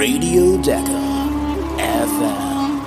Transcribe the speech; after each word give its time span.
Radio 0.00 0.56
Decker 0.58 1.28
FM. 1.76 2.78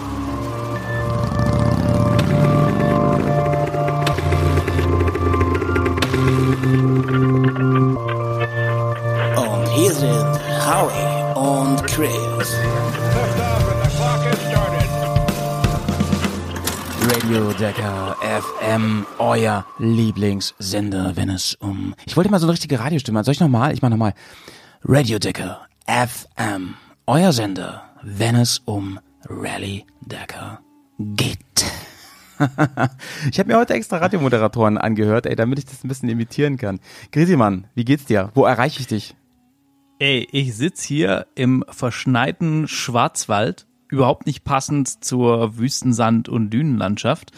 Und 9.35 9.67
hier 9.71 9.91
sind 9.91 10.39
Howie 10.65 11.35
und 11.35 11.83
Chris. 11.85 12.55
Radio 17.09 17.51
Decker 17.59 18.15
FM, 18.21 19.05
euer 19.17 19.65
Lieblingssender, 19.79 21.17
wenn 21.17 21.29
es 21.29 21.55
um... 21.55 21.93
Ich 22.05 22.15
wollte 22.15 22.31
mal 22.31 22.39
so 22.39 22.45
eine 22.45 22.53
richtige 22.53 22.79
Radiostimme. 22.79 23.21
Soll 23.25 23.33
ich 23.33 23.41
nochmal? 23.41 23.73
Ich 23.73 23.81
mach 23.81 23.89
nochmal. 23.89 24.13
Radio 24.85 25.19
Decker 25.19 25.67
FM, 25.85 26.75
euer 27.07 27.33
Sender, 27.33 27.83
wenn 28.03 28.35
es 28.35 28.59
um 28.59 28.99
Rally 29.27 29.85
Decker 30.01 30.61
geht. 30.99 31.37
ich 33.31 33.39
habe 33.39 33.51
mir 33.51 33.57
heute 33.57 33.73
extra 33.73 33.97
Radiomoderatoren 33.97 34.77
angehört, 34.77 35.25
ey, 35.25 35.35
damit 35.35 35.59
ich 35.59 35.65
das 35.65 35.83
ein 35.83 35.87
bisschen 35.87 36.09
imitieren 36.09 36.57
kann. 36.57 36.79
Grisimann, 37.11 37.67
wie 37.75 37.85
geht's 37.85 38.05
dir? 38.05 38.31
Wo 38.33 38.45
erreiche 38.45 38.79
ich 38.79 38.87
dich? 38.87 39.15
Ey, 39.99 40.27
ich 40.31 40.55
sitz 40.55 40.83
hier 40.83 41.27
im 41.35 41.63
verschneiten 41.69 42.67
Schwarzwald, 42.67 43.67
überhaupt 43.89 44.25
nicht 44.25 44.43
passend 44.43 45.03
zur 45.03 45.57
Wüstensand- 45.57 46.29
und 46.29 46.49
Dünenlandschaft 46.49 47.31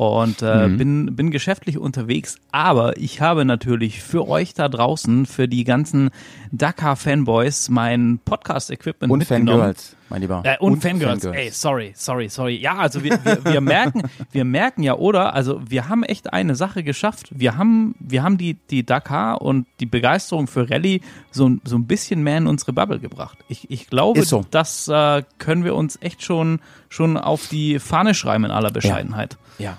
und 0.00 0.40
äh, 0.40 0.66
mhm. 0.66 0.78
bin, 0.78 1.14
bin 1.14 1.30
geschäftlich 1.30 1.76
unterwegs, 1.76 2.36
aber 2.52 2.96
ich 2.96 3.20
habe 3.20 3.44
natürlich 3.44 4.02
für 4.02 4.26
euch 4.26 4.54
da 4.54 4.70
draußen, 4.70 5.26
für 5.26 5.46
die 5.46 5.64
ganzen 5.64 6.08
Dakar-Fanboys, 6.52 7.68
mein 7.68 8.18
Podcast-Equipment. 8.24 9.12
Und 9.12 9.24
Fangirls, 9.26 9.94
mein 10.08 10.22
Lieber. 10.22 10.40
Äh, 10.46 10.56
und, 10.58 10.72
und 10.72 10.82
Fangirls. 10.82 11.24
Fangirls. 11.24 11.44
Ey, 11.44 11.50
sorry, 11.50 11.92
sorry, 11.94 12.30
sorry. 12.30 12.56
Ja, 12.56 12.76
also 12.76 13.04
wir, 13.04 13.22
wir, 13.22 13.44
wir 13.44 13.60
merken, 13.60 14.04
wir 14.32 14.46
merken 14.46 14.84
ja, 14.84 14.94
oder? 14.94 15.34
Also 15.34 15.60
wir 15.68 15.90
haben 15.90 16.02
echt 16.02 16.32
eine 16.32 16.54
Sache 16.54 16.82
geschafft. 16.82 17.28
Wir 17.32 17.58
haben, 17.58 17.94
wir 17.98 18.22
haben 18.22 18.38
die, 18.38 18.54
die 18.54 18.86
Dakar 18.86 19.42
und 19.42 19.66
die 19.80 19.86
Begeisterung 19.86 20.46
für 20.46 20.70
Rallye 20.70 21.02
so, 21.30 21.50
so 21.64 21.76
ein 21.76 21.86
bisschen 21.86 22.22
mehr 22.22 22.38
in 22.38 22.46
unsere 22.46 22.72
Bubble 22.72 23.00
gebracht. 23.00 23.36
Ich, 23.48 23.70
ich 23.70 23.88
glaube, 23.88 24.22
so. 24.22 24.46
das 24.50 24.88
äh, 24.88 25.24
können 25.36 25.62
wir 25.62 25.74
uns 25.74 25.98
echt 26.00 26.22
schon, 26.22 26.60
schon 26.88 27.18
auf 27.18 27.48
die 27.48 27.78
Fahne 27.78 28.14
schreiben 28.14 28.46
in 28.46 28.50
aller 28.50 28.70
Bescheidenheit. 28.70 29.36
ja. 29.58 29.72
ja. 29.72 29.78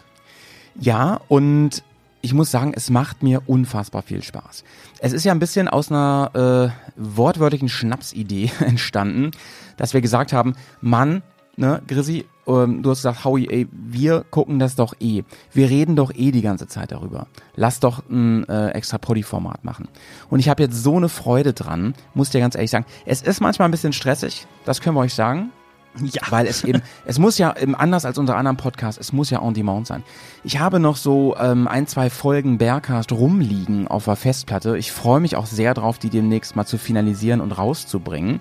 Ja, 0.80 1.20
und 1.28 1.84
ich 2.22 2.34
muss 2.34 2.52
sagen, 2.52 2.74
es 2.76 2.90
macht 2.90 3.24
mir 3.24 3.42
unfassbar 3.48 4.04
viel 4.04 4.22
Spaß. 4.22 4.64
Es 5.00 5.14
ist 5.14 5.24
ja 5.24 5.32
ein 5.32 5.40
bisschen 5.40 5.68
aus 5.68 5.92
einer 5.92 6.74
äh, 6.74 6.94
wortwörtlichen 6.96 7.70
Schnapsidee 7.70 8.52
entstanden, 8.60 9.32
dass 9.78 9.94
wir 9.94 10.02
gesagt 10.02 10.32
haben, 10.34 10.56
Mann, 10.82 11.24
ne, 11.58 11.82
Grissi, 11.88 12.26
ähm, 12.48 12.84
du 12.84 12.92
hast 12.92 13.00
gesagt, 13.00 13.26
Howie, 13.26 13.48
ey, 13.48 13.68
wir 13.72 14.24
gucken 14.30 14.60
das 14.60 14.76
doch 14.76 14.94
eh. 15.00 15.24
Wir 15.52 15.70
reden 15.70 15.96
doch 15.96 16.12
eh 16.14 16.32
die 16.32 16.42
ganze 16.42 16.68
Zeit 16.68 16.92
darüber. 16.92 17.28
Lass 17.56 17.80
doch 17.80 18.04
ein 18.10 18.48
äh, 18.48 18.70
extra 18.70 18.98
Poddy-Format 18.98 19.64
machen. 19.64 19.88
Und 20.30 20.40
ich 20.40 20.50
habe 20.50 20.64
jetzt 20.64 20.82
so 20.84 20.98
eine 20.98 21.10
Freude 21.10 21.54
dran, 21.54 21.94
muss 22.14 22.30
dir 22.30 22.40
ganz 22.40 22.56
ehrlich 22.56 22.72
sagen. 22.72 22.86
Es 23.06 23.22
ist 23.22 23.42
manchmal 23.42 23.68
ein 23.68 23.72
bisschen 23.72 23.94
stressig, 23.94 24.46
das 24.66 24.82
können 24.82 24.96
wir 24.96 25.02
euch 25.02 25.14
sagen. 25.14 25.52
Ja. 26.00 26.22
Weil 26.30 26.48
es 26.48 26.64
eben, 26.64 26.82
es 27.06 27.20
muss 27.20 27.38
ja 27.38 27.56
eben 27.58 27.76
anders 27.76 28.06
als 28.06 28.18
unser 28.18 28.38
anderen 28.38 28.58
Podcast, 28.58 29.00
es 29.00 29.12
muss 29.14 29.30
ja 29.30 29.42
on 29.42 29.54
demand 29.54 29.88
sein. 29.88 30.04
Ich 30.44 30.60
habe 30.60 30.80
noch 30.80 30.96
so 30.96 31.36
ähm, 31.38 31.68
ein, 31.68 31.88
zwei 31.88 32.10
Folgen 32.10 32.58
Bearcast 32.58 33.12
rumliegen 33.12 33.88
auf 33.88 34.06
der 34.06 34.16
Festplatte. 34.16 34.78
Ich 34.78 34.92
freue 34.92 35.20
mich 35.20 35.36
auch 35.36 35.46
sehr 35.46 35.74
drauf, 35.74 35.98
die 35.98 36.10
demnächst 36.10 36.56
mal 36.56 36.66
zu 36.66 36.78
finalisieren 36.78 37.42
und 37.42 37.52
rauszubringen. 37.52 38.40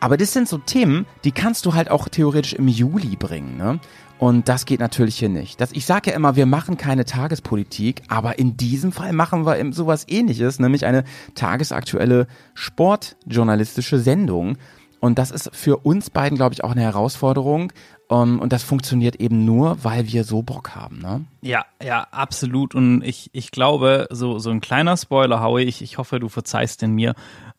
Aber 0.00 0.16
das 0.16 0.32
sind 0.32 0.48
so 0.48 0.58
Themen, 0.58 1.06
die 1.24 1.32
kannst 1.32 1.64
du 1.64 1.72
halt 1.72 1.90
auch 1.90 2.08
theoretisch 2.08 2.52
im 2.52 2.68
Juli 2.68 3.16
bringen, 3.16 3.56
ne? 3.56 3.80
Und 4.18 4.48
das 4.48 4.64
geht 4.64 4.80
natürlich 4.80 5.18
hier 5.18 5.28
nicht. 5.28 5.60
Das, 5.60 5.72
ich 5.72 5.86
sage 5.86 6.10
ja 6.10 6.16
immer, 6.16 6.36
wir 6.36 6.46
machen 6.46 6.76
keine 6.76 7.04
Tagespolitik, 7.04 8.02
aber 8.08 8.38
in 8.38 8.56
diesem 8.56 8.92
Fall 8.92 9.12
machen 9.12 9.44
wir 9.44 9.72
sowas 9.72 10.06
ähnliches, 10.08 10.60
nämlich 10.60 10.86
eine 10.86 11.04
tagesaktuelle 11.34 12.26
sportjournalistische 12.54 13.98
Sendung. 13.98 14.56
Und 15.04 15.18
das 15.18 15.30
ist 15.30 15.50
für 15.54 15.76
uns 15.84 16.08
beiden, 16.08 16.38
glaube 16.38 16.54
ich, 16.54 16.64
auch 16.64 16.70
eine 16.70 16.80
Herausforderung. 16.80 17.74
Um, 18.08 18.38
und 18.38 18.54
das 18.54 18.62
funktioniert 18.62 19.16
eben 19.16 19.44
nur, 19.44 19.84
weil 19.84 20.10
wir 20.10 20.24
so 20.24 20.40
Bock 20.40 20.74
haben, 20.74 20.98
ne? 20.98 21.26
Ja, 21.42 21.66
ja, 21.82 22.06
absolut. 22.10 22.74
Und 22.74 23.02
ich, 23.02 23.28
ich 23.34 23.50
glaube, 23.50 24.08
so, 24.10 24.38
so 24.38 24.48
ein 24.48 24.62
kleiner 24.62 24.96
Spoiler, 24.96 25.42
Howie, 25.42 25.64
ich, 25.64 25.82
ich 25.82 25.98
hoffe, 25.98 26.20
du 26.20 26.30
verzeihst 26.30 26.80
den 26.80 26.92
mir. 26.92 27.14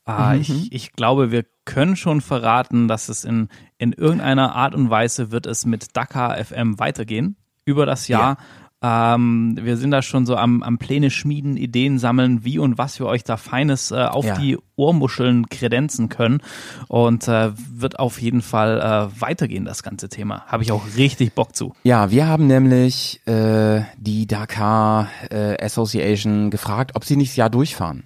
Uh, 0.09 0.33
mhm. 0.33 0.41
ich, 0.41 0.72
ich 0.72 0.94
glaube, 0.94 1.29
wir 1.29 1.45
können 1.66 1.95
schon 1.95 2.22
verraten, 2.22 2.88
dass 2.88 3.09
es 3.09 3.23
in, 3.23 3.50
in 3.77 3.94
irgendeiner 3.94 4.56
Art 4.56 4.73
und 4.73 4.89
Weise 4.89 5.29
wird 5.29 5.45
es 5.45 5.66
mit 5.66 5.95
Dakar 5.95 6.44
FM 6.44 6.79
weitergehen 6.79 7.35
über 7.63 7.85
das 7.85 8.07
Jahr. 8.07 8.39
Ja. 8.39 8.45
Ähm, 8.81 9.58
wir 9.62 9.78
sind 9.78 9.91
da 9.91 10.02
schon 10.02 10.25
so 10.25 10.36
am, 10.36 10.62
am 10.62 10.78
Pläne 10.78 11.09
schmieden, 11.09 11.58
Ideen 11.58 11.97
sammeln, 11.97 12.44
wie 12.44 12.59
und 12.59 12.78
was 12.78 13.00
wir 13.00 13.08
euch 13.08 13.24
da 13.24 13.38
Feines 13.38 13.91
äh, 13.91 13.96
auf 13.96 14.25
ja. 14.25 14.38
die 14.38 14.58
Ohrmuscheln 14.75 15.47
kredenzen 15.50 16.09
können. 16.09 16.41
Und 16.88 17.28
äh, 17.28 17.52
wird 17.56 18.00
auf 18.00 18.22
jeden 18.22 18.41
Fall 18.41 18.80
äh, 18.80 19.22
weitergehen, 19.22 19.66
das 19.66 19.81
ganze 19.81 20.09
Thema. 20.09 20.46
Habe 20.47 20.63
ich 20.63 20.72
auch 20.72 20.84
richtig 20.97 21.34
Bock 21.34 21.56
zu. 21.56 21.74
Ja, 21.84 22.12
wir 22.12 22.28
haben 22.28 22.47
nämlich 22.47 23.25
äh, 23.28 23.81
die 23.97 24.28
Dakar 24.28 25.09
äh, 25.30 25.63
Association 25.63 26.52
gefragt, 26.52 26.92
ob 26.96 27.06
sie 27.06 27.16
nicht 27.16 27.31
das 27.31 27.38
Jahr 27.38 27.50
durchfahren. 27.50 28.03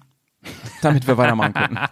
Damit 0.82 1.06
wir 1.06 1.18
weitermachen 1.18 1.52
können. 1.54 1.76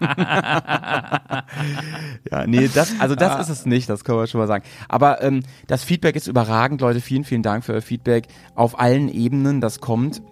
ja, 2.31 2.47
nee, 2.47 2.69
das, 2.72 2.98
also 2.98 3.14
das 3.14 3.32
ah. 3.32 3.41
ist 3.41 3.48
es 3.48 3.66
nicht, 3.66 3.88
das 3.88 4.04
können 4.04 4.19
wir 4.19 4.26
schon 4.26 4.41
mal 4.41 4.47
sagen. 4.47 4.64
Aber 4.88 5.22
ähm, 5.22 5.42
das 5.66 5.84
Feedback 5.84 6.16
ist 6.16 6.26
überragend, 6.26 6.81
Leute. 6.81 7.00
Vielen, 7.00 7.25
vielen 7.25 7.42
Dank 7.42 7.64
für 7.64 7.75
euer 7.75 7.82
Feedback 7.82 8.28
auf 8.54 8.78
allen 8.78 9.09
Ebenen, 9.09 9.60
das 9.60 9.81
kommt. 9.81 10.22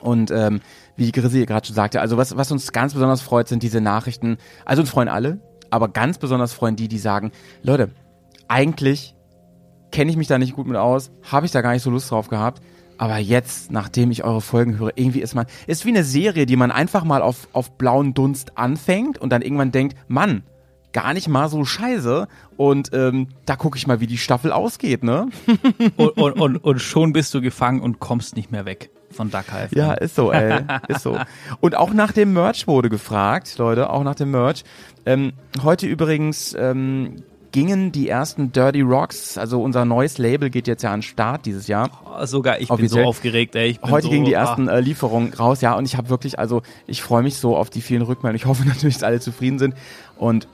Und 0.00 0.30
ähm, 0.30 0.60
wie 0.96 1.12
Grisi 1.12 1.44
gerade 1.46 1.66
schon 1.66 1.74
sagte, 1.74 2.00
also 2.00 2.16
was, 2.16 2.36
was 2.36 2.52
uns 2.52 2.72
ganz 2.72 2.94
besonders 2.94 3.22
freut, 3.22 3.48
sind 3.48 3.62
diese 3.62 3.80
Nachrichten. 3.80 4.38
Also 4.64 4.82
uns 4.82 4.90
freuen 4.90 5.08
alle, 5.08 5.40
aber 5.70 5.88
ganz 5.88 6.18
besonders 6.18 6.52
freuen 6.52 6.76
die, 6.76 6.88
die 6.88 6.98
sagen, 6.98 7.32
Leute, 7.62 7.90
eigentlich 8.48 9.14
kenne 9.90 10.10
ich 10.10 10.16
mich 10.16 10.28
da 10.28 10.38
nicht 10.38 10.54
gut 10.54 10.66
mit 10.66 10.76
aus, 10.76 11.10
habe 11.22 11.46
ich 11.46 11.52
da 11.52 11.62
gar 11.62 11.72
nicht 11.72 11.82
so 11.82 11.90
Lust 11.90 12.10
drauf 12.10 12.28
gehabt. 12.28 12.62
Aber 12.96 13.18
jetzt, 13.18 13.70
nachdem 13.70 14.10
ich 14.10 14.24
eure 14.24 14.40
Folgen 14.40 14.78
höre, 14.78 14.92
irgendwie 14.96 15.20
ist 15.20 15.34
man, 15.34 15.46
ist 15.66 15.84
wie 15.84 15.90
eine 15.90 16.04
Serie, 16.04 16.46
die 16.46 16.56
man 16.56 16.70
einfach 16.70 17.04
mal 17.04 17.22
auf, 17.22 17.48
auf 17.52 17.72
blauen 17.72 18.14
Dunst 18.14 18.56
anfängt 18.56 19.18
und 19.18 19.30
dann 19.30 19.42
irgendwann 19.42 19.72
denkt, 19.72 19.96
Mann, 20.08 20.44
gar 20.92 21.12
nicht 21.12 21.28
mal 21.28 21.48
so 21.48 21.64
scheiße. 21.64 22.26
Und 22.56 22.90
ähm, 22.94 23.28
da 23.44 23.56
gucke 23.56 23.76
ich 23.76 23.86
mal, 23.86 24.00
wie 24.00 24.06
die 24.06 24.18
Staffel 24.18 24.52
ausgeht, 24.52 25.02
ne? 25.04 25.28
und, 25.96 26.08
und, 26.16 26.32
und, 26.32 26.56
und 26.56 26.78
schon 26.80 27.12
bist 27.12 27.34
du 27.34 27.42
gefangen 27.42 27.80
und 27.80 27.98
kommst 27.98 28.36
nicht 28.36 28.50
mehr 28.50 28.64
weg 28.64 28.90
von 29.10 29.30
Dakar. 29.30 29.68
Ja, 29.72 29.92
ist 29.92 30.16
so, 30.16 30.32
ey. 30.32 30.60
ist 30.88 31.02
so. 31.02 31.18
Und 31.60 31.76
auch 31.76 31.92
nach 31.92 32.12
dem 32.12 32.32
Merch 32.32 32.66
wurde 32.66 32.90
gefragt, 32.90 33.56
Leute, 33.58 33.90
auch 33.90 34.02
nach 34.02 34.14
dem 34.14 34.30
Merch. 34.30 34.64
Ähm, 35.06 35.32
heute 35.62 35.86
übrigens 35.86 36.54
ähm, 36.58 37.22
gingen 37.54 37.92
die 37.92 38.08
ersten 38.08 38.50
Dirty 38.50 38.80
Rocks, 38.80 39.38
also 39.38 39.62
unser 39.62 39.84
neues 39.84 40.18
Label 40.18 40.50
geht 40.50 40.66
jetzt 40.66 40.82
ja 40.82 40.92
an 40.92 40.98
den 40.98 41.02
Start 41.04 41.46
dieses 41.46 41.68
Jahr. 41.68 41.88
Oh, 42.04 42.26
sogar 42.26 42.58
ich 42.58 42.68
Offiziell. 42.68 42.96
bin 42.96 43.04
so 43.04 43.08
aufgeregt, 43.08 43.54
ey. 43.54 43.78
Heute 43.80 44.06
so, 44.06 44.10
gingen 44.10 44.24
die 44.24 44.32
ersten 44.32 44.66
äh, 44.66 44.80
Lieferungen 44.80 45.32
raus, 45.32 45.60
ja, 45.60 45.74
und 45.74 45.84
ich 45.84 45.96
habe 45.96 46.08
wirklich, 46.08 46.36
also 46.36 46.62
ich 46.88 47.00
freue 47.00 47.22
mich 47.22 47.36
so 47.36 47.56
auf 47.56 47.70
die 47.70 47.80
vielen 47.80 48.02
Rückmeldungen. 48.02 48.34
Ich 48.34 48.46
hoffe 48.46 48.64
natürlich, 48.66 48.94
dass 48.94 49.04
alle 49.04 49.20
zufrieden 49.20 49.60
sind 49.60 49.74
und 50.18 50.48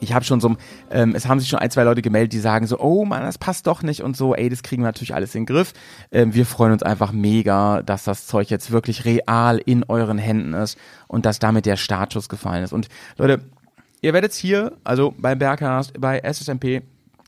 ich 0.00 0.14
habe 0.14 0.24
schon 0.24 0.40
so, 0.40 0.56
ähm, 0.90 1.14
es 1.14 1.28
haben 1.28 1.38
sich 1.38 1.50
schon 1.50 1.58
ein, 1.58 1.70
zwei 1.70 1.82
Leute 1.82 2.00
gemeldet, 2.00 2.32
die 2.32 2.38
sagen 2.38 2.66
so, 2.66 2.80
oh 2.80 3.04
man, 3.04 3.20
das 3.20 3.36
passt 3.36 3.66
doch 3.66 3.82
nicht 3.82 4.02
und 4.02 4.16
so, 4.16 4.34
ey, 4.34 4.48
das 4.48 4.62
kriegen 4.62 4.80
wir 4.80 4.86
natürlich 4.86 5.14
alles 5.14 5.34
in 5.34 5.42
den 5.42 5.54
Griff. 5.54 5.74
Ähm, 6.12 6.32
wir 6.32 6.46
freuen 6.46 6.72
uns 6.72 6.82
einfach 6.82 7.12
mega, 7.12 7.82
dass 7.82 8.04
das 8.04 8.26
Zeug 8.26 8.48
jetzt 8.48 8.70
wirklich 8.70 9.04
real 9.04 9.58
in 9.58 9.84
euren 9.84 10.16
Händen 10.16 10.54
ist 10.54 10.78
und 11.08 11.26
dass 11.26 11.38
damit 11.40 11.66
der 11.66 11.76
Startschuss 11.76 12.30
gefallen 12.30 12.64
ist. 12.64 12.72
Und 12.72 12.88
Leute, 13.18 13.42
Ihr 14.02 14.12
werdet 14.12 14.32
es 14.32 14.38
hier, 14.38 14.72
also 14.84 15.14
bei 15.18 15.34
Bergcast, 15.34 16.00
bei 16.00 16.20
SSMP, 16.20 16.82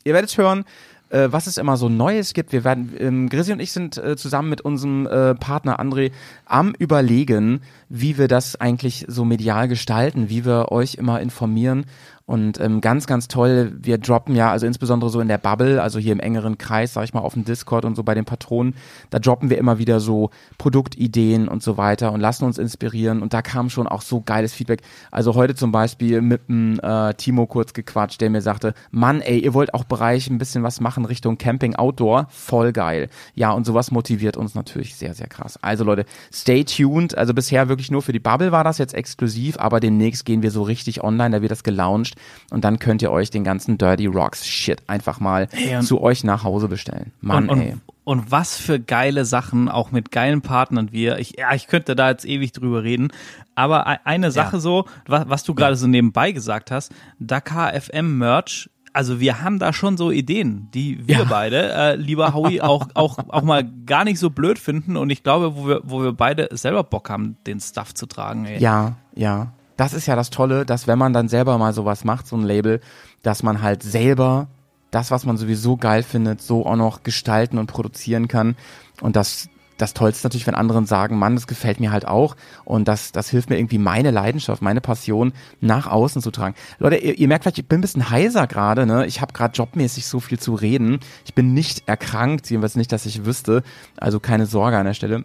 ihr 0.05 0.15
werdet 0.15 0.31
es 0.31 0.39
hören, 0.39 0.65
äh, 1.11 1.29
was 1.31 1.47
es 1.47 1.57
immer 1.57 1.77
so 1.77 1.89
Neues 1.89 2.35
gibt. 2.35 2.53
Wir 2.53 2.65
werden, 2.65 2.95
ähm, 2.99 3.29
Grisi 3.29 3.53
und 3.53 3.61
ich 3.61 3.73
sind 3.73 3.97
äh, 3.97 4.17
zusammen 4.17 4.51
mit 4.51 4.61
unserem 4.61 5.07
äh, 5.07 5.35
Partner 5.35 5.81
André 5.81 6.13
am 6.45 6.75
überlegen, 6.79 7.63
wie 7.89 8.19
wir 8.19 8.29
das 8.29 8.61
eigentlich 8.61 9.07
so 9.09 9.25
medial 9.25 9.69
gestalten, 9.69 10.29
wie 10.29 10.45
wir 10.45 10.71
euch 10.71 10.95
immer 10.97 11.21
informieren 11.21 11.87
und 12.29 12.61
ähm, 12.61 12.83
ganz, 12.83 13.07
ganz 13.07 13.27
toll, 13.27 13.73
wir 13.81 13.97
droppen 13.97 14.37
ja, 14.37 14.51
also 14.51 14.67
insbesondere 14.67 15.09
so 15.09 15.19
in 15.19 15.29
der 15.29 15.39
Bubble, 15.39 15.83
also 15.83 15.99
hier 15.99 16.13
im 16.13 16.21
engeren 16.21 16.59
Kreis, 16.59 16.93
sag 16.93 17.05
ich 17.05 17.15
mal, 17.15 17.21
auf 17.21 17.33
dem 17.33 17.47
Discord 17.47 17.87
und 17.87 17.95
so 17.95 18.03
bei 18.03 18.15
den 18.15 18.27
Patronen, 18.27 18.75
da 19.09 19.19
droppen 19.19 19.49
wir 19.49 19.57
immer 19.57 19.79
wieder 19.79 19.99
so 19.99 20.29
Produktideen 20.59 21.49
und 21.49 21.63
so 21.63 21.79
weiter 21.79 22.13
und 22.13 22.21
lassen 22.21 22.45
uns 22.45 22.59
inspirieren. 22.59 23.23
Und 23.23 23.33
da 23.33 23.41
kam 23.41 23.71
schon 23.71 23.87
auch 23.87 24.03
so 24.03 24.21
geiles 24.21 24.53
Feedback. 24.53 24.83
Also 25.11 25.37
heute 25.37 25.55
zum 25.55 25.73
Beispiel 25.73 26.21
mit 26.21 26.51
dem 26.51 26.79
äh, 26.81 27.15
Timo 27.15 27.47
kurz 27.47 27.73
gequatscht, 27.73 28.21
der 28.21 28.29
mir 28.29 28.43
sagte, 28.43 28.75
Mann, 28.91 29.23
ey, 29.23 29.39
ihr 29.39 29.55
wollt 29.55 29.73
auch 29.73 29.85
Bereich 29.85 30.29
ein 30.29 30.37
bisschen 30.37 30.63
was 30.63 30.83
machen 30.83 31.07
Richtung 31.07 31.39
Camping 31.39 31.77
Outdoor. 31.77 32.27
Voll 32.29 32.75
geil. 32.75 33.09
Ja, 33.37 33.53
und 33.53 33.65
sowas 33.65 33.91
motiviert 33.91 34.37
uns 34.37 34.55
natürlich 34.55 34.97
sehr, 34.97 35.15
sehr 35.15 35.29
krass. 35.29 35.59
Also 35.63 35.83
Leute, 35.83 36.05
stay 36.31 36.63
tuned. 36.65 37.17
Also 37.17 37.33
bisher 37.33 37.71
wirklich 37.71 37.91
nur 37.91 38.03
für 38.03 38.13
die 38.13 38.21
Bubble 38.21 38.53
war 38.53 38.65
das 38.65 38.77
jetzt 38.77 38.93
exklusiv, 38.93 39.57
aber 39.57 39.81
demnächst 39.81 40.27
gehen 40.27 40.43
wir 40.43 40.51
so 40.51 40.63
richtig 40.63 41.03
online, 41.03 41.31
da 41.31 41.41
wird 41.41 41.53
das 41.53 41.65
gelauncht 41.65 42.18
und 42.51 42.65
dann 42.65 42.79
könnt 42.79 43.03
ihr 43.03 43.11
euch 43.11 43.31
den 43.31 43.45
ganzen 43.45 43.79
Dirty 43.79 44.07
Rocks 44.07 44.47
Shit 44.47 44.83
einfach 44.87 45.21
mal 45.21 45.49
hey, 45.53 45.81
zu 45.81 46.01
euch 46.01 46.25
nach 46.25 46.45
Hause 46.45 46.69
bestellen. 46.69 47.13
Mann, 47.21 47.49
und, 47.49 47.61
ey. 47.61 47.75
Und 48.05 48.31
was 48.31 48.57
für 48.57 48.81
geile 48.81 49.25
Sachen, 49.25 49.69
auch 49.69 49.91
mit 49.91 50.11
geilen 50.11 50.41
Partnern 50.41 50.93
wir. 50.93 51.19
Ich, 51.19 51.39
ja, 51.39 51.53
ich 51.55 51.67
könnte 51.67 51.95
da 51.95 52.09
jetzt 52.09 52.25
ewig 52.25 52.53
drüber 52.53 52.83
reden. 52.83 53.09
Aber 53.55 53.87
e-, 53.87 53.99
eine 54.05 54.31
Sache 54.31 54.57
ja. 54.57 54.61
so, 54.61 54.87
was, 55.07 55.29
was 55.29 55.45
du 55.45 55.55
gerade 55.55 55.77
so 55.77 55.87
nebenbei 55.87 56.33
gesagt 56.33 56.71
hast, 56.71 56.93
Dakar 57.19 57.79
FM 57.79 58.17
Merch 58.17 58.71
also 58.93 59.21
wir 59.21 59.43
haben 59.43 59.61
da 59.61 59.73
schon 59.73 59.97
so 59.97 60.11
Ideen, 60.11 60.69
die 60.75 61.07
wir 61.07 61.19
ja. 61.19 61.25
beide, 61.25 61.73
äh, 61.73 61.95
lieber 61.95 62.35
Howie, 62.35 62.61
auch, 62.63 62.89
auch, 62.95 63.19
auch 63.29 63.43
mal 63.43 63.65
gar 63.87 64.05
nicht 64.05 64.19
so 64.19 64.31
blöd 64.31 64.59
finden 64.59 64.97
und 64.97 65.11
ich 65.11 65.23
glaube, 65.23 65.55
wo 65.57 65.69
wir, 65.69 65.81
wo 65.85 66.03
wir 66.03 66.13
beide 66.13 66.49
selber 66.53 66.83
Bock 66.83 67.09
haben, 67.09 67.37
den 67.47 67.61
Stuff 67.61 67.95
zu 67.95 68.07
tragen. 68.07 68.47
Ey. 68.47 68.59
Ja, 68.59 68.97
ja. 69.15 69.53
Das 69.79 69.95
ist 69.95 70.07
ja 70.07 70.17
das 70.17 70.31
Tolle, 70.31 70.67
dass 70.67 70.89
wenn 70.89 70.99
man 70.99 71.13
dann 71.13 71.29
selber 71.29 71.57
mal 71.57 71.73
sowas 71.73 72.05
macht, 72.05 72.27
so 72.27 72.37
ein 72.37 72.43
Label, 72.43 72.81
dass 73.23 73.45
man 73.45 73.63
halt 73.63 73.85
selber 73.85 74.49
das, 74.91 75.13
was 75.13 75.25
man 75.25 75.37
sowieso 75.37 75.77
geil 75.77 76.03
findet, 76.03 76.43
so 76.43 76.67
auch 76.67 76.75
noch 76.75 77.05
gestalten 77.05 77.59
und 77.59 77.69
produzieren 77.69 78.27
kann. 78.27 78.57
Und 79.01 79.15
das, 79.15 79.49
das 79.77 79.95
Tollste 79.95 80.27
natürlich, 80.27 80.49
wenn 80.49 80.57
anderen 80.57 80.85
sagen, 80.85 81.17
Mann, 81.17 81.37
das 81.37 81.47
gefällt 81.47 81.79
mir 81.79 81.93
halt 81.93 82.09
auch 82.09 82.35
und 82.65 82.89
das, 82.89 83.13
das 83.13 83.31
hilft 83.31 83.51
mir 83.51 83.57
irgendwie 83.59 83.79
meine 83.79 84.11
Leidenschaft, 84.11 84.63
meine 84.63 84.81
Passion 84.81 85.33
nach 85.61 85.87
außen 85.87 86.23
zu 86.23 86.33
tragen. 86.33 86.57
Leute, 86.81 86.97
ihr, 86.97 87.17
ihr 87.17 87.29
merkt 87.29 87.45
vielleicht, 87.45 87.59
ich 87.59 87.69
bin 87.69 87.79
ein 87.79 87.83
bisschen 87.83 88.11
heiser 88.11 88.49
gerade, 88.49 88.85
ne? 88.85 89.07
Ich 89.07 89.21
habe 89.21 89.33
gerade 89.33 89.55
jobmäßig 89.55 90.07
so 90.07 90.19
viel 90.19 90.41
zu 90.41 90.55
reden. 90.55 90.99
Ich 91.25 91.35
bin 91.35 91.55
nicht 91.55 91.87
erkrankt, 91.87 92.51
jedenfalls 92.51 92.75
nicht, 92.75 92.91
dass 92.91 93.07
ich 93.07 93.25
wüsste. 93.25 93.63
Also 93.97 94.19
keine 94.19 94.47
Sorge 94.47 94.77
an 94.77 94.87
der 94.87 94.95
Stelle 94.95 95.25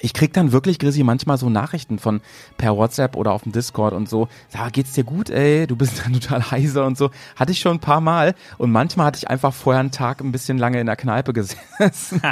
ich 0.00 0.12
krieg 0.12 0.32
dann 0.32 0.52
wirklich, 0.52 0.78
Grissi, 0.78 1.02
manchmal 1.02 1.38
so 1.38 1.50
Nachrichten 1.50 1.98
von 1.98 2.20
per 2.56 2.76
WhatsApp 2.76 3.16
oder 3.16 3.32
auf 3.32 3.42
dem 3.42 3.52
Discord 3.52 3.94
und 3.94 4.08
so, 4.08 4.28
sag, 4.48 4.72
geht's 4.72 4.92
dir 4.92 5.04
gut, 5.04 5.30
ey, 5.30 5.66
du 5.66 5.76
bist 5.76 6.04
dann 6.04 6.12
total 6.20 6.50
heiser 6.50 6.86
und 6.86 6.96
so. 6.96 7.10
Hatte 7.36 7.52
ich 7.52 7.60
schon 7.60 7.76
ein 7.76 7.80
paar 7.80 8.00
Mal 8.00 8.34
und 8.58 8.70
manchmal 8.70 9.06
hatte 9.06 9.18
ich 9.18 9.28
einfach 9.28 9.52
vorher 9.52 9.80
einen 9.80 9.90
Tag 9.90 10.20
ein 10.20 10.32
bisschen 10.32 10.58
lange 10.58 10.80
in 10.80 10.86
der 10.86 10.96
Kneipe 10.96 11.32
gesessen. 11.32 12.22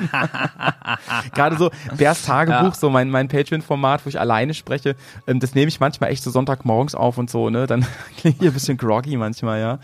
Gerade 1.35 1.57
so 1.57 1.71
Bärs 1.97 2.23
Tagebuch, 2.23 2.75
ja. 2.75 2.75
so 2.75 2.91
mein, 2.91 3.11
mein 3.11 3.29
Patreon-Format, 3.29 4.05
wo 4.05 4.09
ich 4.09 4.21
alleine 4.21 4.55
spreche, 4.55 4.97
ähm, 5.27 5.41
das 5.41 5.55
nehme 5.55 5.69
ich 5.69 5.81
manchmal 5.81 6.11
echt 6.11 6.23
so 6.23 6.31
Sonntagmorgens 6.31 6.95
auf 6.95 7.19
und 7.19 7.31
so, 7.31 7.51
ne, 7.51 7.67
dann 7.67 7.87
klingt 8.17 8.41
ich 8.41 8.49
ein 8.49 8.55
bisschen 8.55 8.77
groggy 8.77 9.17
manchmal, 9.17 9.61
ja. 9.61 9.79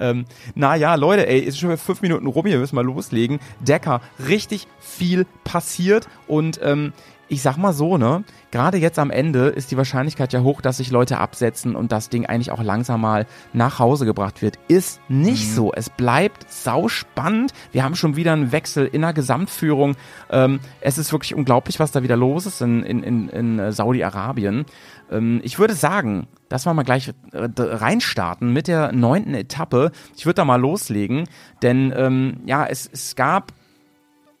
Ähm, 0.00 0.26
naja, 0.54 0.94
Leute, 0.94 1.26
ey, 1.26 1.40
ist 1.40 1.58
schon 1.58 1.76
fünf 1.76 2.02
Minuten 2.02 2.26
rum, 2.26 2.44
wir 2.44 2.58
müssen 2.58 2.76
mal 2.76 2.84
loslegen. 2.84 3.40
Decker, 3.60 4.00
richtig 4.28 4.68
viel 4.78 5.26
passiert 5.44 6.06
und 6.26 6.60
ähm, 6.62 6.92
ich 7.28 7.42
sag 7.42 7.56
mal 7.56 7.72
so, 7.72 7.98
ne, 7.98 8.24
gerade 8.50 8.78
jetzt 8.78 8.98
am 8.98 9.10
Ende 9.10 9.48
ist 9.48 9.70
die 9.70 9.76
Wahrscheinlichkeit 9.76 10.32
ja 10.32 10.40
hoch, 10.40 10.60
dass 10.60 10.78
sich 10.78 10.90
Leute 10.90 11.18
absetzen 11.18 11.76
und 11.76 11.92
das 11.92 12.08
Ding 12.08 12.26
eigentlich 12.26 12.50
auch 12.50 12.62
langsam 12.62 13.00
mal 13.00 13.26
nach 13.52 13.78
Hause 13.78 14.06
gebracht 14.06 14.42
wird. 14.42 14.58
Ist 14.68 15.00
nicht 15.08 15.50
mhm. 15.50 15.54
so. 15.54 15.72
Es 15.72 15.90
bleibt 15.90 16.50
sauspannend. 16.50 17.52
Wir 17.72 17.84
haben 17.84 17.94
schon 17.94 18.16
wieder 18.16 18.32
einen 18.32 18.52
Wechsel 18.52 18.86
in 18.86 19.02
der 19.02 19.12
Gesamtführung. 19.12 19.96
Ähm, 20.30 20.60
es 20.80 20.98
ist 20.98 21.12
wirklich 21.12 21.34
unglaublich, 21.34 21.78
was 21.78 21.92
da 21.92 22.02
wieder 22.02 22.16
los 22.16 22.46
ist 22.46 22.62
in, 22.62 22.82
in, 22.82 23.02
in, 23.02 23.28
in 23.28 23.58
äh, 23.58 23.72
Saudi-Arabien. 23.72 24.64
Ähm, 25.10 25.40
ich 25.42 25.58
würde 25.58 25.74
sagen, 25.74 26.28
dass 26.48 26.66
wir 26.66 26.74
mal 26.74 26.82
gleich 26.82 27.12
äh, 27.32 27.48
reinstarten 27.58 28.52
mit 28.52 28.68
der 28.68 28.92
neunten 28.92 29.34
Etappe. 29.34 29.92
Ich 30.16 30.24
würde 30.24 30.36
da 30.36 30.44
mal 30.44 30.60
loslegen, 30.60 31.28
denn 31.62 31.92
ähm, 31.94 32.40
ja, 32.46 32.64
es, 32.66 32.88
es 32.90 33.16
gab 33.16 33.52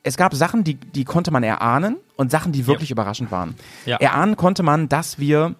es 0.02 0.16
gab 0.16 0.34
Sachen, 0.34 0.64
die, 0.64 0.74
die 0.74 1.04
konnte 1.04 1.30
man 1.30 1.42
erahnen 1.42 1.96
und 2.16 2.30
Sachen, 2.30 2.52
die 2.52 2.66
wirklich 2.66 2.90
ja. 2.90 2.94
überraschend 2.94 3.30
waren. 3.30 3.54
Ja. 3.84 3.96
Erahnen 3.98 4.36
konnte 4.36 4.62
man, 4.62 4.88
dass 4.88 5.18
wir 5.18 5.54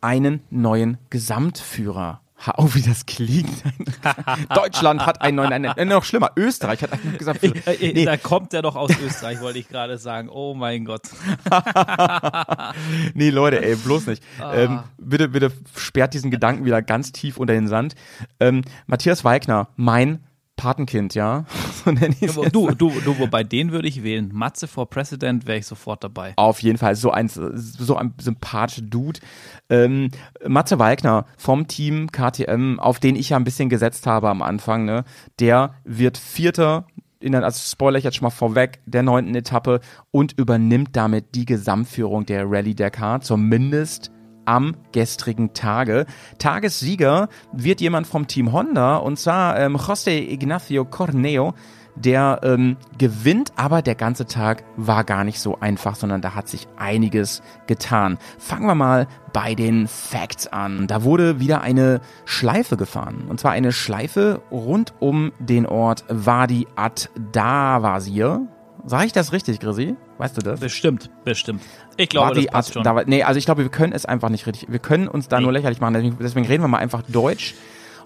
einen 0.00 0.42
neuen 0.50 0.98
Gesamtführer 1.10 2.20
Oh, 2.56 2.68
wie 2.74 2.82
das 2.82 3.04
klingt. 3.04 3.64
Deutschland 4.54 5.04
hat 5.04 5.20
einen 5.22 5.36
neuen, 5.36 5.64
äh, 5.64 5.84
noch 5.84 6.04
schlimmer, 6.04 6.30
Österreich 6.36 6.82
hat 6.82 6.92
einen 6.92 7.18
Gesamtführer. 7.18 7.54
Nee. 7.80 8.04
Da 8.04 8.16
kommt 8.16 8.54
er 8.54 8.62
doch 8.62 8.76
aus 8.76 8.92
Österreich, 9.04 9.40
wollte 9.40 9.58
ich 9.58 9.68
gerade 9.68 9.98
sagen. 9.98 10.28
Oh 10.28 10.54
mein 10.54 10.84
Gott. 10.84 11.02
nee, 13.14 13.30
Leute, 13.30 13.64
ey, 13.64 13.74
bloß 13.76 14.06
nicht. 14.06 14.22
Ah. 14.40 14.54
Ähm, 14.54 14.80
bitte, 14.98 15.28
bitte 15.28 15.52
sperrt 15.76 16.14
diesen 16.14 16.30
Gedanken 16.30 16.64
wieder 16.64 16.80
ganz 16.80 17.12
tief 17.12 17.38
unter 17.38 17.54
den 17.54 17.66
Sand. 17.66 17.94
Ähm, 18.40 18.62
Matthias 18.86 19.24
Weigner, 19.24 19.68
mein 19.76 20.20
Patenkind, 20.58 21.14
ja. 21.14 21.46
So 21.84 21.92
nenne 21.92 22.14
ich 22.20 22.32
du, 22.32 22.70
du, 22.72 22.90
du, 22.90 23.18
wobei 23.18 23.44
den 23.44 23.72
würde 23.72 23.88
ich 23.88 24.02
wählen. 24.02 24.30
Matze 24.34 24.66
for 24.66 24.90
President 24.90 25.46
wäre 25.46 25.58
ich 25.58 25.66
sofort 25.66 26.04
dabei. 26.04 26.34
Auf 26.36 26.60
jeden 26.60 26.76
Fall, 26.76 26.96
so 26.96 27.10
ein, 27.10 27.28
so 27.28 27.96
ein 27.96 28.12
sympathischer 28.20 28.82
Dude. 28.82 29.20
Ähm, 29.70 30.10
Matze 30.46 30.78
Walkner 30.78 31.24
vom 31.38 31.68
Team 31.68 32.10
KTM, 32.10 32.78
auf 32.80 32.98
den 32.98 33.16
ich 33.16 33.30
ja 33.30 33.36
ein 33.36 33.44
bisschen 33.44 33.68
gesetzt 33.68 34.06
habe 34.06 34.28
am 34.28 34.42
Anfang, 34.42 34.84
ne, 34.84 35.04
der 35.38 35.74
wird 35.84 36.18
Vierter 36.18 36.86
in 37.20 37.32
der, 37.32 37.44
also 37.44 37.60
spoiler 37.60 37.98
ich 37.98 38.04
jetzt 38.04 38.16
schon 38.16 38.26
mal 38.26 38.30
vorweg, 38.30 38.80
der 38.86 39.02
neunten 39.02 39.34
Etappe 39.34 39.80
und 40.10 40.38
übernimmt 40.38 40.90
damit 40.92 41.34
die 41.34 41.46
Gesamtführung 41.46 42.26
der 42.26 42.44
Rallye 42.48 42.74
Dakar, 42.74 43.20
zumindest 43.20 44.10
am 44.48 44.74
gestrigen 44.92 45.52
Tage. 45.52 46.06
Tagessieger 46.38 47.28
wird 47.52 47.80
jemand 47.80 48.06
vom 48.06 48.26
Team 48.26 48.52
Honda 48.52 48.96
und 48.96 49.18
zwar 49.18 49.58
ähm, 49.58 49.76
José 49.76 50.18
Ignacio 50.18 50.84
Corneo. 50.84 51.54
Der 52.00 52.42
ähm, 52.44 52.76
gewinnt, 52.96 53.50
aber 53.56 53.82
der 53.82 53.96
ganze 53.96 54.26
Tag 54.26 54.62
war 54.76 55.02
gar 55.02 55.24
nicht 55.24 55.40
so 55.40 55.58
einfach, 55.58 55.96
sondern 55.96 56.20
da 56.20 56.36
hat 56.36 56.46
sich 56.48 56.68
einiges 56.76 57.42
getan. 57.66 58.18
Fangen 58.38 58.66
wir 58.68 58.76
mal 58.76 59.08
bei 59.32 59.56
den 59.56 59.88
Facts 59.88 60.46
an. 60.46 60.86
Da 60.86 61.02
wurde 61.02 61.40
wieder 61.40 61.60
eine 61.60 62.00
Schleife 62.24 62.76
gefahren. 62.76 63.24
Und 63.28 63.40
zwar 63.40 63.50
eine 63.50 63.72
Schleife 63.72 64.42
rund 64.52 64.94
um 65.00 65.32
den 65.40 65.66
Ort 65.66 66.04
Wadi 66.08 66.68
ad 66.76 67.08
Davasir. 67.32 68.46
Sag 68.88 69.04
ich 69.04 69.12
das 69.12 69.32
richtig, 69.32 69.60
Grisi? 69.60 69.96
Weißt 70.16 70.36
du 70.38 70.40
das? 70.40 70.60
Bestimmt, 70.60 71.10
bestimmt. 71.22 71.62
Ich 71.98 72.08
glaube, 72.08 72.34
das 72.34 72.46
passt 72.46 72.72
schon. 72.72 72.82
Da, 72.84 73.04
nee, 73.04 73.22
also 73.22 73.36
ich 73.36 73.44
glaube, 73.44 73.62
wir 73.62 73.70
können 73.70 73.92
es 73.92 74.06
einfach 74.06 74.30
nicht 74.30 74.46
richtig. 74.46 74.72
Wir 74.72 74.78
können 74.78 75.08
uns 75.08 75.28
da 75.28 75.36
nee. 75.36 75.42
nur 75.42 75.52
lächerlich 75.52 75.78
machen. 75.80 75.92
Deswegen, 75.92 76.16
deswegen 76.18 76.46
reden 76.46 76.64
wir 76.64 76.68
mal 76.68 76.78
einfach 76.78 77.02
Deutsch. 77.02 77.54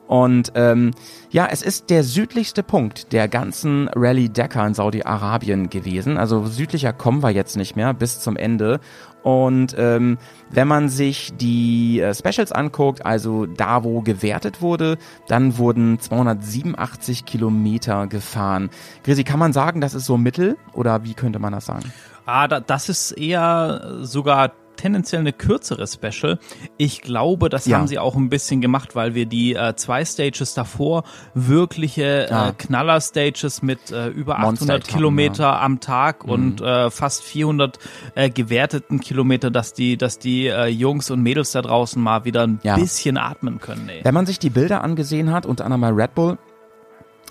Und 0.06 0.52
ähm, 0.56 0.90
ja, 1.30 1.48
es 1.50 1.62
ist 1.62 1.88
der 1.88 2.04
südlichste 2.04 2.62
Punkt 2.62 3.12
der 3.12 3.28
ganzen 3.28 3.88
Rallye 3.94 4.28
Dakar 4.28 4.66
in 4.66 4.74
Saudi-Arabien 4.74 5.70
gewesen. 5.70 6.18
Also 6.18 6.44
südlicher 6.46 6.92
kommen 6.92 7.22
wir 7.22 7.30
jetzt 7.30 7.56
nicht 7.56 7.76
mehr 7.76 7.94
bis 7.94 8.20
zum 8.20 8.36
Ende. 8.36 8.80
Und 9.22 9.74
ähm, 9.78 10.18
wenn 10.50 10.66
man 10.66 10.88
sich 10.88 11.32
die 11.36 12.00
äh, 12.00 12.12
Specials 12.14 12.52
anguckt, 12.52 13.06
also 13.06 13.46
da, 13.46 13.84
wo 13.84 14.00
gewertet 14.00 14.60
wurde, 14.60 14.98
dann 15.28 15.58
wurden 15.58 16.00
287 16.00 17.24
Kilometer 17.24 18.08
gefahren. 18.08 18.70
Grisi, 19.04 19.22
kann 19.24 19.38
man 19.38 19.52
sagen, 19.52 19.80
das 19.80 19.94
ist 19.94 20.06
so 20.06 20.16
Mittel 20.16 20.56
oder 20.72 21.04
wie 21.04 21.14
könnte 21.14 21.38
man 21.38 21.52
das 21.52 21.66
sagen? 21.66 21.92
Ah, 22.26 22.48
da, 22.48 22.60
das 22.60 22.88
ist 22.88 23.12
eher 23.12 23.98
sogar 24.02 24.52
tendenziell 24.76 25.20
eine 25.20 25.32
kürzere 25.32 25.86
Special. 25.86 26.38
Ich 26.76 27.02
glaube, 27.02 27.48
das 27.48 27.66
ja. 27.66 27.78
haben 27.78 27.86
sie 27.86 27.98
auch 27.98 28.16
ein 28.16 28.28
bisschen 28.28 28.60
gemacht, 28.60 28.94
weil 28.94 29.14
wir 29.14 29.26
die 29.26 29.54
äh, 29.54 29.74
zwei 29.76 30.04
Stages 30.04 30.54
davor 30.54 31.04
wirkliche 31.34 32.28
äh, 32.28 32.32
ah. 32.32 32.52
Knaller-Stages 32.56 33.62
mit 33.62 33.90
äh, 33.90 34.08
über 34.08 34.38
800 34.38 34.86
Kilometer 34.86 35.44
ja. 35.44 35.60
am 35.60 35.80
Tag 35.80 36.24
mhm. 36.26 36.32
und 36.32 36.60
äh, 36.60 36.90
fast 36.90 37.22
400 37.22 37.78
äh, 38.14 38.30
gewerteten 38.30 39.00
Kilometer, 39.00 39.50
dass 39.50 39.72
die, 39.74 39.96
dass 39.96 40.18
die 40.18 40.46
äh, 40.46 40.66
Jungs 40.66 41.10
und 41.10 41.22
Mädels 41.22 41.52
da 41.52 41.62
draußen 41.62 42.02
mal 42.02 42.24
wieder 42.24 42.46
ein 42.46 42.60
ja. 42.62 42.76
bisschen 42.76 43.16
atmen 43.16 43.60
können. 43.60 43.88
Ey. 43.88 44.04
Wenn 44.04 44.14
man 44.14 44.26
sich 44.26 44.38
die 44.38 44.50
Bilder 44.50 44.82
angesehen 44.82 45.30
hat, 45.30 45.46
unter 45.46 45.64
anderem 45.64 45.80
mal 45.82 45.92
Red 45.92 46.14
Bull, 46.14 46.38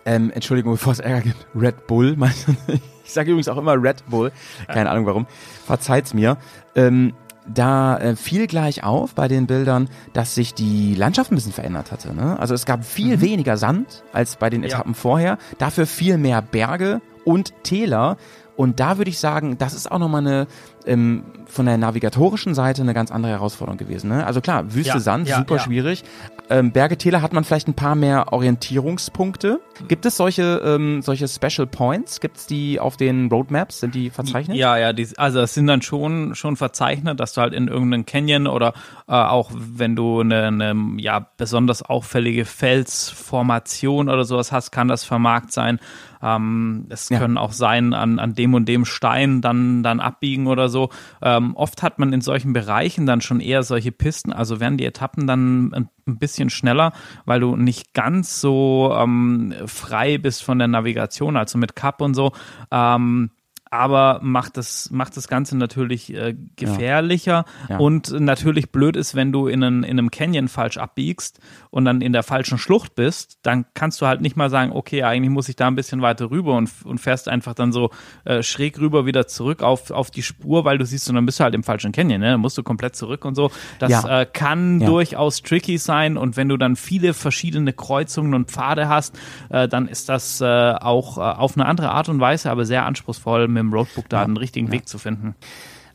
ähm, 0.05 0.31
Entschuldigung, 0.33 0.71
bevor 0.74 0.93
es 0.93 1.00
Ärger 1.00 1.21
gibt, 1.21 1.48
Red 1.55 1.88
Bull, 1.88 2.17
ich 3.03 3.12
sage 3.12 3.31
übrigens 3.31 3.48
auch 3.48 3.57
immer 3.57 3.81
Red 3.81 4.03
Bull, 4.07 4.31
keine 4.67 4.89
Ahnung 4.89 5.05
warum, 5.05 5.27
verzeiht's 5.65 6.13
mir. 6.13 6.38
Ähm, 6.75 7.13
da 7.48 7.98
äh, 7.98 8.15
fiel 8.15 8.48
gleich 8.48 8.83
auf 8.83 9.15
bei 9.15 9.27
den 9.27 9.48
Bildern, 9.48 9.89
dass 10.13 10.36
sich 10.36 10.53
die 10.53 10.95
Landschaft 10.95 11.31
ein 11.31 11.36
bisschen 11.36 11.51
verändert 11.51 11.91
hatte. 11.91 12.13
Ne? 12.13 12.39
Also 12.39 12.53
es 12.53 12.65
gab 12.65 12.86
viel 12.86 13.17
mhm. 13.17 13.21
weniger 13.21 13.57
Sand 13.57 14.03
als 14.13 14.36
bei 14.36 14.50
den 14.50 14.63
Etappen 14.63 14.93
ja. 14.93 14.98
vorher, 14.98 15.38
dafür 15.57 15.86
viel 15.86 16.17
mehr 16.17 16.41
Berge 16.41 17.01
und 17.25 17.53
Täler. 17.63 18.17
Und 18.55 18.79
da 18.79 18.98
würde 18.98 19.10
ich 19.10 19.19
sagen, 19.19 19.57
das 19.57 19.74
ist 19.74 19.91
auch 19.91 20.00
nochmal 20.00 20.21
eine 20.21 20.48
ähm, 20.85 21.23
von 21.45 21.65
der 21.65 21.77
navigatorischen 21.77 22.53
Seite 22.53 22.81
eine 22.81 22.93
ganz 22.93 23.11
andere 23.11 23.33
Herausforderung 23.33 23.77
gewesen. 23.77 24.09
Ne? 24.09 24.25
Also 24.25 24.41
klar, 24.41 24.73
Wüste, 24.73 24.93
ja, 24.93 25.00
Sand, 25.00 25.27
ja, 25.27 25.38
super 25.38 25.57
ja. 25.57 25.61
schwierig. 25.61 26.03
Ähm, 26.50 26.71
Berge, 26.71 26.97
Täler 26.97 27.21
hat 27.21 27.33
man 27.33 27.43
vielleicht 27.43 27.67
ein 27.67 27.73
paar 27.73 27.95
mehr 27.95 28.33
Orientierungspunkte. 28.33 29.59
Gibt 29.88 30.05
es 30.05 30.17
solche, 30.17 30.61
ähm, 30.65 31.01
solche 31.01 31.27
Special 31.27 31.67
Points? 31.67 32.19
Gibt 32.19 32.38
es 32.38 32.47
die 32.47 32.79
auf 32.79 32.97
den 32.97 33.29
Roadmaps? 33.29 33.79
Sind 33.79 33.95
die 33.95 34.09
verzeichnet? 34.09 34.57
Ja, 34.57 34.77
ja, 34.77 34.93
die, 34.93 35.07
also 35.17 35.39
es 35.41 35.53
sind 35.53 35.67
dann 35.67 35.81
schon, 35.81 36.35
schon 36.35 36.55
verzeichnet, 36.55 37.19
dass 37.19 37.33
du 37.33 37.41
halt 37.41 37.53
in 37.53 37.67
irgendeinem 37.67 38.05
Canyon 38.05 38.47
oder 38.47 38.73
äh, 39.07 39.13
auch 39.13 39.51
wenn 39.53 39.95
du 39.95 40.21
eine, 40.21 40.47
eine 40.47 40.75
ja, 40.97 41.27
besonders 41.38 41.83
auffällige 41.83 42.45
Felsformation 42.45 44.09
oder 44.09 44.23
sowas 44.23 44.51
hast, 44.51 44.71
kann 44.71 44.88
das 44.88 45.03
vermarkt 45.03 45.51
sein. 45.51 45.79
Ähm, 46.23 46.85
es 46.89 47.09
können 47.09 47.38
auch 47.38 47.51
sein 47.51 47.93
an, 47.93 48.19
an 48.19 48.35
dem 48.35 48.53
und 48.53 48.65
dem 48.67 48.85
Stein 48.85 49.41
dann, 49.41 49.81
dann 49.83 50.00
abbiegen 50.00 50.47
oder 50.47 50.69
so. 50.71 50.89
Ähm, 51.21 51.55
oft 51.55 51.83
hat 51.83 51.99
man 51.99 52.11
in 52.13 52.21
solchen 52.21 52.53
Bereichen 52.53 53.05
dann 53.05 53.21
schon 53.21 53.39
eher 53.39 53.61
solche 53.61 53.91
Pisten, 53.91 54.33
also 54.33 54.59
werden 54.59 54.77
die 54.77 54.85
Etappen 54.85 55.27
dann 55.27 55.67
ein, 55.67 55.89
ein 56.07 56.17
bisschen 56.17 56.49
schneller, 56.49 56.93
weil 57.25 57.39
du 57.39 57.55
nicht 57.55 57.93
ganz 57.93 58.41
so 58.41 58.95
ähm, 58.97 59.53
frei 59.67 60.17
bist 60.17 60.43
von 60.43 60.57
der 60.57 60.67
Navigation, 60.67 61.37
also 61.37 61.57
mit 61.57 61.75
Cup 61.75 62.01
und 62.01 62.15
so. 62.15 62.31
Ähm, 62.71 63.31
aber 63.71 64.19
macht 64.21 64.57
das, 64.57 64.91
macht 64.91 65.15
das 65.15 65.29
Ganze 65.29 65.57
natürlich 65.57 66.13
äh, 66.13 66.35
gefährlicher 66.57 67.45
ja. 67.69 67.75
Ja. 67.75 67.77
und 67.77 68.11
natürlich 68.11 68.69
blöd 68.69 68.97
ist, 68.97 69.15
wenn 69.15 69.31
du 69.31 69.47
in, 69.47 69.63
einen, 69.63 69.83
in 69.83 69.97
einem 69.97 70.11
Canyon 70.11 70.49
falsch 70.49 70.77
abbiegst 70.77 71.39
und 71.69 71.85
dann 71.85 72.01
in 72.01 72.11
der 72.11 72.23
falschen 72.23 72.57
Schlucht 72.57 72.95
bist, 72.95 73.39
dann 73.43 73.65
kannst 73.73 74.01
du 74.01 74.07
halt 74.07 74.19
nicht 74.19 74.35
mal 74.35 74.49
sagen, 74.49 74.73
okay, 74.73 75.03
eigentlich 75.03 75.31
muss 75.31 75.47
ich 75.47 75.55
da 75.55 75.67
ein 75.67 75.75
bisschen 75.75 76.01
weiter 76.01 76.29
rüber 76.29 76.55
und, 76.55 76.69
und 76.83 76.99
fährst 76.99 77.29
einfach 77.29 77.53
dann 77.53 77.71
so 77.71 77.91
äh, 78.25 78.43
schräg 78.43 78.77
rüber 78.77 79.05
wieder 79.05 79.25
zurück 79.27 79.63
auf, 79.63 79.89
auf 79.89 80.11
die 80.11 80.21
Spur, 80.21 80.65
weil 80.65 80.77
du 80.77 80.85
siehst, 80.85 81.07
und 81.07 81.15
dann 81.15 81.25
bist 81.25 81.39
du 81.39 81.45
halt 81.45 81.55
im 81.55 81.63
falschen 81.63 81.93
Canyon, 81.93 82.19
ne? 82.19 82.31
dann 82.31 82.41
musst 82.41 82.57
du 82.57 82.63
komplett 82.63 82.97
zurück 82.97 83.23
und 83.23 83.35
so. 83.35 83.51
Das 83.79 83.91
ja. 83.91 84.21
äh, 84.21 84.25
kann 84.25 84.81
durchaus 84.81 85.43
tricky 85.43 85.77
sein 85.77 86.17
und 86.17 86.35
wenn 86.35 86.49
du 86.49 86.57
dann 86.57 86.75
viele 86.75 87.13
verschiedene 87.13 87.71
Kreuzungen 87.71 88.33
und 88.33 88.51
Pfade 88.51 88.89
hast, 88.89 89.17
äh, 89.49 89.69
dann 89.69 89.87
ist 89.87 90.09
das 90.09 90.41
äh, 90.41 90.45
auch 90.45 91.17
äh, 91.17 91.21
auf 91.21 91.55
eine 91.55 91.67
andere 91.67 91.91
Art 91.91 92.09
und 92.09 92.19
Weise, 92.19 92.51
aber 92.51 92.65
sehr 92.65 92.85
anspruchsvoll 92.85 93.47
mit 93.63 93.71
dem 93.71 93.73
Roadbook 93.73 94.09
da 94.09 94.17
ja, 94.17 94.23
einen 94.23 94.37
richtigen 94.37 94.67
ja. 94.67 94.73
Weg 94.73 94.87
zu 94.87 94.97
finden. 94.97 95.35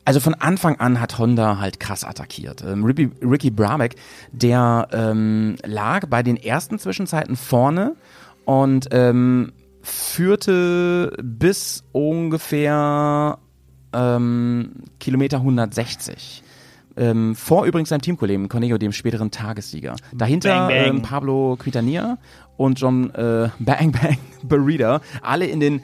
Also 0.05 0.21
von 0.21 0.35
Anfang 0.35 0.79
an 0.79 1.01
hat 1.01 1.19
Honda 1.19 1.59
halt 1.59 1.81
krass 1.81 2.05
attackiert. 2.05 2.63
Ähm, 2.63 2.85
Ricky, 2.85 3.09
Ricky 3.21 3.51
Brabeck, 3.51 3.95
der 4.31 4.87
ähm, 4.93 5.57
lag 5.65 6.07
bei 6.07 6.23
den 6.23 6.37
ersten 6.37 6.79
Zwischenzeiten 6.79 7.35
vorne 7.35 7.95
und 8.45 8.87
ähm, 8.91 9.51
führte 9.81 11.11
bis 11.21 11.83
ungefähr 11.91 13.37
ähm, 13.91 14.71
Kilometer 14.99 15.37
160. 15.37 16.43
Ähm, 16.95 17.35
vor 17.35 17.65
übrigens 17.65 17.89
seinem 17.89 18.01
Teamkollegen 18.01 18.49
Cornelio, 18.49 18.77
dem 18.77 18.91
späteren 18.91 19.29
Tagessieger. 19.29 19.95
Dahinter 20.13 20.67
bang, 20.67 20.67
bang. 20.67 20.95
Ähm, 20.95 21.01
Pablo 21.01 21.57
Quitania 21.59 22.17
und 22.57 22.79
John 22.79 23.13
äh, 23.13 23.49
Bang 23.59 23.91
Bang 23.91 24.17
Burrito, 24.43 24.99
alle 25.21 25.45
in 25.45 25.59
den 25.59 25.81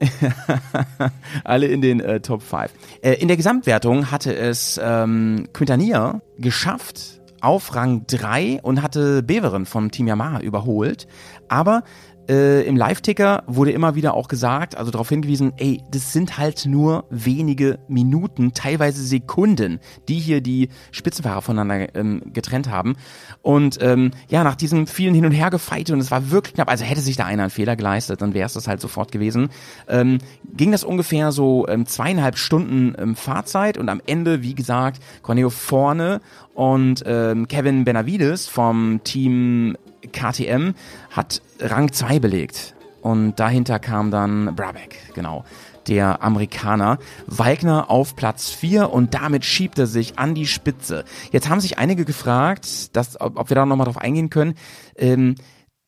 Alle 1.44 1.66
in 1.66 1.80
den 1.80 2.00
äh, 2.00 2.20
Top 2.20 2.42
5. 2.42 2.70
Äh, 3.02 3.14
in 3.14 3.28
der 3.28 3.36
Gesamtwertung 3.36 4.10
hatte 4.10 4.34
es 4.34 4.80
ähm, 4.82 5.48
Quintania 5.52 6.20
geschafft 6.38 7.20
auf 7.40 7.74
Rang 7.74 8.04
3 8.06 8.60
und 8.62 8.82
hatte 8.82 9.22
Beveren 9.22 9.66
vom 9.66 9.90
Team 9.90 10.08
Yamaha 10.08 10.40
überholt. 10.40 11.06
Aber 11.48 11.82
äh, 12.28 12.62
im 12.62 12.76
Live-Ticker 12.76 13.42
wurde 13.46 13.72
immer 13.72 13.94
wieder 13.94 14.14
auch 14.14 14.28
gesagt, 14.28 14.76
also 14.76 14.90
darauf 14.90 15.08
hingewiesen, 15.08 15.52
ey, 15.56 15.82
das 15.90 16.12
sind 16.12 16.38
halt 16.38 16.66
nur 16.66 17.04
wenige 17.10 17.78
Minuten, 17.88 18.52
teilweise 18.54 19.02
Sekunden, 19.02 19.80
die 20.08 20.18
hier 20.18 20.40
die 20.40 20.68
Spitzenfahrer 20.90 21.42
voneinander 21.42 21.94
ähm, 21.94 22.22
getrennt 22.32 22.70
haben. 22.70 22.96
Und 23.42 23.78
ähm, 23.80 24.10
ja, 24.28 24.44
nach 24.44 24.56
diesem 24.56 24.86
vielen 24.86 25.14
Hin- 25.14 25.26
und 25.26 25.32
Hergefeite, 25.32 25.92
und 25.92 26.00
es 26.00 26.10
war 26.10 26.30
wirklich 26.30 26.54
knapp, 26.54 26.70
also 26.70 26.84
hätte 26.84 27.00
sich 27.00 27.16
da 27.16 27.24
einer 27.24 27.44
einen 27.44 27.50
Fehler 27.50 27.76
geleistet, 27.76 28.20
dann 28.20 28.34
wäre 28.34 28.46
es 28.46 28.52
das 28.52 28.68
halt 28.68 28.80
sofort 28.80 29.12
gewesen, 29.12 29.48
ähm, 29.88 30.18
ging 30.56 30.72
das 30.72 30.84
ungefähr 30.84 31.32
so 31.32 31.66
ähm, 31.68 31.86
zweieinhalb 31.86 32.36
Stunden 32.36 32.94
ähm, 32.98 33.16
Fahrzeit 33.16 33.78
und 33.78 33.88
am 33.88 34.00
Ende, 34.06 34.42
wie 34.42 34.54
gesagt, 34.54 35.02
Corneo 35.22 35.50
vorne 35.50 36.20
und 36.54 37.04
ähm, 37.06 37.48
Kevin 37.48 37.84
Benavides 37.84 38.48
vom 38.48 39.00
Team 39.04 39.76
KTM 40.12 40.74
hat 41.10 41.42
Rang 41.60 41.92
2 41.92 42.18
belegt. 42.18 42.74
Und 43.00 43.36
dahinter 43.36 43.78
kam 43.78 44.10
dann 44.10 44.54
Brabeck, 44.56 45.14
genau, 45.14 45.44
der 45.86 46.22
Amerikaner. 46.22 46.98
Walkner 47.26 47.90
auf 47.90 48.16
Platz 48.16 48.50
4 48.50 48.90
und 48.90 49.14
damit 49.14 49.44
schiebt 49.44 49.78
er 49.78 49.86
sich 49.86 50.18
an 50.18 50.34
die 50.34 50.46
Spitze. 50.46 51.04
Jetzt 51.30 51.48
haben 51.48 51.60
sich 51.60 51.78
einige 51.78 52.04
gefragt, 52.04 52.96
dass, 52.96 53.20
ob, 53.20 53.48
wir 53.48 53.54
da 53.54 53.66
nochmal 53.66 53.86
drauf 53.86 53.98
eingehen 53.98 54.30
können. 54.30 54.54
Ähm, 54.96 55.36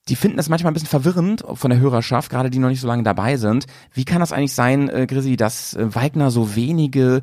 die 0.08 0.16
finden 0.16 0.36
das 0.36 0.48
manchmal 0.48 0.72
ein 0.72 0.74
bisschen 0.74 0.88
verwirrend 0.88 1.44
von 1.54 1.70
der 1.70 1.78
Hörerschaft, 1.78 2.30
gerade 2.30 2.50
die 2.50 2.58
noch 2.58 2.68
nicht 2.68 2.80
so 2.80 2.88
lange 2.88 3.02
dabei 3.02 3.36
sind. 3.36 3.66
Wie 3.92 4.04
kann 4.04 4.20
das 4.20 4.32
eigentlich 4.32 4.54
sein, 4.54 4.88
äh, 4.88 5.06
Grisi, 5.06 5.36
dass 5.36 5.74
äh, 5.74 5.94
Walkner 5.94 6.30
so 6.30 6.56
wenige 6.56 7.22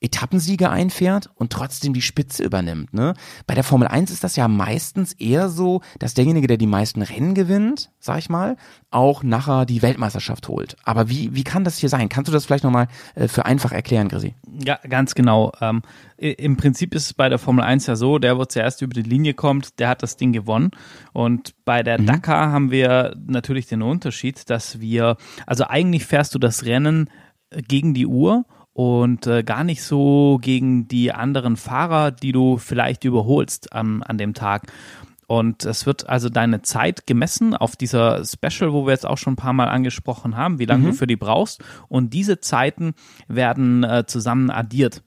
Etappensieger 0.00 0.70
einfährt 0.70 1.30
und 1.36 1.50
trotzdem 1.50 1.94
die 1.94 2.02
Spitze 2.02 2.44
übernimmt. 2.44 2.92
Ne? 2.92 3.14
Bei 3.46 3.54
der 3.54 3.64
Formel 3.64 3.88
1 3.88 4.10
ist 4.10 4.22
das 4.22 4.36
ja 4.36 4.46
meistens 4.46 5.14
eher 5.14 5.48
so, 5.48 5.80
dass 5.98 6.12
derjenige, 6.12 6.46
der 6.46 6.58
die 6.58 6.66
meisten 6.66 7.00
Rennen 7.00 7.34
gewinnt, 7.34 7.90
sag 7.98 8.18
ich 8.18 8.28
mal, 8.28 8.56
auch 8.90 9.22
nachher 9.22 9.64
die 9.64 9.80
Weltmeisterschaft 9.80 10.48
holt. 10.48 10.76
Aber 10.84 11.08
wie, 11.08 11.34
wie 11.34 11.44
kann 11.44 11.64
das 11.64 11.78
hier 11.78 11.88
sein? 11.88 12.10
Kannst 12.10 12.28
du 12.28 12.32
das 12.32 12.44
vielleicht 12.44 12.64
nochmal 12.64 12.88
äh, 13.14 13.26
für 13.26 13.46
einfach 13.46 13.72
erklären, 13.72 14.08
Grisi? 14.08 14.34
Ja, 14.62 14.78
ganz 14.86 15.14
genau. 15.14 15.52
Ähm, 15.62 15.80
Im 16.18 16.58
Prinzip 16.58 16.94
ist 16.94 17.06
es 17.06 17.14
bei 17.14 17.30
der 17.30 17.38
Formel 17.38 17.64
1 17.64 17.86
ja 17.86 17.96
so, 17.96 18.18
der, 18.18 18.36
wo 18.36 18.44
zuerst 18.44 18.82
über 18.82 18.92
die 18.92 19.08
Linie 19.08 19.32
kommt, 19.32 19.78
der 19.78 19.88
hat 19.88 20.02
das 20.02 20.18
Ding 20.18 20.32
gewonnen. 20.32 20.72
Und 21.14 21.54
bei 21.64 21.82
der 21.82 21.98
mhm. 21.98 22.06
Dakar 22.06 22.52
haben 22.52 22.70
wir 22.70 23.16
natürlich 23.26 23.66
den 23.66 23.80
Unterschied, 23.80 24.50
dass 24.50 24.78
wir, 24.78 25.16
also 25.46 25.64
eigentlich 25.64 26.04
fährst 26.04 26.34
du 26.34 26.38
das 26.38 26.66
Rennen 26.66 27.08
gegen 27.50 27.94
die 27.94 28.06
Uhr 28.06 28.44
und 28.76 29.26
äh, 29.26 29.42
gar 29.42 29.64
nicht 29.64 29.82
so 29.82 30.38
gegen 30.42 30.86
die 30.86 31.10
anderen 31.10 31.56
Fahrer, 31.56 32.10
die 32.10 32.32
du 32.32 32.58
vielleicht 32.58 33.04
überholst 33.04 33.72
an, 33.72 34.02
an 34.02 34.18
dem 34.18 34.34
Tag. 34.34 34.70
Und 35.26 35.64
es 35.64 35.86
wird 35.86 36.10
also 36.10 36.28
deine 36.28 36.60
Zeit 36.60 37.06
gemessen 37.06 37.54
auf 37.54 37.76
dieser 37.76 38.22
Special, 38.22 38.74
wo 38.74 38.84
wir 38.84 38.92
jetzt 38.92 39.06
auch 39.06 39.16
schon 39.16 39.32
ein 39.32 39.36
paar 39.36 39.54
Mal 39.54 39.68
angesprochen 39.68 40.36
haben, 40.36 40.58
wie 40.58 40.66
lange 40.66 40.82
mhm. 40.82 40.86
du 40.88 40.92
für 40.92 41.06
die 41.06 41.16
brauchst. 41.16 41.64
Und 41.88 42.12
diese 42.12 42.40
Zeiten 42.40 42.92
werden 43.28 43.82
äh, 43.82 44.04
zusammen 44.06 44.50
addiert. 44.50 45.02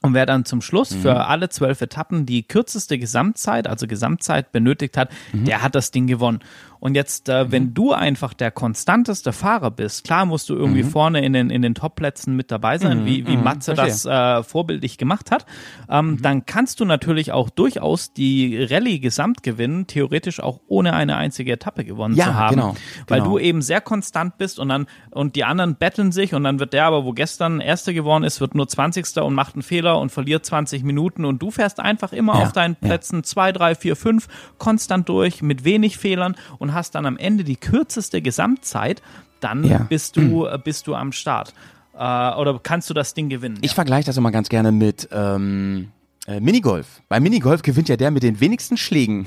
Und 0.00 0.14
wer 0.14 0.26
dann 0.26 0.44
zum 0.44 0.62
Schluss 0.62 0.92
mhm. 0.92 1.00
für 1.00 1.26
alle 1.26 1.48
zwölf 1.48 1.80
Etappen 1.80 2.26
die 2.26 2.44
kürzeste 2.44 2.96
Gesamtzeit, 2.96 3.66
also 3.66 3.88
Gesamtzeit 3.88 4.52
benötigt 4.52 4.96
hat, 4.96 5.10
mhm. 5.32 5.46
der 5.46 5.62
hat 5.62 5.74
das 5.74 5.90
Ding 5.90 6.06
gewonnen. 6.06 6.38
Und 6.80 6.94
jetzt, 6.94 7.28
äh, 7.28 7.44
mhm. 7.44 7.52
wenn 7.52 7.74
du 7.74 7.92
einfach 7.92 8.34
der 8.34 8.50
konstanteste 8.50 9.32
Fahrer 9.32 9.70
bist, 9.70 10.04
klar 10.04 10.26
musst 10.26 10.48
du 10.48 10.54
irgendwie 10.54 10.82
mhm. 10.82 10.90
vorne 10.90 11.24
in 11.24 11.32
den, 11.32 11.50
in 11.50 11.62
den 11.62 11.74
Top-Plätzen 11.74 12.36
mit 12.36 12.50
dabei 12.50 12.78
sein, 12.78 13.02
mhm. 13.02 13.06
wie, 13.06 13.26
wie 13.26 13.36
mhm. 13.36 13.44
Matze 13.44 13.74
das 13.74 14.04
äh, 14.04 14.42
vorbildlich 14.42 14.98
gemacht 14.98 15.30
hat, 15.30 15.46
ähm, 15.88 16.12
mhm. 16.12 16.22
dann 16.22 16.46
kannst 16.46 16.80
du 16.80 16.84
natürlich 16.84 17.32
auch 17.32 17.50
durchaus 17.50 18.12
die 18.12 18.62
Rallye 18.62 19.00
gesamt 19.00 19.42
gewinnen, 19.42 19.86
theoretisch 19.86 20.40
auch 20.40 20.60
ohne 20.68 20.92
eine 20.92 21.16
einzige 21.16 21.52
Etappe 21.52 21.84
gewonnen 21.84 22.14
ja, 22.14 22.26
zu 22.26 22.34
haben. 22.34 22.56
Genau, 22.56 22.74
weil 23.06 23.20
genau. 23.20 23.32
du 23.32 23.38
eben 23.38 23.62
sehr 23.62 23.80
konstant 23.80 24.38
bist 24.38 24.58
und 24.58 24.68
dann, 24.68 24.86
und 25.10 25.36
die 25.36 25.44
anderen 25.44 25.76
betteln 25.76 26.12
sich 26.12 26.34
und 26.34 26.44
dann 26.44 26.60
wird 26.60 26.72
der 26.72 26.84
aber, 26.84 27.04
wo 27.04 27.12
gestern 27.12 27.60
Erster 27.60 27.92
geworden 27.92 28.24
ist, 28.24 28.40
wird 28.40 28.54
nur 28.54 28.68
20. 28.68 29.16
und 29.18 29.34
macht 29.34 29.54
einen 29.54 29.62
Fehler 29.62 29.98
und 29.98 30.10
verliert 30.10 30.44
20 30.44 30.84
Minuten 30.84 31.24
und 31.24 31.40
du 31.42 31.50
fährst 31.50 31.80
einfach 31.80 32.12
immer 32.12 32.34
ja, 32.34 32.42
auf 32.44 32.52
deinen 32.52 32.76
Plätzen 32.76 33.24
2, 33.24 33.52
3, 33.52 33.74
4, 33.74 33.96
5 33.96 34.28
konstant 34.58 35.08
durch 35.08 35.42
mit 35.42 35.64
wenig 35.64 35.98
Fehlern 35.98 36.36
und 36.58 36.67
und 36.68 36.74
hast 36.74 36.94
dann 36.94 37.06
am 37.06 37.16
Ende 37.16 37.44
die 37.44 37.56
kürzeste 37.56 38.20
Gesamtzeit, 38.20 39.02
dann 39.40 39.64
ja. 39.64 39.78
bist 39.78 40.16
du 40.16 40.46
mhm. 40.46 40.60
bist 40.62 40.86
du 40.86 40.94
am 40.94 41.12
Start. 41.12 41.54
Äh, 41.94 41.98
oder 41.98 42.60
kannst 42.62 42.90
du 42.90 42.94
das 42.94 43.14
Ding 43.14 43.28
gewinnen? 43.28 43.58
Ich 43.62 43.70
ja. 43.70 43.74
vergleiche 43.74 44.06
das 44.06 44.16
immer 44.16 44.30
ganz 44.30 44.48
gerne 44.48 44.72
mit 44.72 45.08
ähm, 45.12 45.88
äh, 46.26 46.40
Minigolf. 46.40 47.00
Bei 47.08 47.20
Minigolf 47.20 47.62
gewinnt 47.62 47.88
ja 47.88 47.96
der 47.96 48.10
mit 48.10 48.22
den 48.22 48.40
wenigsten 48.40 48.76
Schlägen. 48.76 49.26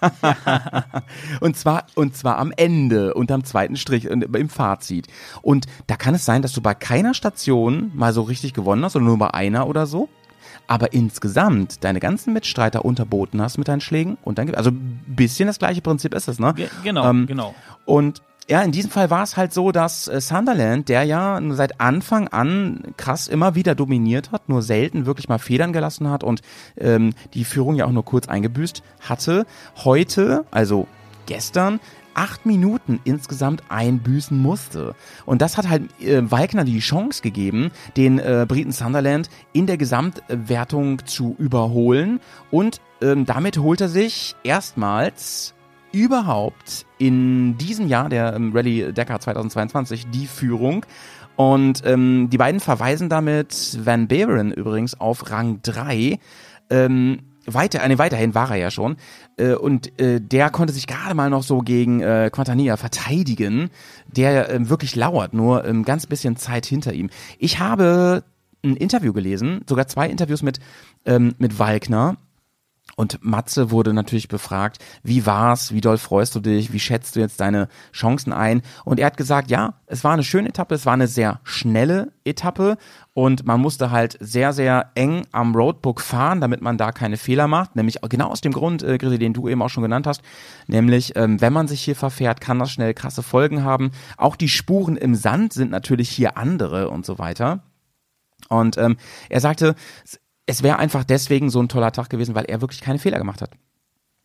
und 1.40 1.58
zwar 1.58 1.84
und 1.94 2.16
zwar 2.16 2.38
am 2.38 2.52
Ende 2.56 3.12
und 3.12 3.30
am 3.30 3.44
zweiten 3.44 3.76
Strich 3.76 4.06
im 4.06 4.48
Fazit. 4.48 5.06
Und 5.42 5.66
da 5.86 5.96
kann 5.96 6.14
es 6.14 6.24
sein, 6.24 6.42
dass 6.42 6.54
du 6.54 6.62
bei 6.62 6.74
keiner 6.74 7.14
Station 7.14 7.92
mal 7.94 8.12
so 8.14 8.22
richtig 8.22 8.54
gewonnen 8.54 8.84
hast 8.84 8.96
oder 8.96 9.04
nur 9.04 9.18
bei 9.18 9.32
einer 9.34 9.68
oder 9.68 9.86
so 9.86 10.08
aber 10.70 10.92
insgesamt 10.92 11.82
deine 11.82 11.98
ganzen 11.98 12.32
Mitstreiter 12.32 12.84
unterboten 12.84 13.42
hast 13.42 13.58
mit 13.58 13.66
deinen 13.66 13.80
Schlägen 13.80 14.18
und 14.22 14.38
dann 14.38 14.54
also 14.54 14.70
ein 14.70 15.02
bisschen 15.04 15.48
das 15.48 15.58
gleiche 15.58 15.82
Prinzip 15.82 16.14
ist 16.14 16.28
es, 16.28 16.38
ne? 16.38 16.54
genau, 16.84 17.10
ähm, 17.10 17.26
genau. 17.26 17.56
Und 17.84 18.22
ja, 18.48 18.62
in 18.62 18.70
diesem 18.70 18.88
Fall 18.88 19.10
war 19.10 19.24
es 19.24 19.36
halt 19.36 19.52
so, 19.52 19.72
dass 19.72 20.06
äh, 20.06 20.20
Sunderland, 20.20 20.88
der 20.88 21.02
ja 21.02 21.40
seit 21.50 21.80
Anfang 21.80 22.28
an 22.28 22.94
krass 22.96 23.26
immer 23.26 23.56
wieder 23.56 23.74
dominiert 23.74 24.30
hat, 24.30 24.48
nur 24.48 24.62
selten 24.62 25.06
wirklich 25.06 25.28
mal 25.28 25.40
Federn 25.40 25.72
gelassen 25.72 26.08
hat 26.08 26.22
und 26.22 26.40
ähm, 26.76 27.14
die 27.34 27.44
Führung 27.44 27.74
ja 27.74 27.86
auch 27.86 27.92
nur 27.92 28.04
kurz 28.04 28.28
eingebüßt 28.28 28.84
hatte, 29.00 29.46
heute, 29.84 30.44
also 30.52 30.86
gestern, 31.30 31.78
acht 32.12 32.44
Minuten 32.44 32.98
insgesamt 33.04 33.62
einbüßen 33.68 34.36
musste. 34.36 34.96
Und 35.26 35.40
das 35.40 35.56
hat 35.56 35.68
halt 35.68 35.84
äh, 36.02 36.28
Walkner 36.28 36.64
die 36.64 36.80
Chance 36.80 37.22
gegeben, 37.22 37.70
den 37.96 38.18
äh, 38.18 38.46
Briten 38.48 38.72
Sunderland 38.72 39.30
in 39.52 39.66
der 39.66 39.76
Gesamtwertung 39.76 41.06
zu 41.06 41.36
überholen. 41.38 42.20
Und 42.50 42.80
ähm, 43.00 43.26
damit 43.26 43.58
holt 43.58 43.80
er 43.80 43.88
sich 43.88 44.34
erstmals 44.42 45.54
überhaupt 45.92 46.84
in 46.98 47.56
diesem 47.58 47.86
Jahr 47.86 48.08
der 48.08 48.34
ähm, 48.34 48.52
Rallye 48.52 48.92
Dakar 48.92 49.20
2022 49.20 50.10
die 50.10 50.26
Führung. 50.26 50.84
Und 51.36 51.82
ähm, 51.86 52.28
die 52.28 52.38
beiden 52.38 52.60
verweisen 52.60 53.08
damit 53.08 53.78
Van 53.82 54.08
Beveren 54.08 54.52
übrigens 54.52 55.00
auf 55.00 55.30
Rang 55.30 55.60
3. 55.62 56.18
Ähm, 56.70 57.18
weiter, 57.46 57.86
nee, 57.86 57.98
weiterhin 57.98 58.34
war 58.34 58.50
er 58.50 58.56
ja 58.56 58.70
schon. 58.70 58.96
Äh, 59.36 59.54
und 59.54 59.98
äh, 60.00 60.20
der 60.20 60.50
konnte 60.50 60.72
sich 60.72 60.86
gerade 60.86 61.14
mal 61.14 61.30
noch 61.30 61.42
so 61.42 61.58
gegen 61.60 62.00
äh, 62.00 62.30
Quantania 62.32 62.76
verteidigen, 62.76 63.70
der 64.06 64.50
äh, 64.50 64.68
wirklich 64.68 64.96
lauert, 64.96 65.34
nur 65.34 65.64
ähm, 65.64 65.84
ganz 65.84 66.06
bisschen 66.06 66.36
Zeit 66.36 66.66
hinter 66.66 66.92
ihm. 66.92 67.10
Ich 67.38 67.58
habe 67.58 68.24
ein 68.62 68.76
Interview 68.76 69.12
gelesen, 69.12 69.62
sogar 69.68 69.86
zwei 69.88 70.08
Interviews 70.08 70.42
mit, 70.42 70.60
ähm, 71.06 71.34
mit 71.38 71.58
Walkner. 71.58 72.16
Und 72.96 73.24
Matze 73.24 73.70
wurde 73.70 73.92
natürlich 73.92 74.28
befragt, 74.28 74.78
wie 75.02 75.26
war's, 75.26 75.72
wie 75.72 75.80
doll 75.80 75.98
freust 75.98 76.34
du 76.34 76.40
dich, 76.40 76.72
wie 76.72 76.80
schätzt 76.80 77.16
du 77.16 77.20
jetzt 77.20 77.40
deine 77.40 77.68
Chancen 77.92 78.32
ein? 78.32 78.62
Und 78.84 79.00
er 79.00 79.06
hat 79.06 79.16
gesagt, 79.16 79.50
ja, 79.50 79.74
es 79.86 80.04
war 80.04 80.12
eine 80.12 80.24
schöne 80.24 80.48
Etappe, 80.48 80.74
es 80.74 80.86
war 80.86 80.94
eine 80.94 81.06
sehr 81.06 81.40
schnelle 81.44 82.12
Etappe 82.24 82.76
und 83.12 83.46
man 83.46 83.60
musste 83.60 83.90
halt 83.90 84.16
sehr, 84.20 84.52
sehr 84.52 84.90
eng 84.94 85.26
am 85.32 85.54
Roadbook 85.54 86.00
fahren, 86.00 86.40
damit 86.40 86.62
man 86.62 86.78
da 86.78 86.92
keine 86.92 87.16
Fehler 87.16 87.48
macht. 87.48 87.76
Nämlich 87.76 87.98
genau 88.08 88.28
aus 88.28 88.40
dem 88.40 88.52
Grund, 88.52 88.82
äh, 88.82 88.98
Grisi, 88.98 89.18
den 89.18 89.32
du 89.32 89.48
eben 89.48 89.62
auch 89.62 89.68
schon 89.68 89.82
genannt 89.82 90.06
hast, 90.06 90.22
nämlich 90.66 91.16
ähm, 91.16 91.40
wenn 91.40 91.52
man 91.52 91.68
sich 91.68 91.82
hier 91.82 91.96
verfährt, 91.96 92.40
kann 92.40 92.58
das 92.58 92.70
schnell 92.70 92.94
krasse 92.94 93.22
Folgen 93.22 93.64
haben. 93.64 93.90
Auch 94.16 94.36
die 94.36 94.48
Spuren 94.48 94.96
im 94.96 95.14
Sand 95.14 95.52
sind 95.52 95.70
natürlich 95.70 96.10
hier 96.10 96.36
andere 96.36 96.90
und 96.90 97.06
so 97.06 97.18
weiter. 97.18 97.62
Und 98.48 98.78
ähm, 98.78 98.96
er 99.28 99.40
sagte, 99.40 99.74
es 100.50 100.62
wäre 100.62 100.78
einfach 100.78 101.04
deswegen 101.04 101.48
so 101.48 101.62
ein 101.62 101.68
toller 101.68 101.92
Tag 101.92 102.10
gewesen, 102.10 102.34
weil 102.34 102.44
er 102.44 102.60
wirklich 102.60 102.80
keine 102.80 102.98
Fehler 102.98 103.18
gemacht 103.18 103.40
hat. 103.40 103.50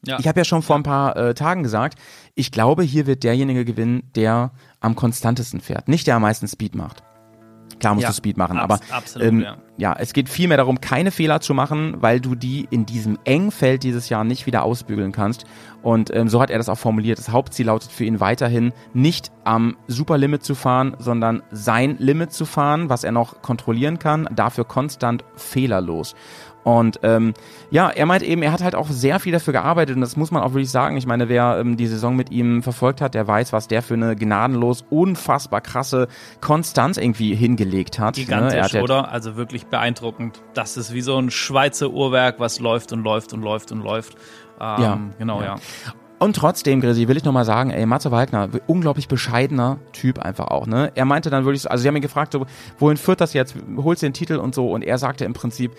Ja. 0.05 0.19
Ich 0.19 0.27
habe 0.27 0.39
ja 0.39 0.43
schon 0.43 0.61
vor 0.61 0.75
ein 0.75 0.83
paar 0.83 1.15
äh, 1.15 1.33
Tagen 1.33 1.63
gesagt, 1.63 1.97
ich 2.35 2.51
glaube, 2.51 2.83
hier 2.83 3.07
wird 3.07 3.23
derjenige 3.23 3.65
gewinnen, 3.65 4.11
der 4.15 4.51
am 4.79 4.95
konstantesten 4.95 5.61
fährt, 5.61 5.87
nicht 5.87 6.07
der 6.07 6.15
am 6.15 6.23
meisten 6.23 6.47
Speed 6.47 6.75
macht. 6.75 7.03
Klar 7.85 7.93
musst 7.93 8.03
ja, 8.03 8.09
du 8.09 8.15
Speed 8.15 8.37
machen, 8.37 8.57
aber 8.57 8.79
absolut, 8.89 9.27
ähm, 9.27 9.41
ja. 9.41 9.57
ja. 9.77 9.95
es 9.99 10.13
geht 10.13 10.27
vielmehr 10.27 10.57
darum, 10.57 10.81
keine 10.81 11.11
Fehler 11.11 11.39
zu 11.39 11.53
machen, 11.53 11.97
weil 11.99 12.19
du 12.19 12.33
die 12.33 12.67
in 12.71 12.87
diesem 12.87 13.19
Engfeld 13.25 13.83
dieses 13.83 14.09
Jahr 14.09 14.23
nicht 14.23 14.47
wieder 14.47 14.63
ausbügeln 14.63 15.11
kannst. 15.11 15.45
Und 15.83 16.11
ähm, 16.11 16.27
so 16.27 16.41
hat 16.41 16.49
er 16.49 16.57
das 16.57 16.67
auch 16.67 16.79
formuliert. 16.79 17.19
Das 17.19 17.29
Hauptziel 17.29 17.67
lautet 17.67 17.91
für 17.91 18.03
ihn 18.03 18.19
weiterhin 18.19 18.73
nicht 18.95 19.31
am 19.43 19.77
Superlimit 19.85 20.43
zu 20.43 20.55
fahren, 20.55 20.95
sondern 20.97 21.43
sein 21.51 21.97
Limit 21.99 22.33
zu 22.33 22.45
fahren, 22.45 22.89
was 22.89 23.03
er 23.03 23.11
noch 23.11 23.43
kontrollieren 23.43 23.99
kann, 23.99 24.27
dafür 24.35 24.65
konstant 24.65 25.23
fehlerlos. 25.35 26.15
Und 26.65 26.99
ähm, 27.03 27.35
ja, 27.69 27.91
er 27.91 28.07
meint 28.07 28.23
eben, 28.23 28.41
er 28.41 28.51
hat 28.51 28.63
halt 28.63 28.73
auch 28.73 28.89
sehr 28.89 29.19
viel 29.19 29.31
dafür 29.31 29.53
gearbeitet 29.53 29.95
und 29.95 30.01
das 30.01 30.17
muss 30.17 30.31
man 30.31 30.41
auch 30.41 30.53
wirklich 30.53 30.71
sagen. 30.71 30.97
Ich 30.97 31.05
meine, 31.05 31.29
wer 31.29 31.59
ähm, 31.59 31.77
die 31.77 31.85
Saison 31.85 32.15
mit 32.15 32.31
ihm 32.31 32.63
verfolgt 32.63 33.01
hat, 33.01 33.13
der 33.13 33.27
weiß, 33.27 33.53
was 33.53 33.67
der 33.67 33.83
für 33.83 33.93
eine 33.93 34.15
gnadenlos, 34.15 34.83
unfassbar 34.89 35.61
krasse 35.61 36.07
Konstanz 36.41 36.97
irgendwie 36.97 37.35
hingelegt 37.35 37.99
hat. 37.99 38.17
Ne? 38.17 38.23
Gigantisch, 38.23 38.73
ne? 38.73 38.81
oder? 38.81 39.11
Also 39.11 39.35
wirklich 39.35 39.67
beeindruckend. 39.67 40.41
Das 40.55 40.75
ist 40.75 40.91
wie 40.91 41.01
so 41.01 41.15
ein 41.19 41.29
Schweizer 41.29 41.91
Uhrwerk, 41.91 42.39
was 42.39 42.59
läuft 42.59 42.91
und 42.93 43.03
läuft 43.03 43.31
und 43.33 43.43
läuft 43.43 43.71
und 43.71 43.81
läuft. 43.81 44.15
Ähm, 44.59 44.81
ja, 44.81 44.99
genau, 45.19 45.41
ja. 45.41 45.57
ja. 45.57 45.93
Und 46.17 46.35
trotzdem, 46.35 46.81
Grisi, 46.81 47.07
will 47.07 47.17
ich 47.17 47.25
nochmal 47.25 47.45
sagen, 47.45 47.69
ey, 47.69 47.85
Matze 47.85 48.09
Wagner, 48.09 48.49
unglaublich 48.65 49.07
bescheidener 49.07 49.77
Typ 49.93 50.17
einfach 50.17 50.47
auch, 50.47 50.65
ne? 50.65 50.91
Er 50.95 51.05
meinte 51.05 51.29
dann 51.29 51.45
wirklich, 51.45 51.69
also 51.69 51.83
sie 51.83 51.87
haben 51.87 51.95
ihn 51.95 52.01
gefragt, 52.01 52.33
so, 52.33 52.47
wohin 52.79 52.97
führt 52.97 53.21
das 53.21 53.33
jetzt? 53.33 53.55
Holst 53.77 54.01
du 54.01 54.07
den 54.07 54.13
Titel 54.13 54.37
und 54.37 54.55
so? 54.55 54.71
Und 54.71 54.81
er 54.81 54.97
sagte 54.97 55.25
im 55.25 55.33
Prinzip, 55.33 55.73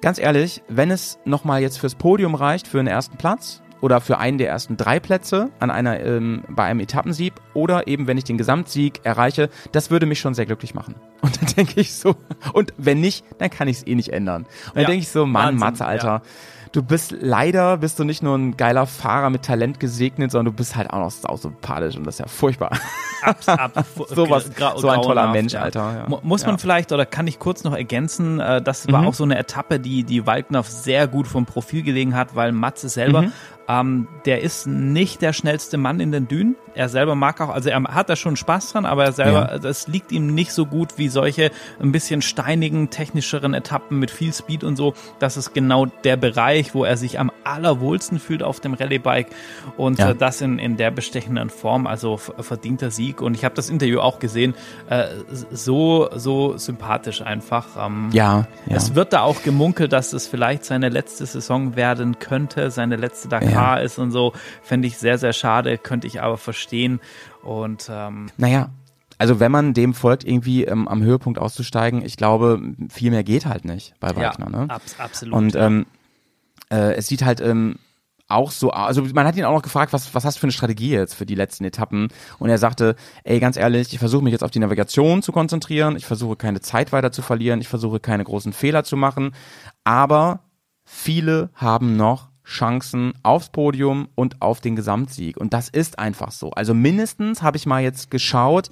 ganz 0.00 0.18
ehrlich, 0.18 0.62
wenn 0.68 0.90
es 0.90 1.18
nochmal 1.24 1.62
jetzt 1.62 1.78
fürs 1.78 1.94
Podium 1.94 2.34
reicht, 2.34 2.68
für 2.68 2.78
den 2.78 2.86
ersten 2.86 3.16
Platz 3.16 3.62
oder 3.80 4.00
für 4.00 4.18
einen 4.18 4.38
der 4.38 4.48
ersten 4.48 4.76
drei 4.76 4.98
Plätze 4.98 5.50
an 5.60 5.70
einer, 5.70 6.00
ähm, 6.00 6.42
bei 6.48 6.64
einem 6.64 6.80
Etappensieg 6.80 7.34
oder 7.52 7.86
eben, 7.86 8.06
wenn 8.06 8.16
ich 8.16 8.24
den 8.24 8.38
Gesamtsieg 8.38 9.00
erreiche, 9.04 9.50
das 9.72 9.90
würde 9.90 10.06
mich 10.06 10.20
schon 10.20 10.34
sehr 10.34 10.46
glücklich 10.46 10.74
machen. 10.74 10.94
Und 11.20 11.40
dann 11.40 11.54
denke 11.54 11.80
ich 11.80 11.94
so, 11.94 12.16
und 12.52 12.74
wenn 12.76 13.00
nicht, 13.00 13.24
dann 13.38 13.48
kann 13.48 13.66
ich 13.66 13.78
es 13.78 13.86
eh 13.86 13.94
nicht 13.94 14.10
ändern. 14.10 14.42
Und 14.42 14.76
dann 14.76 14.82
ja, 14.82 14.88
denke 14.88 15.02
ich 15.02 15.08
so, 15.08 15.24
Mann, 15.24 15.44
Wahnsinn, 15.44 15.58
Matze, 15.58 15.86
Alter. 15.86 16.06
Ja 16.06 16.22
du 16.74 16.82
bist 16.82 17.14
leider, 17.20 17.76
bist 17.78 17.98
du 18.00 18.04
nicht 18.04 18.22
nur 18.22 18.36
ein 18.36 18.56
geiler 18.56 18.86
Fahrer 18.86 19.30
mit 19.30 19.42
Talent 19.42 19.78
gesegnet, 19.78 20.32
sondern 20.32 20.52
du 20.52 20.56
bist 20.56 20.74
halt 20.74 20.90
auch 20.90 20.98
noch 20.98 21.10
sausympathisch 21.10 21.96
und 21.96 22.04
das 22.04 22.16
ist 22.16 22.18
ja 22.18 22.26
furchtbar. 22.26 22.72
Abs, 23.22 23.48
ab, 23.48 23.72
so, 24.08 24.28
was, 24.28 24.50
so 24.76 24.88
ein 24.88 25.00
toller 25.00 25.28
Mensch, 25.30 25.52
ja. 25.52 25.60
Alter. 25.60 26.06
Ja. 26.10 26.20
Muss 26.22 26.44
man 26.44 26.56
ja. 26.56 26.58
vielleicht, 26.58 26.90
oder 26.90 27.06
kann 27.06 27.28
ich 27.28 27.38
kurz 27.38 27.62
noch 27.62 27.74
ergänzen, 27.74 28.40
äh, 28.40 28.60
das 28.60 28.90
war 28.90 29.02
mhm. 29.02 29.08
auch 29.08 29.14
so 29.14 29.22
eine 29.22 29.38
Etappe, 29.38 29.78
die, 29.78 30.02
die 30.02 30.26
Waldner 30.26 30.64
sehr 30.64 31.06
gut 31.06 31.28
vom 31.28 31.46
Profil 31.46 31.82
gelegen 31.84 32.16
hat, 32.16 32.34
weil 32.34 32.52
Matze 32.52 32.88
selber 32.88 33.22
mhm. 33.22 33.32
Ähm, 33.66 34.08
der 34.26 34.42
ist 34.42 34.66
nicht 34.66 35.22
der 35.22 35.32
schnellste 35.32 35.78
Mann 35.78 35.98
in 35.98 36.12
den 36.12 36.28
Dünen. 36.28 36.54
Er 36.74 36.88
selber 36.88 37.14
mag 37.14 37.40
auch, 37.40 37.50
also 37.50 37.70
er 37.70 37.82
hat 37.82 38.08
da 38.08 38.16
schon 38.16 38.36
Spaß 38.36 38.72
dran, 38.72 38.84
aber 38.84 39.04
er 39.04 39.12
selber, 39.12 39.52
ja. 39.52 39.58
das 39.58 39.86
liegt 39.86 40.12
ihm 40.12 40.34
nicht 40.34 40.52
so 40.52 40.66
gut 40.66 40.98
wie 40.98 41.08
solche 41.08 41.50
ein 41.80 41.92
bisschen 41.92 42.22
steinigen, 42.22 42.90
technischeren 42.90 43.54
Etappen 43.54 43.98
mit 43.98 44.10
viel 44.10 44.32
Speed 44.32 44.64
und 44.64 44.76
so. 44.76 44.94
Das 45.18 45.36
ist 45.36 45.54
genau 45.54 45.86
der 45.86 46.16
Bereich, 46.16 46.74
wo 46.74 46.84
er 46.84 46.96
sich 46.96 47.18
am 47.18 47.30
allerwohlsten 47.44 48.18
fühlt 48.18 48.42
auf 48.42 48.60
dem 48.60 48.74
Rallye-Bike 48.74 49.28
und 49.76 49.98
ja. 49.98 50.10
äh, 50.10 50.14
das 50.14 50.40
in, 50.40 50.58
in 50.58 50.76
der 50.76 50.90
bestechenden 50.90 51.50
Form, 51.50 51.86
also 51.86 52.16
verdienter 52.16 52.90
Sieg. 52.90 53.20
Und 53.20 53.34
ich 53.34 53.44
habe 53.44 53.54
das 53.54 53.70
Interview 53.70 54.00
auch 54.00 54.18
gesehen, 54.18 54.54
äh, 54.88 55.06
so, 55.30 56.08
so 56.14 56.56
sympathisch 56.56 57.22
einfach. 57.22 57.66
Ähm, 57.78 58.10
ja, 58.12 58.46
ja. 58.66 58.76
Es 58.76 58.94
wird 58.94 59.12
da 59.12 59.22
auch 59.22 59.42
gemunkelt, 59.42 59.92
dass 59.92 60.12
es 60.12 60.26
vielleicht 60.26 60.64
seine 60.64 60.88
letzte 60.88 61.26
Saison 61.26 61.76
werden 61.76 62.18
könnte, 62.18 62.70
seine 62.70 62.96
letzte 62.96 63.28
Dakar 63.28 63.82
ist 63.82 63.98
und 63.98 64.10
so, 64.10 64.32
fände 64.62 64.88
ich 64.88 64.98
sehr, 64.98 65.18
sehr 65.18 65.32
schade, 65.32 65.78
könnte 65.78 66.06
ich 66.06 66.20
aber 66.20 66.36
verstehen. 66.36 66.63
Und 67.42 67.88
ähm, 67.90 68.26
naja, 68.36 68.70
also 69.18 69.40
wenn 69.40 69.52
man 69.52 69.74
dem 69.74 69.94
folgt, 69.94 70.24
irgendwie 70.24 70.64
ähm, 70.64 70.88
am 70.88 71.02
Höhepunkt 71.02 71.38
auszusteigen, 71.38 72.04
ich 72.04 72.16
glaube, 72.16 72.60
viel 72.88 73.10
mehr 73.10 73.24
geht 73.24 73.46
halt 73.46 73.64
nicht 73.64 73.94
bei 74.00 74.16
Wagner. 74.16 74.50
Ja, 74.52 74.60
ne? 74.60 74.70
Ab, 74.70 74.82
absolut. 74.98 75.34
Und 75.34 75.54
ähm, 75.54 75.86
äh, 76.70 76.94
es 76.94 77.06
sieht 77.06 77.24
halt 77.24 77.40
ähm, 77.40 77.76
auch 78.28 78.50
so, 78.50 78.70
also 78.70 79.02
man 79.14 79.26
hat 79.26 79.36
ihn 79.36 79.44
auch 79.44 79.52
noch 79.52 79.62
gefragt, 79.62 79.92
was, 79.92 80.14
was 80.14 80.24
hast 80.24 80.36
du 80.36 80.40
für 80.40 80.46
eine 80.46 80.52
Strategie 80.52 80.90
jetzt 80.90 81.14
für 81.14 81.26
die 81.26 81.34
letzten 81.34 81.64
Etappen? 81.64 82.08
Und 82.38 82.48
er 82.48 82.58
sagte, 82.58 82.96
ey, 83.22 83.38
ganz 83.38 83.56
ehrlich, 83.56 83.92
ich 83.92 83.98
versuche 83.98 84.24
mich 84.24 84.32
jetzt 84.32 84.42
auf 84.42 84.50
die 84.50 84.58
Navigation 84.58 85.22
zu 85.22 85.32
konzentrieren, 85.32 85.96
ich 85.96 86.06
versuche 86.06 86.36
keine 86.36 86.60
Zeit 86.60 86.92
weiter 86.92 87.12
zu 87.12 87.22
verlieren, 87.22 87.60
ich 87.60 87.68
versuche 87.68 88.00
keine 88.00 88.24
großen 88.24 88.52
Fehler 88.52 88.82
zu 88.82 88.96
machen, 88.96 89.34
aber 89.84 90.40
viele 90.84 91.50
haben 91.54 91.96
noch 91.96 92.28
Chancen 92.44 93.14
aufs 93.22 93.48
Podium 93.48 94.08
und 94.14 94.42
auf 94.42 94.60
den 94.60 94.76
Gesamtsieg. 94.76 95.36
Und 95.36 95.54
das 95.54 95.68
ist 95.68 95.98
einfach 95.98 96.30
so. 96.30 96.50
Also 96.50 96.74
mindestens 96.74 97.42
habe 97.42 97.56
ich 97.56 97.66
mal 97.66 97.82
jetzt 97.82 98.10
geschaut, 98.10 98.70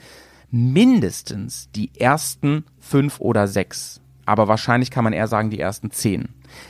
mindestens 0.51 1.71
die 1.75 1.91
ersten 1.99 2.65
fünf 2.79 3.21
oder 3.21 3.49
sechs. 3.49 4.01
Aber 4.27 4.47
wahrscheinlich 4.47 4.91
kann 4.91 5.05
man 5.05 5.13
eher 5.13 5.27
sagen 5.27 5.51
die 5.51 5.61
ersten 5.61 5.91
zehn. 5.91 6.29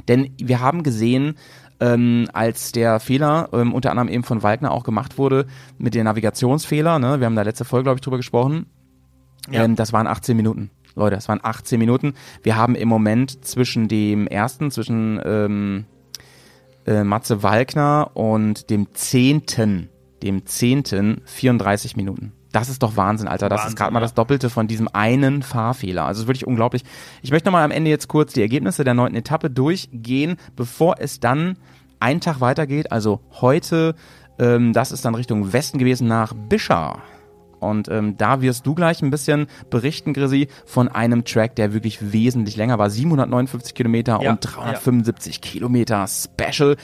Denn 0.09 0.33
wir 0.39 0.61
haben 0.61 0.85
gesehen, 0.85 1.37
ähm, 1.81 2.29
als 2.33 2.71
der 2.71 3.01
Fehler 3.01 3.49
ähm, 3.53 3.75
unter 3.75 3.91
anderem 3.91 4.09
eben 4.09 4.23
von 4.23 4.43
Wagner 4.43 4.71
auch 4.71 4.85
gemacht 4.85 5.19
wurde 5.19 5.47
mit 5.79 5.95
den 5.95 6.05
Navigationsfehler, 6.05 7.01
ne? 7.01 7.19
wir 7.19 7.27
haben 7.27 7.35
da 7.35 7.43
letzte 7.43 7.65
Folge, 7.65 7.85
glaube 7.85 7.97
ich, 7.97 8.03
drüber 8.03 8.19
gesprochen, 8.19 8.67
ja. 9.51 9.65
ähm, 9.65 9.75
das 9.75 9.93
waren 9.93 10.07
18 10.07 10.37
Minuten. 10.37 10.71
Leute, 10.95 11.17
das 11.17 11.29
waren 11.29 11.41
18 11.43 11.79
Minuten. 11.79 12.15
Wir 12.43 12.57
haben 12.57 12.75
im 12.75 12.89
Moment 12.89 13.45
zwischen 13.45 13.89
dem 13.89 14.27
ersten, 14.27 14.71
zwischen 14.71 15.21
ähm, 15.25 15.87
äh, 16.87 17.05
Matze 17.05 17.43
Walkner 17.43 18.11
und 18.15 18.71
dem 18.71 18.95
zehnten, 18.95 19.89
dem 20.23 20.47
zehnten 20.47 21.23
34 21.25 21.97
Minuten. 21.97 22.33
Das 22.53 22.69
ist 22.69 22.83
doch 22.83 22.97
Wahnsinn, 22.97 23.29
Alter. 23.29 23.49
Das 23.49 23.61
Wahnsinn, 23.61 23.69
ist 23.71 23.77
gerade 23.77 23.93
mal 23.95 24.01
das 24.01 24.15
Doppelte 24.15 24.51
von 24.51 24.67
diesem 24.69 24.89
einen 24.93 25.43
Fahrfehler. 25.43 26.05
Also 26.05 26.19
es 26.19 26.25
ist 26.25 26.29
wirklich 26.29 26.47
unglaublich. 26.47 26.85
Ich 27.23 27.31
möchte 27.31 27.49
nochmal 27.49 27.65
am 27.65 27.71
Ende 27.71 27.91
jetzt 27.91 28.09
kurz 28.09 28.35
die 28.35 28.43
Ergebnisse 28.43 28.85
der 28.85 28.95
neunten 28.95 29.17
Etappe 29.17 29.51
durchgehen, 29.51 30.37
bevor 30.55 30.97
es 30.99 31.19
dann 31.19 31.57
einen 31.99 32.21
Tag 32.21 32.41
weitergeht. 32.41 32.93
Also 32.93 33.21
heute, 33.41 33.95
ähm, 34.39 34.75
das 34.75 34.93
ist 34.93 35.05
dann 35.05 35.15
Richtung 35.15 35.53
Westen 35.53 35.79
gewesen 35.79 36.09
nach 36.09 36.35
Bischa. 36.35 37.01
Und 37.63 37.89
ähm, 37.89 38.17
da 38.17 38.41
wirst 38.43 38.67
du 38.67 38.75
gleich 38.75 39.03
ein 39.03 39.11
bisschen 39.11 39.47
berichten, 39.71 40.13
Grisi, 40.13 40.49
von 40.67 40.89
einem 40.89 41.25
Track, 41.25 41.57
der 41.57 41.73
wirklich 41.73 42.13
wesentlich 42.13 42.57
länger 42.57 42.79
war. 42.79 42.91
759 42.91 43.75
Kilometer 43.75 44.21
ja, 44.23 44.31
und 44.31 44.41
375 44.41 45.37
ja. 45.37 45.41
Kilometer 45.41 46.07
Special 46.07 46.77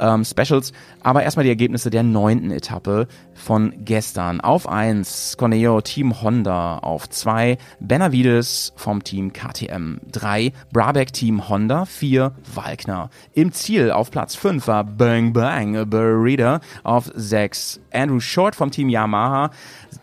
ähm, 0.00 0.24
Specials. 0.24 0.72
Aber 1.02 1.22
erstmal 1.22 1.44
die 1.44 1.50
Ergebnisse 1.50 1.90
der 1.90 2.02
neunten 2.02 2.50
Etappe 2.50 3.06
von 3.34 3.72
gestern. 3.84 4.40
Auf 4.40 4.68
eins 4.68 5.36
Corneo 5.36 5.80
Team 5.80 6.22
Honda. 6.22 6.78
Auf 6.78 7.08
zwei 7.08 7.58
Benavides 7.78 8.72
vom 8.76 9.04
Team 9.04 9.32
KTM. 9.32 9.98
Drei 10.10 10.52
Brabeck 10.72 11.12
Team 11.12 11.48
Honda. 11.48 11.84
Vier 11.84 12.32
Walkner. 12.54 13.10
Im 13.34 13.52
Ziel 13.52 13.90
auf 13.90 14.10
Platz 14.10 14.34
fünf 14.34 14.66
war 14.66 14.84
Bang 14.84 15.32
Bang 15.32 15.88
Burrida. 15.88 16.60
Auf 16.82 17.10
sechs 17.14 17.80
Andrew 17.92 18.20
Short 18.20 18.56
vom 18.56 18.70
Team 18.70 18.88
Yamaha. 18.88 19.50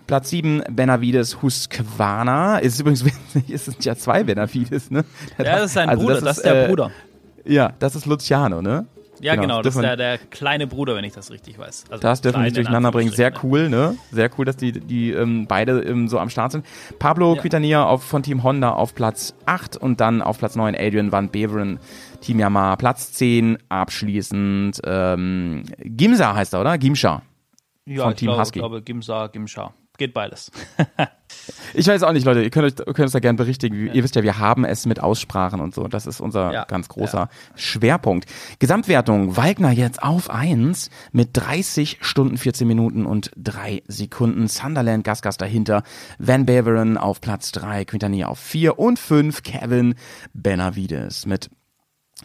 Platz 0.07 0.29
7 0.29 0.63
Benavides 0.71 1.41
Husqvarna. 1.41 2.59
Ist 2.59 2.79
übrigens 2.79 3.03
witzig, 3.05 3.49
es 3.49 3.65
sind 3.65 3.83
ja 3.83 3.95
zwei 3.95 4.23
Benavides, 4.23 4.89
ne? 4.89 5.03
Ja, 5.37 5.43
das 5.43 5.65
ist 5.65 5.73
sein 5.73 5.89
also 5.89 6.01
Bruder, 6.01 6.13
das 6.15 6.21
ist, 6.21 6.27
das 6.27 6.37
ist 6.37 6.45
der 6.45 6.63
äh, 6.63 6.67
Bruder. 6.67 6.91
Ja, 7.45 7.73
das 7.79 7.95
ist 7.95 8.05
Luciano, 8.05 8.61
ne? 8.61 8.85
Ja, 9.21 9.35
genau, 9.35 9.41
genau 9.41 9.61
das 9.61 9.75
ist 9.75 9.81
der, 9.81 9.95
der 9.95 10.17
kleine 10.17 10.67
Bruder, 10.67 10.95
wenn 10.95 11.03
ich 11.03 11.13
das 11.13 11.31
richtig 11.31 11.57
weiß. 11.57 11.85
Also 11.89 12.01
das 12.01 12.21
dürfen 12.21 12.39
wir 12.39 12.43
nicht 12.43 12.57
durcheinander 12.57 12.91
bringen. 12.91 13.11
Sehr 13.11 13.31
cool, 13.43 13.69
ne? 13.69 13.97
Sehr 14.11 14.29
cool, 14.37 14.45
dass 14.45 14.57
die, 14.57 14.71
die 14.71 15.11
ähm, 15.11 15.47
beide 15.47 15.81
ähm, 15.81 16.07
so 16.07 16.19
am 16.19 16.29
Start 16.29 16.51
sind. 16.51 16.65
Pablo 16.99 17.35
ja. 17.35 17.41
Quitania 17.41 17.85
auf, 17.85 18.03
von 18.03 18.23
Team 18.23 18.43
Honda 18.43 18.71
auf 18.71 18.95
Platz 18.95 19.33
8 19.45 19.77
und 19.77 19.99
dann 19.99 20.21
auf 20.21 20.37
Platz 20.37 20.55
9 20.55 20.75
Adrian 20.75 21.11
Van 21.11 21.29
Beveren, 21.29 21.79
Team 22.21 22.39
Yamaha, 22.39 22.75
Platz 22.75 23.13
10 23.13 23.57
abschließend 23.69 24.81
ähm, 24.85 25.63
Gimsa 25.79 26.35
heißt 26.35 26.53
er, 26.53 26.61
oder? 26.61 26.77
Gimsha. 26.77 27.21
Ja, 27.85 28.03
von 28.03 28.15
Team 28.15 28.27
glaube, 28.27 28.41
Husky. 28.41 28.59
ich 28.59 28.61
glaube 28.61 28.81
Gimsa, 28.81 29.27
Gimsha. 29.27 29.73
Geht 29.97 30.13
beides. 30.13 30.51
ich 31.73 31.87
weiß 31.87 32.03
auch 32.03 32.11
nicht, 32.11 32.23
Leute. 32.23 32.43
Ihr 32.43 32.51
könnt, 32.51 32.65
euch, 32.65 32.85
könnt 32.85 32.99
uns 32.99 33.13
da 33.13 33.19
gerne 33.19 33.37
berichtigen. 33.37 33.87
Ja. 33.87 33.93
Ihr 33.93 34.03
wisst 34.03 34.15
ja, 34.15 34.21
wir 34.21 34.37
haben 34.37 34.63
es 34.63 34.85
mit 34.85 34.99
Aussprachen 34.99 35.59
und 35.59 35.73
so. 35.73 35.87
Das 35.87 36.05
ist 36.05 36.21
unser 36.21 36.53
ja. 36.53 36.65
ganz 36.65 36.87
großer 36.87 37.17
ja. 37.17 37.29
Schwerpunkt. 37.55 38.29
Gesamtwertung. 38.59 39.35
Wagner 39.37 39.71
jetzt 39.71 40.03
auf 40.03 40.29
1 40.29 40.91
mit 41.11 41.29
30 41.33 41.97
Stunden, 42.01 42.37
14 42.37 42.67
Minuten 42.67 43.07
und 43.07 43.31
3 43.37 43.81
Sekunden. 43.87 44.47
Sunderland, 44.47 45.03
Gasgas 45.03 45.37
dahinter. 45.37 45.81
Van 46.19 46.45
Beveren 46.45 46.97
auf 46.97 47.19
Platz 47.19 47.51
3. 47.51 47.85
Quintana 47.85 48.27
auf 48.27 48.37
4 48.37 48.77
und 48.77 48.99
5. 48.99 49.41
Kevin 49.41 49.95
Benavides 50.33 51.25
mit 51.25 51.49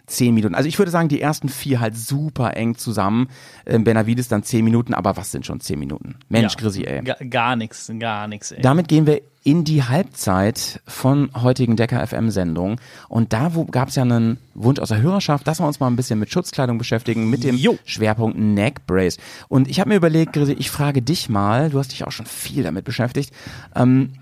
zehn 0.06 0.34
Minuten. 0.34 0.54
Also 0.54 0.68
ich 0.68 0.78
würde 0.78 0.90
sagen, 0.90 1.08
die 1.08 1.20
ersten 1.20 1.48
vier 1.48 1.80
halt 1.80 1.96
super 1.96 2.56
eng 2.56 2.76
zusammen. 2.76 3.28
Ähm, 3.66 3.84
Benavides 3.84 4.28
dann 4.28 4.42
zehn 4.42 4.64
Minuten, 4.64 4.94
aber 4.94 5.16
was 5.16 5.30
sind 5.30 5.46
schon 5.46 5.60
zehn 5.60 5.78
Minuten? 5.78 6.16
Mensch, 6.28 6.54
ja, 6.54 6.60
Grisi, 6.60 6.84
ey. 6.84 7.02
Gar, 7.02 7.16
gar 7.16 7.56
nichts, 7.56 7.90
gar 7.98 8.26
nichts, 8.28 8.52
ey. 8.52 8.62
Damit 8.62 8.88
gehen 8.88 9.06
wir 9.06 9.20
in 9.44 9.64
die 9.64 9.82
Halbzeit 9.82 10.80
von 10.86 11.30
heutigen 11.34 11.76
Decker 11.76 12.06
FM 12.06 12.30
Sendung 12.30 12.80
und 13.08 13.32
da 13.32 13.50
gab 13.70 13.88
es 13.88 13.96
ja 13.96 14.02
einen 14.02 14.38
Wunsch 14.54 14.78
aus 14.78 14.88
der 14.88 15.02
Hörerschaft, 15.02 15.46
dass 15.48 15.60
wir 15.60 15.66
uns 15.66 15.80
mal 15.80 15.88
ein 15.88 15.96
bisschen 15.96 16.18
mit 16.18 16.30
Schutzkleidung 16.30 16.78
beschäftigen, 16.78 17.28
mit 17.28 17.42
dem 17.42 17.56
jo. 17.56 17.76
Schwerpunkt 17.84 18.38
Neck 18.38 18.86
Brace. 18.86 19.18
Und 19.48 19.68
ich 19.68 19.80
habe 19.80 19.88
mir 19.88 19.96
überlegt, 19.96 20.32
Grisi, 20.32 20.52
ich 20.52 20.70
frage 20.70 21.02
dich 21.02 21.28
mal, 21.28 21.70
du 21.70 21.78
hast 21.78 21.90
dich 21.90 22.04
auch 22.04 22.12
schon 22.12 22.26
viel 22.26 22.62
damit 22.62 22.84
beschäftigt, 22.84 23.32
ähm, 23.74 24.12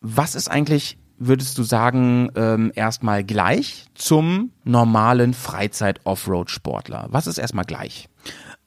was 0.00 0.36
ist 0.36 0.48
eigentlich 0.48 0.96
würdest 1.18 1.58
du 1.58 1.62
sagen, 1.62 2.30
ähm, 2.36 2.72
erstmal 2.74 3.24
gleich 3.24 3.86
zum 3.94 4.52
normalen 4.64 5.34
Freizeit-Offroad-Sportler? 5.34 7.08
Was 7.10 7.26
ist 7.26 7.38
erstmal 7.38 7.64
gleich? 7.64 8.08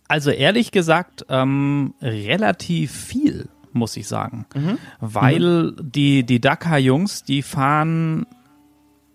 Also 0.08 0.32
ehrlich 0.32 0.72
gesagt, 0.72 1.26
ähm, 1.30 1.94
relativ 2.02 2.92
viel, 2.92 3.48
muss 3.72 3.96
ich 3.96 4.08
sagen. 4.08 4.46
Mhm. 4.54 4.78
Weil 5.00 5.72
mhm. 5.72 5.92
die, 5.92 6.24
die 6.26 6.42
Dakar-Jungs, 6.42 7.24
die 7.24 7.42
fahren, 7.42 8.26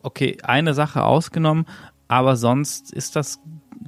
okay, 0.03 0.39
eine 0.43 0.73
Sache 0.73 1.05
ausgenommen, 1.05 1.67
aber 2.09 2.37
sonst 2.37 2.93
ist 2.93 3.17
das 3.17 3.41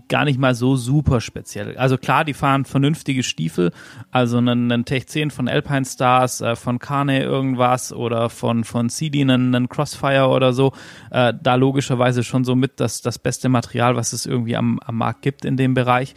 gar 0.09 0.25
nicht 0.25 0.39
mal 0.39 0.55
so 0.55 0.77
super 0.77 1.21
speziell. 1.21 1.77
Also 1.77 1.99
klar, 1.99 2.25
die 2.25 2.35
fahren 2.35 2.65
vernünftige 2.65 3.23
Stiefel, 3.23 3.73
also 4.11 4.39
einen, 4.39 4.71
einen 4.71 4.85
Tech 4.85 5.07
10 5.07 5.31
von 5.31 5.49
Alpine 5.49 5.85
Stars, 5.85 6.41
äh, 6.41 6.57
von 6.57 6.79
Carne 6.79 7.23
irgendwas 7.23 7.93
oder 7.93 8.31
von, 8.31 8.65
von 8.65 8.89
CD 8.89 9.21
einen, 9.21 9.55
einen 9.55 9.69
Crossfire 9.69 10.29
oder 10.29 10.53
so. 10.53 10.73
Äh, 11.11 11.35
da 11.41 11.55
logischerweise 11.55 12.25
schon 12.25 12.45
so 12.45 12.55
mit 12.55 12.81
das, 12.81 13.03
das 13.03 13.19
beste 13.19 13.49
Material, 13.49 13.97
was 13.97 14.13
es 14.13 14.27
irgendwie 14.27 14.57
am, 14.57 14.79
am 14.85 14.97
Markt 14.97 15.23
gibt 15.23 15.45
in 15.45 15.57
dem 15.57 15.75
Bereich 15.75 16.15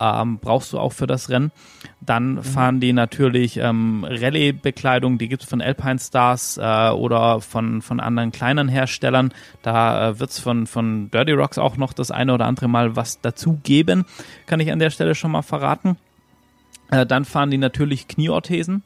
ähm, 0.00 0.38
brauchst 0.38 0.72
du 0.72 0.78
auch 0.78 0.92
für 0.92 1.06
das 1.06 1.28
Rennen. 1.28 1.52
Dann 2.00 2.34
mhm. 2.34 2.42
fahren 2.42 2.80
die 2.80 2.92
natürlich 2.92 3.56
ähm, 3.56 4.06
Rallye-Bekleidung, 4.08 5.18
die 5.18 5.28
gibt's 5.28 5.46
von 5.46 5.60
Alpine 5.60 5.98
Stars 5.98 6.58
äh, 6.58 6.90
oder 6.90 7.40
von, 7.40 7.82
von 7.82 8.00
anderen 8.00 8.32
kleinen 8.32 8.68
Herstellern. 8.68 9.32
Da 9.62 10.10
äh, 10.10 10.20
wird's 10.20 10.38
von, 10.38 10.66
von 10.66 11.10
Dirty 11.10 11.32
Rocks 11.32 11.58
auch 11.58 11.76
noch 11.76 11.92
das 11.92 12.10
eine 12.10 12.34
oder 12.34 12.46
andere 12.46 12.68
Mal 12.68 12.96
was 12.96 13.20
dazu 13.20 13.58
geben, 13.62 14.04
kann 14.46 14.60
ich 14.60 14.72
an 14.72 14.78
der 14.78 14.90
Stelle 14.90 15.14
schon 15.14 15.30
mal 15.30 15.42
verraten. 15.42 15.96
Äh, 16.90 17.06
dann 17.06 17.24
fahren 17.24 17.50
die 17.50 17.58
natürlich 17.58 18.08
Knieorthesen. 18.08 18.82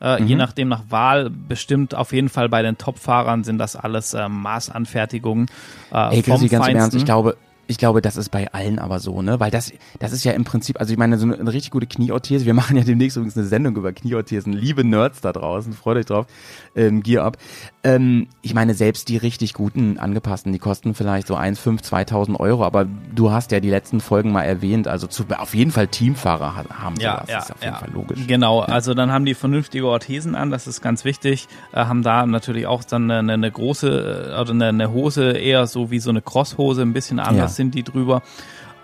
Äh, 0.00 0.20
mhm. 0.20 0.28
Je 0.28 0.34
nachdem 0.36 0.68
nach 0.68 0.84
Wahl 0.88 1.30
bestimmt 1.30 1.94
auf 1.94 2.12
jeden 2.12 2.30
Fall 2.30 2.48
bei 2.48 2.62
den 2.62 2.78
Top-Fahrern 2.78 3.44
sind 3.44 3.58
das 3.58 3.76
alles 3.76 4.14
äh, 4.14 4.28
Maßanfertigungen. 4.28 5.46
Äh, 5.92 6.16
Ey, 6.16 6.22
Chrissy, 6.22 6.48
ganz 6.48 6.68
im 6.68 6.76
Ernst, 6.76 6.96
ich 6.96 7.04
glaube, 7.04 7.36
ich 7.70 7.78
glaube, 7.78 8.02
das 8.02 8.16
ist 8.16 8.30
bei 8.30 8.52
allen 8.52 8.80
aber 8.80 8.98
so, 8.98 9.22
ne? 9.22 9.38
Weil 9.38 9.52
das, 9.52 9.72
das 10.00 10.12
ist 10.12 10.24
ja 10.24 10.32
im 10.32 10.42
Prinzip, 10.42 10.80
also 10.80 10.92
ich 10.92 10.98
meine, 10.98 11.18
so 11.18 11.24
eine, 11.24 11.38
eine 11.38 11.52
richtig 11.52 11.70
gute 11.70 11.86
Knieorthese. 11.86 12.44
Wir 12.44 12.52
machen 12.52 12.76
ja 12.76 12.82
demnächst 12.82 13.16
übrigens 13.16 13.36
eine 13.36 13.46
Sendung 13.46 13.76
über 13.76 13.92
Knieorthesen. 13.92 14.52
Liebe 14.52 14.82
Nerds 14.82 15.20
da 15.20 15.32
draußen, 15.32 15.72
freut 15.72 15.96
euch 15.96 16.06
drauf. 16.06 16.26
Ähm, 16.74 17.02
Gear 17.04 17.24
Up. 17.24 17.38
Ähm, 17.84 18.26
ich 18.42 18.54
meine, 18.54 18.74
selbst 18.74 19.08
die 19.08 19.16
richtig 19.16 19.54
guten 19.54 19.98
angepassten, 19.98 20.52
die 20.52 20.58
kosten 20.58 20.94
vielleicht 20.94 21.28
so 21.28 21.36
1, 21.36 21.60
5, 21.60 21.80
2000 21.80 22.40
Euro, 22.40 22.64
aber 22.64 22.86
du 23.14 23.30
hast 23.30 23.52
ja 23.52 23.60
die 23.60 23.70
letzten 23.70 24.00
Folgen 24.00 24.32
mal 24.32 24.42
erwähnt, 24.42 24.88
also 24.88 25.06
zu, 25.06 25.24
auf 25.38 25.54
jeden 25.54 25.70
Fall 25.70 25.86
Teamfahrer 25.86 26.56
haben 26.56 26.96
ja, 26.98 27.18
sowas. 27.18 27.28
Ja, 27.28 27.36
das 27.36 27.44
ist 27.44 27.52
auf 27.52 27.62
jeden 27.62 27.74
ja. 27.74 27.78
Fall 27.78 27.90
logisch. 27.94 28.26
Genau, 28.26 28.60
ja. 28.62 28.66
also 28.66 28.94
dann 28.94 29.12
haben 29.12 29.24
die 29.24 29.34
vernünftige 29.34 29.86
Orthesen 29.86 30.34
an, 30.34 30.50
das 30.50 30.66
ist 30.66 30.82
ganz 30.82 31.04
wichtig, 31.04 31.46
äh, 31.72 31.84
haben 31.84 32.02
da 32.02 32.26
natürlich 32.26 32.66
auch 32.66 32.82
dann 32.82 33.10
eine, 33.10 33.32
eine 33.32 33.50
große, 33.50 34.32
äh, 34.34 34.40
oder 34.40 34.50
eine, 34.50 34.66
eine, 34.66 34.92
Hose 34.92 35.30
eher 35.32 35.66
so 35.66 35.90
wie 35.92 36.00
so 36.00 36.10
eine 36.10 36.20
Crosshose, 36.20 36.82
ein 36.82 36.92
bisschen 36.92 37.20
anders 37.20 37.59
sind 37.60 37.74
die 37.74 37.82
drüber. 37.82 38.22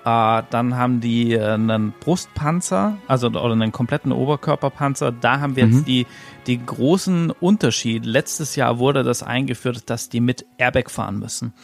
Äh, 0.05 0.43
dann 0.51 0.77
haben 0.77 1.01
die 1.01 1.33
äh, 1.33 1.55
einen 1.55 1.95
Brustpanzer, 1.99 2.99
also 3.09 3.29
oder 3.29 3.53
einen 3.53 3.73
kompletten 3.73 4.13
Oberkörperpanzer. 4.13 5.13
Da 5.13 5.41
haben 5.41 5.57
wir 5.57 5.67
mhm. 5.67 5.73
jetzt 5.73 5.89
die, 5.89 6.07
die 6.47 6.65
großen 6.65 7.31
Unterschied. 7.31 8.05
Letztes 8.05 8.55
Jahr 8.55 8.79
wurde 8.79 9.03
das 9.03 9.23
eingeführt, 9.23 9.89
dass 9.89 10.11
die 10.11 10.21
mit 10.21 10.47
Airbag 10.59 10.91
fahren 10.91 11.19
müssen. 11.19 11.55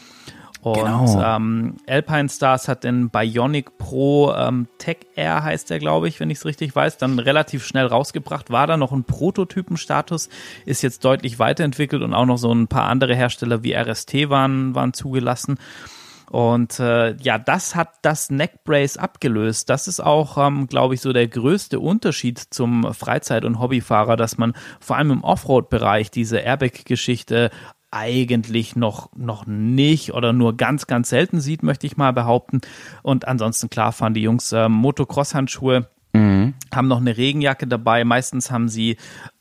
Und 0.62 0.74
genau. 0.74 1.20
ähm, 1.20 1.76
Alpine 1.88 2.28
Stars 2.28 2.68
hat 2.68 2.84
den 2.84 3.10
Bionic 3.10 3.78
Pro 3.78 4.32
ähm, 4.32 4.68
Tech 4.78 4.98
Air, 5.16 5.42
heißt 5.42 5.70
der, 5.70 5.80
glaube 5.80 6.06
ich, 6.06 6.20
wenn 6.20 6.30
ich 6.30 6.38
es 6.38 6.44
richtig 6.44 6.74
weiß, 6.74 6.98
dann 6.98 7.18
relativ 7.18 7.66
schnell 7.66 7.86
rausgebracht. 7.86 8.50
War 8.50 8.68
da 8.68 8.76
noch 8.76 8.92
ein 8.92 9.02
Prototypenstatus, 9.02 10.28
ist 10.64 10.82
jetzt 10.82 11.04
deutlich 11.04 11.40
weiterentwickelt 11.40 12.02
und 12.02 12.14
auch 12.14 12.26
noch 12.26 12.38
so 12.38 12.52
ein 12.52 12.68
paar 12.68 12.88
andere 12.88 13.16
Hersteller 13.16 13.64
wie 13.64 13.74
RST 13.74 14.30
waren, 14.30 14.76
waren 14.76 14.92
zugelassen. 14.92 15.58
Und 16.30 16.80
äh, 16.80 17.14
ja, 17.16 17.38
das 17.38 17.74
hat 17.74 17.94
das 18.02 18.30
Neckbrace 18.30 18.96
abgelöst. 18.96 19.68
Das 19.68 19.88
ist 19.88 20.00
auch, 20.00 20.38
ähm, 20.38 20.66
glaube 20.66 20.94
ich, 20.94 21.00
so 21.00 21.12
der 21.12 21.28
größte 21.28 21.78
Unterschied 21.80 22.38
zum 22.38 22.92
Freizeit- 22.94 23.44
und 23.44 23.58
Hobbyfahrer, 23.58 24.16
dass 24.16 24.38
man 24.38 24.54
vor 24.80 24.96
allem 24.96 25.10
im 25.10 25.24
Offroad-Bereich 25.24 26.10
diese 26.10 26.38
Airbag-Geschichte 26.38 27.50
eigentlich 27.90 28.74
noch, 28.74 29.10
noch 29.14 29.46
nicht 29.46 30.14
oder 30.14 30.32
nur 30.32 30.56
ganz, 30.56 30.86
ganz 30.86 31.10
selten 31.10 31.40
sieht, 31.40 31.62
möchte 31.62 31.86
ich 31.86 31.98
mal 31.98 32.12
behaupten. 32.12 32.62
Und 33.02 33.28
ansonsten, 33.28 33.68
klar, 33.68 33.92
fahren 33.92 34.14
die 34.14 34.22
Jungs 34.22 34.50
äh, 34.52 34.68
Motocross-Handschuhe. 34.68 35.88
Mhm. 36.12 36.54
Haben 36.74 36.88
noch 36.88 37.00
eine 37.00 37.16
Regenjacke 37.16 37.66
dabei. 37.66 38.04
Meistens 38.04 38.50
haben 38.50 38.68
sie 38.68 38.96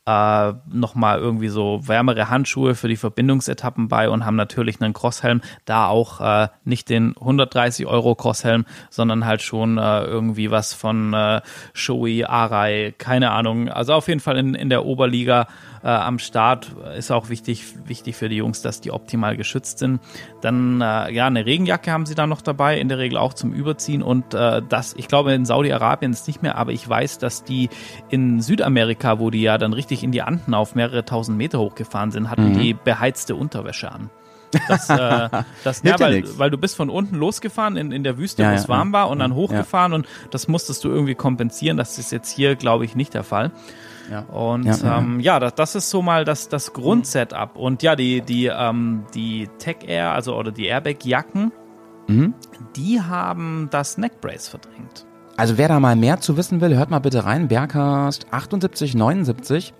äh, 0.05 0.53
nochmal 0.69 1.19
irgendwie 1.19 1.49
so 1.49 1.81
wärmere 1.87 2.29
Handschuhe 2.29 2.75
für 2.75 2.87
die 2.87 2.95
Verbindungsetappen 2.95 3.87
bei 3.87 4.09
und 4.09 4.25
haben 4.25 4.35
natürlich 4.35 4.81
einen 4.81 4.93
Crosshelm, 4.93 5.41
da 5.65 5.87
auch 5.87 6.21
äh, 6.21 6.47
nicht 6.63 6.89
den 6.89 7.15
130 7.17 7.85
Euro 7.85 8.15
Crosshelm, 8.15 8.65
sondern 8.89 9.25
halt 9.25 9.41
schon 9.41 9.77
äh, 9.77 10.03
irgendwie 10.03 10.49
was 10.49 10.73
von 10.73 11.13
äh, 11.13 11.41
Shoei, 11.73 12.27
Arai, 12.27 12.93
keine 12.97 13.31
Ahnung. 13.31 13.69
Also 13.69 13.93
auf 13.93 14.07
jeden 14.07 14.21
Fall 14.21 14.37
in, 14.37 14.55
in 14.55 14.69
der 14.69 14.85
Oberliga 14.85 15.47
äh, 15.83 15.87
am 15.87 16.19
Start 16.19 16.71
ist 16.97 17.11
auch 17.11 17.29
wichtig, 17.29 17.65
wichtig 17.85 18.15
für 18.15 18.29
die 18.29 18.37
Jungs, 18.37 18.61
dass 18.61 18.81
die 18.81 18.91
optimal 18.91 19.37
geschützt 19.37 19.79
sind. 19.79 19.99
Dann, 20.41 20.81
äh, 20.81 21.11
ja, 21.11 21.27
eine 21.27 21.45
Regenjacke 21.45 21.91
haben 21.91 22.05
sie 22.05 22.15
da 22.15 22.27
noch 22.27 22.41
dabei, 22.41 22.79
in 22.79 22.89
der 22.89 22.97
Regel 22.97 23.17
auch 23.17 23.33
zum 23.33 23.53
Überziehen 23.53 24.03
und 24.03 24.33
äh, 24.33 24.61
das, 24.67 24.93
ich 24.97 25.07
glaube 25.07 25.33
in 25.33 25.45
Saudi-Arabien 25.45 26.11
ist 26.11 26.27
nicht 26.27 26.41
mehr, 26.41 26.55
aber 26.57 26.71
ich 26.71 26.87
weiß, 26.87 27.17
dass 27.17 27.43
die 27.43 27.69
in 28.09 28.41
Südamerika, 28.41 29.19
wo 29.19 29.29
die 29.29 29.41
ja 29.41 29.57
dann 29.57 29.73
richtig 29.73 30.03
in 30.03 30.11
die 30.11 30.21
Anden 30.21 30.53
auf 30.53 30.75
mehrere 30.75 31.05
tausend 31.05 31.37
Meter 31.37 31.59
hochgefahren 31.59 32.11
sind, 32.11 32.29
hatten 32.29 32.49
mhm. 32.49 32.59
die 32.59 32.73
beheizte 32.73 33.35
Unterwäsche 33.35 33.91
an. 33.91 34.09
Das, 34.67 34.89
äh, 34.89 35.29
das 35.63 35.81
ja, 35.83 35.99
weil, 35.99 36.23
weil 36.37 36.49
du 36.49 36.57
bist 36.57 36.75
von 36.75 36.89
unten 36.89 37.15
losgefahren 37.15 37.77
in, 37.77 37.91
in 37.91 38.03
der 38.03 38.17
Wüste, 38.17 38.43
ja, 38.43 38.51
wo 38.51 38.55
es 38.55 38.69
warm 38.69 38.93
war, 38.93 39.09
und 39.09 39.19
dann 39.19 39.33
hochgefahren 39.33 39.93
und 39.93 40.07
das 40.29 40.47
musstest 40.47 40.83
du 40.83 40.89
irgendwie 40.89 41.15
kompensieren. 41.15 41.77
Das 41.77 41.97
ist 41.97 42.11
jetzt 42.11 42.31
hier, 42.31 42.55
glaube 42.55 42.85
ich, 42.85 42.95
nicht 42.95 43.13
der 43.13 43.23
Fall. 43.23 43.51
Ja. 44.11 44.19
Und 44.23 44.65
ja, 44.65 44.97
ähm, 44.97 45.21
ja 45.21 45.39
das, 45.39 45.55
das 45.55 45.75
ist 45.75 45.89
so 45.89 46.01
mal 46.01 46.25
das, 46.25 46.49
das 46.49 46.73
Grundsetup. 46.73 47.55
Und 47.55 47.81
ja, 47.81 47.95
die, 47.95 48.21
die, 48.21 48.47
ähm, 48.47 49.05
die 49.15 49.47
Tech 49.57 49.77
Air, 49.87 50.11
also 50.11 50.35
oder 50.35 50.51
die 50.51 50.65
Airbag-Jacken, 50.65 51.53
mhm. 52.07 52.33
die 52.75 53.01
haben 53.01 53.69
das 53.71 53.97
Neckbrace 53.97 54.49
verdrängt. 54.49 55.05
Also 55.37 55.57
wer 55.57 55.69
da 55.69 55.79
mal 55.79 55.95
mehr 55.95 56.19
zu 56.19 56.35
wissen 56.35 56.59
will, 56.59 56.75
hört 56.75 56.91
mal 56.91 56.99
bitte 56.99 57.23
rein. 57.23 57.47
Bergcast 57.47 58.27
78, 58.31 58.95
79. 58.95 59.73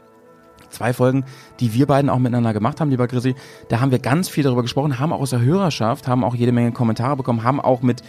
Zwei 0.70 0.94
Folgen, 0.94 1.26
die 1.60 1.74
wir 1.74 1.86
beiden 1.86 2.10
auch 2.10 2.18
miteinander 2.20 2.54
gemacht 2.54 2.80
haben, 2.80 2.90
lieber 2.90 3.08
Chrissy. 3.08 3.36
Da 3.68 3.82
haben 3.82 3.92
wir 3.92 4.00
ganz 4.00 4.30
viel 4.30 4.46
darüber 4.46 4.62
gesprochen, 4.62 5.00
haben 5.00 5.12
auch 5.12 5.20
aus 5.20 5.32
der 5.32 5.42
Hörerschaft, 5.42 6.08
haben 6.08 6.24
auch 6.24 6.34
jede 6.34 6.54
Menge 6.54 6.72
Kommentare 6.72 7.18
bekommen, 7.18 7.44
haben 7.44 7.60
auch 7.60 7.82
mit 7.82 8.02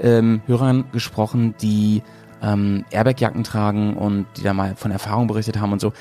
ähm, 0.00 0.42
Hörern 0.46 0.86
gesprochen, 0.90 1.54
die 1.62 2.02
ähm, 2.42 2.84
Airbag-Jacken 2.90 3.44
tragen 3.44 3.96
und 3.96 4.26
die 4.36 4.42
da 4.42 4.54
mal 4.54 4.76
von 4.76 4.90
Erfahrung 4.90 5.26
berichtet 5.26 5.60
haben 5.60 5.72
und 5.72 5.80
so. 5.80 5.92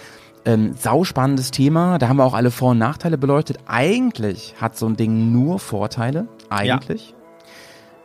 Ähm, 0.46 0.74
sauspannendes 0.74 1.52
Thema, 1.52 1.98
da 1.98 2.08
haben 2.08 2.18
wir 2.18 2.24
auch 2.24 2.34
alle 2.34 2.52
Vor- 2.52 2.72
und 2.72 2.78
Nachteile 2.78 3.18
beleuchtet. 3.18 3.58
Eigentlich 3.68 4.56
hat 4.62 4.78
so 4.78 4.88
ein 4.88 4.96
Ding 4.96 5.34
nur 5.34 5.60
Vorteile, 5.60 6.28
eigentlich. 6.50 7.14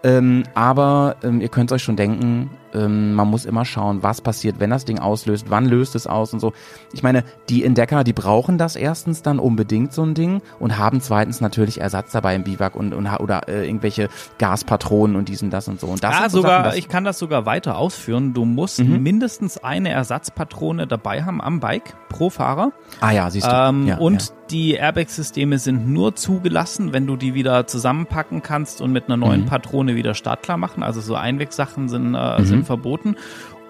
Ähm, 0.03 0.43
aber 0.55 1.17
ähm, 1.23 1.41
ihr 1.41 1.49
könnt 1.49 1.71
euch 1.71 1.83
schon 1.83 1.97
denken, 1.97 2.51
ähm, 2.75 3.15
man 3.15 3.29
muss 3.29 3.45
immer 3.45 3.65
schauen, 3.65 4.03
was 4.03 4.21
passiert, 4.21 4.57
wenn 4.61 4.71
das 4.71 4.85
Ding 4.85 4.99
auslöst, 4.99 5.47
wann 5.49 5.67
löst 5.67 5.95
es 5.95 6.07
aus 6.07 6.33
und 6.33 6.41
so. 6.41 6.53
Ich 6.93 7.03
meine, 7.03 7.25
die 7.49 7.65
Entdecker, 7.65 8.05
die 8.05 8.13
brauchen 8.13 8.59
das 8.59 8.77
erstens 8.77 9.23
dann 9.23 9.39
unbedingt 9.39 9.93
so 9.93 10.03
ein 10.03 10.15
Ding 10.15 10.41
und 10.59 10.79
haben 10.79 11.01
zweitens 11.01 11.41
natürlich 11.41 11.81
Ersatz 11.81 12.13
dabei 12.13 12.35
im 12.35 12.45
Biwak 12.45 12.75
und, 12.75 12.95
und 12.95 13.07
oder 13.07 13.49
äh, 13.49 13.67
irgendwelche 13.67 14.09
Gaspatronen 14.39 15.17
und 15.17 15.29
diesen 15.29 15.51
das 15.51 15.69
und 15.69 15.81
so. 15.81 15.87
Und 15.87 16.03
das 16.03 16.15
ja, 16.19 16.29
so 16.29 16.39
sogar, 16.39 16.65
Sachen, 16.65 16.79
ich 16.79 16.89
kann 16.89 17.05
das 17.05 17.19
sogar 17.19 17.47
weiter 17.47 17.77
ausführen. 17.79 18.35
Du 18.35 18.45
musst 18.45 18.81
Mhm. 18.81 19.03
mindestens 19.03 19.59
eine 19.59 19.91
Ersatzpatrone 19.91 20.87
dabei 20.87 21.23
haben 21.25 21.41
am 21.41 21.61
Bike 21.61 21.95
pro 22.09 22.31
Fahrer. 22.31 22.73
ah 23.01 23.11
ja, 23.13 23.31
siehst 23.31 23.47
du. 23.47 23.51
Ähm, 23.55 23.87
ja, 23.87 23.97
und 23.99 24.23
ja. 24.23 24.29
die 24.51 24.73
Airbag-Systeme 24.75 25.59
sind 25.59 25.89
nur 25.89 26.15
zugelassen, 26.15 26.93
wenn 26.93 27.07
du 27.07 27.17
die 27.17 27.35
wieder 27.35 27.67
zusammenpacken 27.67 28.43
kannst 28.43 28.81
und 28.81 28.93
mit 28.93 29.07
einer 29.07 29.17
neuen 29.17 29.43
Mhm. 29.43 29.47
Patrone 29.47 29.95
wieder 29.95 30.15
startklar 30.15 30.57
machen. 30.59 30.83
Also 30.83 31.01
so 31.01 31.15
Einwegsachen 31.15 31.89
sind, 31.89 32.15
äh, 32.15 32.41
Mhm. 32.41 32.45
sind 32.45 32.62
verboten. 32.65 33.17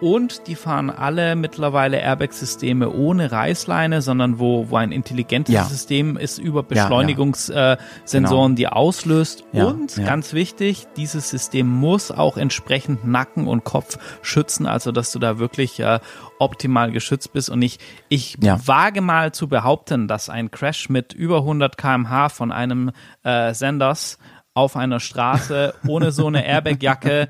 Und 0.00 0.48
die 0.48 0.56
fahren 0.56 0.90
alle 0.90 1.36
mittlerweile 1.36 1.96
Airbag-Systeme 2.00 2.90
ohne 2.90 3.30
Reißleine, 3.30 4.02
sondern 4.02 4.40
wo, 4.40 4.68
wo 4.68 4.74
ein 4.76 4.90
intelligentes 4.90 5.54
Ja. 5.54 5.62
System 5.62 6.16
ist 6.16 6.38
über 6.38 6.62
Ja, 6.62 6.74
ja. 6.74 6.82
Beschleunigungssensoren, 6.82 7.76
äh, 7.78 7.82
Sensoren, 8.04 8.56
die 8.56 8.66
auslöst. 8.66 9.44
Ja, 9.52 9.66
und 9.66 9.96
ja. 9.96 10.04
ganz 10.04 10.32
wichtig, 10.32 10.88
dieses 10.96 11.30
System 11.30 11.68
muss 11.68 12.10
auch 12.10 12.36
entsprechend 12.36 13.06
Nacken 13.06 13.46
und 13.46 13.62
Kopf 13.62 13.96
schützen, 14.22 14.66
also 14.66 14.90
dass 14.90 15.12
du 15.12 15.20
da 15.20 15.38
wirklich 15.38 15.78
äh, 15.78 16.00
optimal 16.40 16.90
geschützt 16.90 17.32
bist. 17.32 17.48
Und 17.48 17.62
ich, 17.62 17.78
ich 18.08 18.36
Ja. 18.42 18.58
wage 18.66 19.02
mal 19.02 19.30
zu 19.30 19.46
behaupten, 19.46 20.08
dass 20.08 20.28
ein 20.28 20.50
Crash 20.50 20.88
mit 20.88 21.12
über 21.12 21.36
100 21.38 21.78
km/h 21.78 22.28
von 22.30 22.50
einem 22.50 22.90
äh, 23.22 23.54
Senders 23.54 24.18
auf 24.52 24.74
einer 24.74 24.98
Straße 24.98 25.74
ohne 25.86 26.10
so 26.10 26.26
eine 26.26 26.44
Airbag-Jacke 26.44 27.28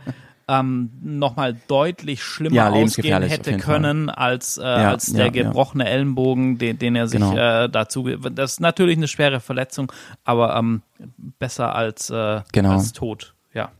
ähm, 0.48 0.90
nochmal 1.02 1.56
deutlich 1.68 2.22
schlimmer 2.22 2.54
Ja, 2.56 2.70
ausgehen 2.70 3.22
hätte 3.22 3.52
Fall. 3.52 3.60
können 3.60 4.10
als, 4.10 4.58
äh, 4.58 4.62
als 4.62 5.12
der 5.12 5.26
ja, 5.26 5.32
ja. 5.32 5.42
gebrochene 5.44 5.88
Ellenbogen, 5.88 6.58
den, 6.58 6.78
den 6.78 6.96
er 6.96 7.08
sich 7.08 7.20
Genau. 7.20 7.36
äh, 7.36 7.68
dazu. 7.68 8.08
Das 8.16 8.52
ist 8.52 8.60
natürlich 8.60 8.96
eine 8.96 9.08
schwere 9.08 9.40
Verletzung, 9.40 9.90
aber 10.24 10.56
ähm, 10.56 10.82
besser 11.38 11.74
als, 11.74 12.10
äh, 12.10 12.40
Genau. 12.52 12.72
als 12.72 12.92
tot. 12.92 13.34
Ja. 13.54 13.70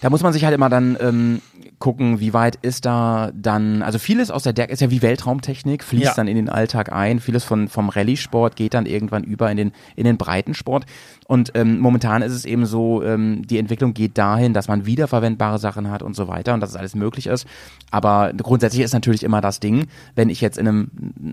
Da 0.00 0.10
muss 0.10 0.22
man 0.22 0.32
sich 0.32 0.44
halt 0.44 0.54
immer 0.54 0.68
dann 0.68 0.96
ähm, 1.00 1.42
gucken, 1.78 2.20
wie 2.20 2.32
weit 2.32 2.56
ist 2.62 2.84
da 2.84 3.30
dann, 3.34 3.82
also 3.82 3.98
vieles 3.98 4.30
aus 4.30 4.42
der 4.42 4.52
Deck 4.52 4.70
ist 4.70 4.80
ja 4.80 4.90
wie 4.90 5.02
Weltraumtechnik, 5.02 5.82
fließt 5.84 6.04
Ja. 6.04 6.14
dann 6.14 6.28
in 6.28 6.36
den 6.36 6.48
Alltag 6.48 6.92
ein, 6.92 7.20
vieles 7.20 7.44
von 7.44 7.68
vom 7.68 7.88
Rallye-Sport 7.88 8.56
geht 8.56 8.74
dann 8.74 8.86
irgendwann 8.86 9.24
über 9.24 9.50
in 9.50 9.56
den 9.56 9.72
in 9.96 10.04
den 10.04 10.16
Breitensport 10.16 10.86
und 11.26 11.52
ähm, 11.54 11.78
momentan 11.78 12.22
ist 12.22 12.32
es 12.32 12.44
eben 12.44 12.66
so, 12.66 13.02
ähm, 13.02 13.46
die 13.46 13.58
Entwicklung 13.58 13.94
geht 13.94 14.18
dahin, 14.18 14.54
dass 14.54 14.68
man 14.68 14.86
wiederverwendbare 14.86 15.58
Sachen 15.58 15.90
hat 15.90 16.02
und 16.02 16.14
so 16.16 16.28
weiter 16.28 16.54
und 16.54 16.60
dass 16.60 16.70
es 16.70 16.76
alles 16.76 16.94
möglich 16.94 17.26
ist, 17.26 17.46
aber 17.90 18.32
grundsätzlich 18.36 18.82
ist 18.82 18.92
natürlich 18.94 19.22
immer 19.22 19.40
das 19.40 19.60
Ding, 19.60 19.86
wenn 20.14 20.30
ich 20.30 20.40
jetzt 20.40 20.58
in 20.58 20.68
einem 20.68 20.90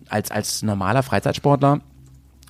als 0.09 0.31
als 0.31 0.63
normaler 0.63 1.03
Freizeitsportler 1.03 1.81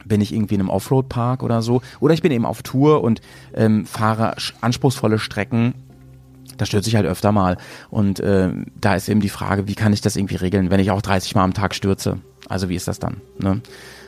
bin 0.04 0.22
ich 0.22 0.34
irgendwie 0.34 0.56
in 0.56 0.62
einem 0.62 0.70
Offroad-Park 0.70 1.42
oder 1.42 1.64
so. 1.64 1.82
Oder 2.00 2.14
ich 2.14 2.22
bin 2.22 2.32
eben 2.32 2.46
auf 2.46 2.62
Tour 2.62 3.04
und 3.04 3.22
ähm, 3.56 3.88
fahre 3.88 4.36
anspruchsvolle 4.62 5.18
Strecken. 5.18 5.74
Da 6.58 6.66
stürze 6.66 6.90
ich 6.90 6.96
halt 6.96 7.06
öfter 7.06 7.32
mal. 7.32 7.58
Und 7.90 8.20
äh, 8.20 8.52
da 8.80 8.96
ist 8.96 9.10
eben 9.10 9.22
die 9.22 9.30
Frage, 9.30 9.68
wie 9.68 9.76
kann 9.76 9.94
ich 9.94 10.02
das 10.02 10.16
irgendwie 10.16 10.36
regeln, 10.36 10.70
wenn 10.70 10.80
ich 10.80 10.92
auch 10.92 11.02
30 11.02 11.36
Mal 11.36 11.44
am 11.44 11.54
Tag 11.54 11.76
stürze? 11.76 12.20
Also 12.48 12.70
wie 12.70 12.76
ist 12.76 12.88
das 12.88 13.00
dann? 13.00 13.18
Ne? 13.40 13.62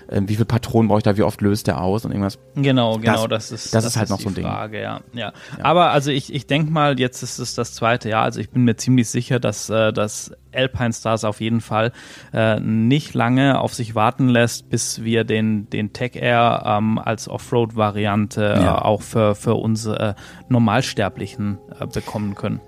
Ähm, 0.10 0.30
wie 0.30 0.36
viel 0.36 0.46
Patronen 0.46 0.88
brauche 0.88 1.00
ich 1.00 1.04
da? 1.04 1.18
Wie 1.18 1.24
oft 1.24 1.42
löst 1.42 1.68
der 1.68 1.82
aus 1.82 2.06
und 2.06 2.12
irgendwas? 2.12 2.40
Genau, 2.56 2.98
genau, 2.98 3.28
das, 3.28 3.50
Das- 3.50 3.66
ist 3.66 3.76
das 3.76 3.84
ist 3.86 3.98
halt 3.98 4.10
noch 4.10 4.18
die 4.18 4.24
so 4.24 4.30
ein 4.30 4.36
Ding. 4.36 4.46
Frage, 4.46 4.82
ja, 4.82 5.02
ja. 5.14 5.34
Aber 5.62 5.92
also 5.92 6.12
ich, 6.12 6.34
ich 6.34 6.48
denke 6.48 6.72
mal, 6.72 6.98
jetzt 7.00 7.24
ist 7.24 7.40
es 7.40 7.56
das 7.56 7.74
zweite 7.74 8.08
Jahr, 8.10 8.24
also 8.24 8.40
ich 8.40 8.50
bin 8.50 8.64
mir 8.64 8.76
ziemlich 8.78 9.10
sicher, 9.10 9.40
dass 9.40 9.70
äh, 9.70 9.92
dass 9.92 10.32
Alpine 10.54 10.94
Stars 10.94 11.24
auf 11.26 11.42
jeden 11.42 11.60
Fall 11.62 11.92
äh, 12.34 12.60
nicht 12.60 13.14
lange 13.14 13.60
auf 13.60 13.74
sich 13.74 13.96
warten 13.96 14.30
lässt, 14.30 14.70
bis 14.70 15.04
wir 15.04 15.24
den 15.26 15.70
den 15.70 15.92
Tech 15.94 16.16
Air 16.16 16.64
ähm, 16.66 16.98
als 17.00 17.28
Offroad-Variante 17.30 18.54
äh, 18.56 18.64
Ja. 18.64 18.82
auch 18.82 19.02
für 19.02 19.36
für 19.36 19.56
unsere 19.56 20.10
äh, 20.10 20.14
Normalsterblichen 20.50 21.58
äh, 21.80 21.86
bekommen 21.88 22.36
können. 22.36 22.60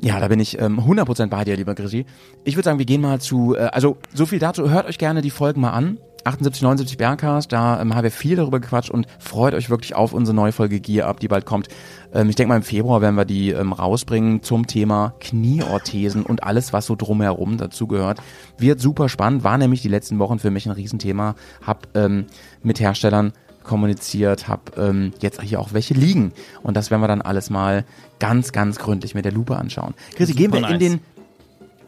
Ja, 0.00 0.18
da 0.18 0.26
bin 0.28 0.40
ich 0.40 0.60
ähm, 0.60 0.80
100% 0.80 1.26
bei 1.28 1.44
dir, 1.44 1.56
lieber 1.56 1.74
Grisi. 1.76 2.06
Ich 2.44 2.56
würde 2.56 2.64
sagen, 2.64 2.78
wir 2.80 2.86
gehen 2.86 3.00
mal 3.00 3.20
zu, 3.20 3.54
äh, 3.54 3.68
also 3.72 3.98
so 4.12 4.26
viel 4.26 4.40
dazu, 4.40 4.68
hört 4.68 4.86
euch 4.88 4.98
gerne 4.98 5.22
die 5.22 5.30
Folgen 5.30 5.60
mal 5.60 5.70
an. 5.70 5.98
78, 6.24 6.62
79 6.62 6.96
Bergcast, 6.98 7.52
da 7.52 7.80
ähm, 7.80 7.94
haben 7.94 8.04
wir 8.04 8.10
viel 8.10 8.36
darüber 8.36 8.60
gequatscht 8.60 8.90
und 8.90 9.06
freut 9.18 9.54
euch 9.54 9.70
wirklich 9.70 9.94
auf 9.94 10.12
unsere 10.12 10.34
neue 10.34 10.52
Folge 10.52 10.80
Gear 10.80 11.08
Up, 11.08 11.20
die 11.20 11.28
bald 11.28 11.46
kommt. 11.46 11.68
Ähm, 12.14 12.28
ich 12.28 12.36
denke 12.36 12.50
mal 12.50 12.56
im 12.56 12.62
Februar 12.62 13.00
werden 13.00 13.16
wir 13.16 13.24
die 13.24 13.50
ähm, 13.50 13.72
rausbringen 13.72 14.42
zum 14.42 14.66
Thema 14.66 15.14
Knieorthesen 15.20 16.24
und 16.24 16.42
alles, 16.44 16.72
was 16.72 16.86
so 16.86 16.96
drumherum 16.96 17.56
dazugehört. 17.56 18.18
Wird 18.58 18.80
super 18.80 19.08
spannend, 19.08 19.44
war 19.44 19.58
nämlich 19.58 19.82
die 19.82 19.88
letzten 19.88 20.18
Wochen 20.18 20.38
für 20.38 20.50
mich 20.50 20.66
ein 20.66 20.72
Riesenthema. 20.72 21.34
Hab 21.66 21.88
ähm, 21.94 22.26
mit 22.62 22.80
Herstellern 22.80 23.32
kommuniziert, 23.62 24.48
hab 24.48 24.76
ähm, 24.76 25.12
jetzt 25.20 25.40
hier 25.40 25.60
auch 25.60 25.72
welche 25.72 25.94
liegen. 25.94 26.32
Und 26.62 26.76
das 26.76 26.90
werden 26.90 27.00
wir 27.00 27.08
dann 27.08 27.22
alles 27.22 27.50
mal 27.50 27.84
ganz, 28.18 28.52
ganz 28.52 28.78
gründlich 28.78 29.14
mit 29.14 29.24
der 29.24 29.32
Lupe 29.32 29.56
anschauen. 29.56 29.94
Chrissy, 30.14 30.34
gehen 30.34 30.52
wir 30.52 30.60
Super 30.60 30.74
in 30.74 30.78
nice. 30.78 30.90
den 30.90 31.00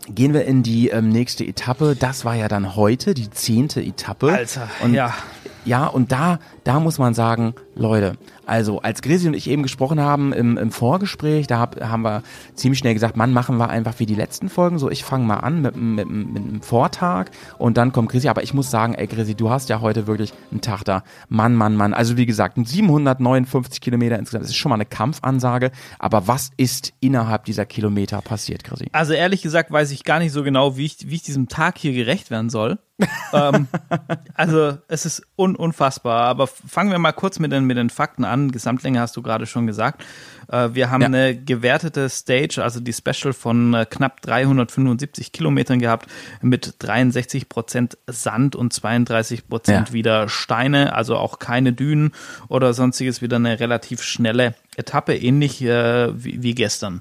Gehen 0.08 0.34
wir 0.34 0.44
in 0.44 0.62
die 0.62 0.88
ähm, 0.88 1.08
nächste 1.08 1.44
Etappe. 1.44 1.96
Das 1.98 2.24
war 2.24 2.34
ja 2.34 2.48
dann 2.48 2.76
heute, 2.76 3.14
die 3.14 3.30
zehnte 3.30 3.80
Etappe. 3.80 4.32
Alter, 4.32 4.68
und, 4.82 4.92
ja. 4.94 5.14
Ja, 5.64 5.86
und 5.86 6.12
da, 6.12 6.40
da 6.64 6.80
muss 6.80 6.98
man 6.98 7.14
sagen, 7.14 7.54
Leute, 7.74 8.16
also 8.46 8.80
als 8.80 9.02
Grisi 9.02 9.28
und 9.28 9.34
ich 9.34 9.48
eben 9.48 9.62
gesprochen 9.62 10.00
haben 10.00 10.32
im, 10.32 10.56
im 10.56 10.70
Vorgespräch, 10.70 11.46
da 11.46 11.58
hab, 11.58 11.80
haben 11.80 12.02
wir 12.02 12.22
ziemlich 12.54 12.78
schnell 12.78 12.94
gesagt, 12.94 13.16
Mann, 13.16 13.32
machen 13.32 13.58
wir 13.58 13.68
einfach 13.68 13.98
wie 13.98 14.06
die 14.06 14.14
letzten 14.14 14.48
Folgen. 14.48 14.78
So, 14.78 14.90
ich 14.90 15.04
fange 15.04 15.24
mal 15.26 15.38
an 15.38 15.62
mit, 15.62 15.76
mit, 15.76 16.08
mit 16.08 16.42
einem 16.42 16.62
Vortag 16.62 17.26
und 17.58 17.76
dann 17.76 17.92
kommt 17.92 18.10
Grisi. 18.10 18.28
Aber 18.28 18.42
ich 18.42 18.54
muss 18.54 18.70
sagen, 18.70 18.94
ey 18.94 19.06
Grisi, 19.06 19.34
du 19.34 19.50
hast 19.50 19.68
ja 19.68 19.80
heute 19.80 20.06
wirklich 20.06 20.32
einen 20.50 20.62
Tag 20.62 20.84
da. 20.84 21.02
Mann, 21.28 21.54
Mann, 21.54 21.76
Mann. 21.76 21.92
Also 21.92 22.16
wie 22.16 22.26
gesagt, 22.26 22.56
759 22.56 23.80
Kilometer 23.80 24.18
insgesamt. 24.18 24.44
Das 24.44 24.50
ist 24.50 24.56
schon 24.56 24.70
mal 24.70 24.76
eine 24.76 24.86
Kampfansage. 24.86 25.70
Aber 25.98 26.26
was 26.26 26.50
ist 26.56 26.94
innerhalb 27.00 27.44
dieser 27.44 27.66
Kilometer 27.66 28.22
passiert, 28.22 28.64
Grisi? 28.64 28.86
Also 28.92 29.12
ehrlich 29.12 29.42
gesagt 29.42 29.70
weiß 29.70 29.90
ich 29.90 30.04
gar 30.04 30.18
nicht 30.18 30.32
so 30.32 30.42
genau, 30.42 30.76
wie 30.76 30.86
ich, 30.86 31.08
wie 31.08 31.16
ich 31.16 31.22
diesem 31.22 31.48
Tag 31.48 31.78
hier 31.78 31.92
gerecht 31.92 32.30
werden 32.30 32.48
soll. 32.48 32.78
Ähm, 33.32 33.66
also 34.34 34.78
es 34.88 35.04
ist 35.06 35.22
un 35.36 35.56
unfassbar. 35.56 36.24
Aber 36.26 36.46
fangen 36.46 36.90
wir 36.90 36.98
mal 36.98 37.12
kurz 37.12 37.38
mit 37.38 37.52
den, 37.52 37.64
mit 37.64 37.76
den 37.76 37.90
Fakten 37.90 38.24
an. 38.24 38.52
Gesamtlänge 38.52 39.00
hast 39.00 39.16
du 39.16 39.22
gerade 39.22 39.46
schon 39.46 39.66
gesagt. 39.66 40.04
Äh, 40.48 40.70
wir 40.74 40.90
haben 40.90 41.00
Ja. 41.02 41.06
eine 41.08 41.36
gewertete 41.36 42.08
Stage, 42.08 42.62
also 42.62 42.80
die 42.80 42.92
Special 42.92 43.32
von 43.32 43.74
äh, 43.74 43.86
knapp 43.88 44.20
375 44.22 45.32
Kilometern 45.32 45.78
gehabt, 45.78 46.06
mit 46.42 46.74
63 46.78 47.48
Prozent 47.48 47.98
Sand 48.06 48.54
und 48.56 48.72
32 48.72 49.48
Prozent 49.48 49.88
Ja. 49.88 49.94
wieder 49.94 50.28
Steine, 50.28 50.94
also 50.94 51.16
auch 51.16 51.38
keine 51.38 51.72
Dünen 51.72 52.12
oder 52.48 52.74
sonstiges, 52.74 53.22
wieder 53.22 53.36
eine 53.36 53.58
relativ 53.60 54.02
schnelle 54.02 54.54
Etappe, 54.76 55.16
ähnlich 55.16 55.62
äh, 55.62 56.12
wie, 56.22 56.42
wie 56.42 56.54
gestern. 56.54 57.00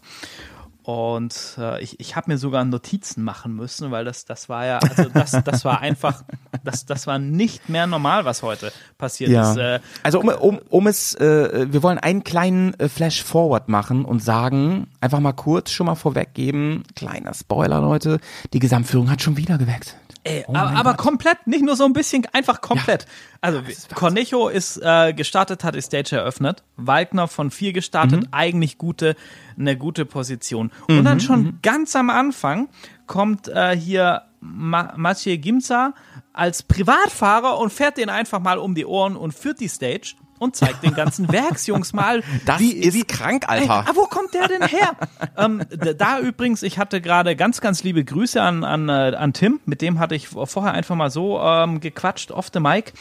Und 0.83 1.55
äh, 1.57 1.81
ich, 1.81 1.99
ich 2.01 2.17
habe 2.17 2.31
mir 2.31 2.37
sogar 2.37 2.65
Notizen 2.65 3.23
machen 3.23 3.55
müssen, 3.55 3.91
weil 3.91 4.03
das, 4.03 4.25
das 4.25 4.49
war 4.49 4.65
ja, 4.65 4.79
also 4.79 5.09
das, 5.09 5.31
das 5.31 5.63
war 5.63 5.79
einfach, 5.79 6.23
das, 6.63 6.85
das 6.85 7.07
war 7.07 7.19
nicht 7.19 7.69
mehr 7.69 7.87
normal, 7.87 8.25
was 8.25 8.43
heute 8.43 8.71
passiert 8.97 9.31
ist. 9.31 9.57
Äh, 9.57 9.79
also 10.03 10.19
um, 10.19 10.27
um, 10.27 10.59
um 10.69 10.87
es, 10.87 11.15
äh, 11.15 11.67
wir 11.71 11.83
wollen 11.83 11.99
einen 11.99 12.25
kleinen 12.25 12.77
äh, 12.79 12.89
Flash 12.89 13.23
Forward 13.23 13.69
machen 13.69 14.03
und 14.03 14.21
sagen, 14.21 14.87
einfach 14.99 15.21
mal 15.21 15.31
kurz 15.31 15.71
schon 15.71 15.85
mal 15.85 15.95
vorweggeben, 15.95 16.83
kleiner 16.95 17.33
Spoiler, 17.33 17.79
Leute, 17.79 18.19
die 18.51 18.59
Gesamtführung 18.59 19.09
hat 19.09 19.21
schon 19.21 19.37
wieder 19.37 19.57
gewechselt. 19.57 20.02
Ey, 20.25 20.45
Oh 20.47 20.55
aber, 20.55 20.71
aber 20.77 20.93
komplett, 20.93 21.47
nicht 21.47 21.63
nur 21.65 21.75
so 21.75 21.83
ein 21.85 21.91
bisschen, 21.93 22.25
einfach 22.31 22.61
komplett. 22.61 23.05
also 23.41 23.59
ist. 23.59 23.93
Cornejo 23.93 24.47
ist 24.47 24.77
äh, 24.81 25.13
gestartet, 25.13 25.63
hat 25.65 25.75
die 25.75 25.81
Stage 25.81 26.15
eröffnet. 26.15 26.63
Wagner 26.77 27.27
von 27.27 27.51
vier 27.51 27.73
gestartet, 27.73 28.21
Mhm. 28.21 28.27
eigentlich 28.31 28.77
gute, 28.77 29.15
eine 29.59 29.77
gute 29.77 30.05
Position. 30.05 30.71
Und 30.87 31.03
dann 31.03 31.15
Mhm. 31.17 31.21
schon 31.21 31.59
ganz 31.61 31.95
am 31.95 32.09
Anfang 32.09 32.69
kommt 33.05 33.47
äh, 33.49 33.75
hier 33.75 34.23
Ma 34.39 34.93
Maciej 34.97 35.37
Gimza 35.39 35.93
als 36.33 36.63
Privatfahrer 36.63 37.57
und 37.59 37.71
fährt 37.71 37.97
den 37.97 38.09
einfach 38.09 38.39
mal 38.39 38.57
um 38.57 38.75
die 38.75 38.85
Ohren 38.85 39.15
und 39.15 39.33
führt 39.33 39.59
die 39.59 39.67
Stage 39.69 40.15
und 40.43 40.55
zeigt 40.55 40.83
den 40.83 40.93
ganzen 40.93 41.27
Werksjungs 41.31 41.93
mal, 41.93 42.23
Das 42.45 42.59
wie, 42.59 42.73
ist 42.73 42.93
wie, 42.93 43.03
krank, 43.03 43.45
Ey, 43.47 43.61
Alter. 43.61 43.85
ah, 43.89 43.91
wo 43.95 44.05
kommt 44.05 44.33
der 44.33 44.47
denn 44.47 44.67
her? 44.67 44.91
ähm, 45.37 45.63
da 45.97 46.19
übrigens, 46.19 46.63
ich 46.63 46.77
hatte 46.77 47.01
gerade 47.01 47.35
ganz, 47.35 47.61
ganz 47.61 47.83
liebe 47.83 48.03
Grüße 48.03 48.41
an, 48.41 48.63
an, 48.63 48.89
äh, 48.89 49.15
an 49.17 49.33
Tim. 49.33 49.59
Mit 49.65 49.81
dem 49.81 49.99
hatte 49.99 50.15
ich 50.15 50.27
vorher 50.27 50.73
einfach 50.73 50.95
mal 50.95 51.09
so 51.09 51.39
ähm, 51.39 51.79
gequatscht, 51.79 52.31
off 52.31 52.49
the 52.53 52.59
mic. 52.59 52.93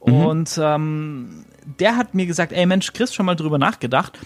Und 0.00 0.58
ähm, 0.62 1.44
der 1.80 1.96
hat 1.96 2.14
mir 2.14 2.26
gesagt, 2.26 2.52
ey 2.52 2.64
Mensch, 2.66 2.92
Chris, 2.92 3.12
schon 3.14 3.26
mal 3.26 3.34
drüber 3.34 3.58
nachgedacht. 3.58 4.18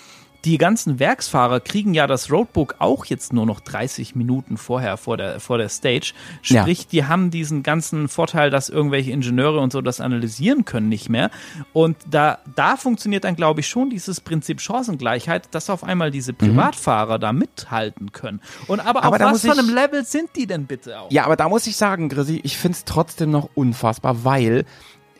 Die 0.45 0.59
ganzen 0.59 0.99
Werksfahrer 0.99 1.61
kriegen 1.61 1.95
ja 1.95 2.07
das 2.07 2.31
Roadbook 2.31 2.77
auch 2.79 3.05
jetzt 3.05 3.33
nur 3.33 3.47
noch 3.47 3.61
30 3.61 4.15
Minuten 4.15 4.57
vorher 4.57 4.97
vor 4.97 5.17
der, 5.17 5.41
vor 5.41 5.59
der 5.59 5.69
Stage. 5.69 6.13
Sprich, 6.43 6.81
ja. 6.81 6.87
die 6.93 7.05
haben 7.05 7.31
diesen 7.31 7.63
ganzen 7.63 8.09
Vorteil, 8.09 8.51
dass 8.51 8.69
irgendwelche 8.69 9.11
Ingenieure 9.11 9.61
und 9.61 9.73
so 9.73 9.81
das 9.81 10.01
analysieren 10.01 10.65
können, 10.65 10.89
nicht 10.89 11.09
mehr. 11.09 11.31
Und 11.73 11.97
da, 12.11 12.39
da 12.57 12.77
funktioniert 12.77 13.25
dann, 13.25 13.37
glaube 13.37 13.61
ich, 13.61 13.69
schon 13.69 13.91
dieses 13.91 14.21
Prinzip 14.21 14.61
Chancengleichheit, 14.61 15.55
dass 15.55 15.69
auf 15.69 15.85
einmal 15.85 16.11
diese 16.11 16.33
mhm. 16.33 16.39
Privatfahrer 16.39 17.17
mhm. 17.17 17.21
da 17.21 17.33
mithalten 17.33 18.13
können. 18.13 18.41
Und 18.67 18.81
aber, 18.81 19.05
aber 19.05 19.17
auf 19.17 19.33
was 19.33 19.47
von 19.47 19.59
einem 19.59 19.75
Level 19.75 20.05
sind 20.05 20.31
die 20.37 20.47
denn 20.47 20.67
bitte 20.67 21.01
auch? 21.01 21.11
Ja, 21.11 21.25
aber 21.25 21.37
da 21.37 21.49
muss 21.49 21.67
ich 21.67 21.77
sagen, 21.77 22.09
Grisi, 22.09 22.41
ich 22.43 22.57
finde 22.57 22.77
es 22.77 22.85
trotzdem 22.85 23.31
noch 23.31 23.51
unfassbar, 23.55 24.25
weil 24.25 24.65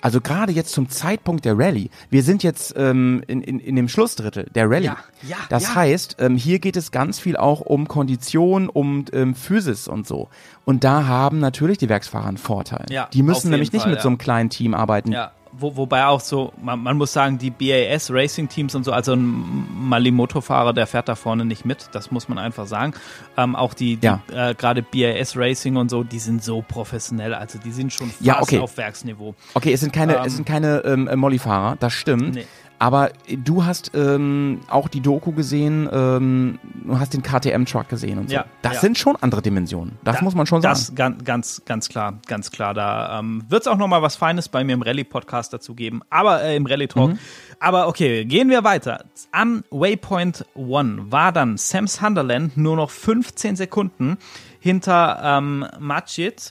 also 0.01 0.21
gerade 0.21 0.53
jetzt 0.53 0.73
zum 0.73 0.89
Zeitpunkt 0.89 1.45
der 1.45 1.59
Rallye, 1.59 1.91
wir 2.11 2.23
sind 2.23 2.43
jetzt 2.43 2.75
ähm, 2.77 3.23
in, 3.27 3.43
in, 3.43 3.61
in 3.61 3.77
dem 3.77 3.89
Schlussdrittel 3.89 4.47
der 4.55 4.71
Rallye. 4.71 4.87
Ja, 4.87 4.97
ja, 5.29 5.37
das 5.49 5.65
ja. 5.65 5.75
heißt, 5.77 6.17
ähm, 6.19 6.37
hier 6.37 6.59
geht 6.59 6.77
es 6.77 6.91
ganz 6.91 7.19
viel 7.19 7.37
auch 7.37 7.61
um 7.61 7.89
Kondition, 7.89 8.69
um 8.69 9.05
ähm, 9.13 9.35
Physis 9.35 9.89
und 9.89 10.07
so. 10.07 10.29
Und 10.65 10.85
da 10.85 11.07
haben 11.07 11.41
natürlich 11.41 11.79
die 11.79 11.89
Werksfahrer 11.89 12.29
einen 12.29 12.37
Vorteil. 12.37 12.87
Ja, 12.91 13.09
die 13.13 13.23
müssen 13.23 13.51
nämlich 13.51 13.71
Fall, 13.71 13.79
nicht 13.79 13.87
mit 13.87 13.97
ja. 13.97 14.03
so 14.03 14.09
einem 14.09 14.19
kleinen 14.19 14.51
Team 14.51 14.75
arbeiten. 14.75 15.13
Ja 15.13 15.33
wo, 15.61 15.77
wobei 15.77 16.07
auch 16.07 16.21
so, 16.21 16.53
man, 16.61 16.83
man, 16.83 16.97
muss 16.97 17.13
sagen, 17.13 17.39
die 17.39 17.51
BAS 17.51 18.11
Racing 18.11 18.49
Teams 18.49 18.75
und 18.75 18.85
so, 18.85 18.93
also 18.93 19.13
ein 19.13 19.89
Malimoto-Fahrer, 19.89 20.73
der 20.73 20.87
fährt 20.87 21.09
da 21.09 21.15
vorne 21.15 21.45
nicht 21.45 21.65
mit, 21.65 21.89
das 21.93 22.11
muss 22.11 22.29
man 22.29 22.39
einfach 22.39 22.67
sagen. 22.67 22.95
Ähm, 23.37 23.57
auch 23.57 23.75
die, 23.75 23.97
die 23.97 24.07
ja. 24.07 24.23
äh, 24.33 24.55
gerade 24.55 24.83
BAS 24.83 25.37
Racing 25.37 25.77
und 25.77 25.91
so, 25.91 26.03
die 26.03 26.19
sind 26.19 26.43
so 26.43 26.63
professionell, 26.63 27.35
also 27.35 27.59
die 27.59 27.73
sind 27.73 27.93
schon 27.93 28.09
fast 28.09 28.23
ja, 28.23 28.41
okay. 28.41 28.59
auf 28.59 28.77
Werksniveau. 28.77 29.35
Okay, 29.55 29.73
es 29.73 29.81
sind 29.81 29.93
keine, 29.93 30.17
ähm, 30.17 30.25
es 30.25 30.37
sind 30.37 30.45
keine 30.45 30.83
ähm, 30.85 31.11
Molly-Fahrer, 31.15 31.77
das 31.79 31.93
stimmt. 31.93 32.35
Nee. 32.35 32.47
Aber 32.81 33.11
du 33.29 33.67
hast 33.67 33.91
ähm, 33.95 34.63
auch 34.71 34.89
die 34.89 35.03
Doku 35.03 35.33
gesehen, 35.33 35.87
ähm, 35.93 36.59
du 36.83 36.99
hast 36.99 37.13
den 37.13 37.23
KTM-Truck 37.23 37.91
gesehen 37.91 38.19
und 38.19 38.31
so. 38.31 38.37
Ja, 38.37 38.47
das 38.63 38.77
ja. 38.77 38.81
sind 38.81 38.97
schon 38.97 39.17
andere 39.21 39.43
Dimensionen. 39.43 39.99
Das 40.03 40.17
da, 40.17 40.25
muss 40.25 40.35
man 40.35 40.47
schon 40.47 40.63
sagen. 40.63 40.73
Das 40.73 40.95
ganz, 40.95 41.25
ganz, 41.25 41.63
ganz 41.67 41.89
klar, 41.91 42.19
ganz 42.27 42.51
klar. 42.51 42.73
Da 42.73 43.19
ähm, 43.19 43.45
wird 43.51 43.61
es 43.61 43.69
auch 43.69 43.77
noch 43.77 43.87
mal 43.87 44.01
was 44.01 44.17
Feines 44.17 44.49
bei 44.49 44.65
mir 44.65 44.73
im 44.73 44.81
Rallye-Podcast 44.81 45.53
dazu 45.53 45.75
geben, 45.75 46.01
aber 46.09 46.43
äh, 46.43 46.57
im 46.57 46.65
Rallye-Talk. 46.65 47.11
Mhm. 47.11 47.19
Aber 47.59 47.87
okay, 47.87 48.25
gehen 48.25 48.49
wir 48.49 48.65
weiter. 48.65 49.05
Am 49.31 49.63
Waypoint 49.71 50.47
One 50.55 51.13
war 51.13 51.33
dann 51.33 51.59
Sam 51.59 51.87
Sunderland 51.87 52.57
nur 52.57 52.77
noch 52.77 52.89
15 52.89 53.57
Sekunden 53.57 54.17
hinter 54.59 55.21
ähm, 55.23 55.67
Matschitz. 55.79 56.51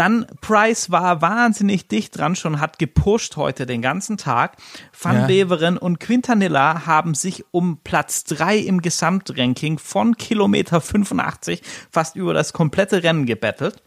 Dann 0.00 0.24
Price 0.40 0.90
war 0.90 1.20
wahnsinnig 1.20 1.86
dicht 1.86 2.16
dran, 2.16 2.34
schon 2.34 2.58
hat 2.58 2.78
gepusht 2.78 3.36
heute 3.36 3.66
den 3.66 3.82
ganzen 3.82 4.16
Tag. 4.16 4.56
Van 4.98 5.14
ja. 5.14 5.26
Beveren 5.26 5.76
und 5.76 6.00
Quintanilla 6.00 6.86
haben 6.86 7.12
sich 7.14 7.44
um 7.50 7.80
Platz 7.84 8.24
3 8.24 8.56
im 8.56 8.80
Gesamtranking 8.80 9.78
von 9.78 10.16
Kilometer 10.16 10.80
85 10.80 11.60
fast 11.90 12.16
über 12.16 12.32
das 12.32 12.54
komplette 12.54 13.02
Rennen 13.02 13.26
gebettelt. 13.26 13.82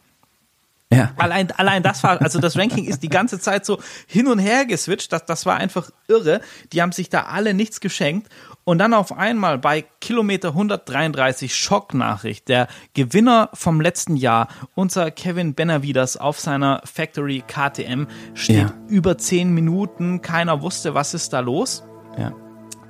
Ja. 0.92 1.14
Allein, 1.18 1.50
allein 1.54 1.82
das 1.82 2.04
war, 2.04 2.22
also 2.22 2.38
das 2.38 2.56
Ranking 2.56 2.86
ist 2.86 3.02
die 3.02 3.10
ganze 3.10 3.40
Zeit 3.40 3.66
so 3.66 3.80
hin 4.06 4.28
und 4.28 4.38
her 4.38 4.68
geswitcht. 4.68 5.12
Das, 5.12 5.26
das 5.26 5.48
war 5.48 5.58
einfach 5.58 5.90
irre. 6.08 6.42
Die 6.74 6.84
haben 6.84 6.92
sich 6.92 7.10
da 7.10 7.24
alle 7.24 7.56
nichts 7.56 7.80
geschenkt. 7.80 8.30
Und 8.66 8.78
dann 8.78 8.94
auf 8.94 9.18
einmal 9.18 9.58
bei 9.58 9.84
Kilometer 10.00 10.50
133 10.50 11.56
Schocknachricht. 11.56 12.48
Der 12.48 12.68
Gewinner 12.94 13.50
vom 13.54 13.82
letzten 13.82 14.16
Jahr, 14.16 14.48
unser 14.76 15.12
Kevin 15.12 15.54
Benavides 15.54 16.18
auf 16.18 16.40
seiner 16.40 16.82
Factory 16.86 17.44
KTM, 17.46 18.08
steht 18.34 18.70
ja. 18.70 18.74
über 18.88 19.18
10 19.18 19.54
Minuten. 19.54 20.22
Keiner 20.22 20.62
wusste, 20.62 20.94
was 20.94 21.14
ist 21.14 21.34
da 21.34 21.42
los. 21.42 21.84
Ja. 22.18 22.34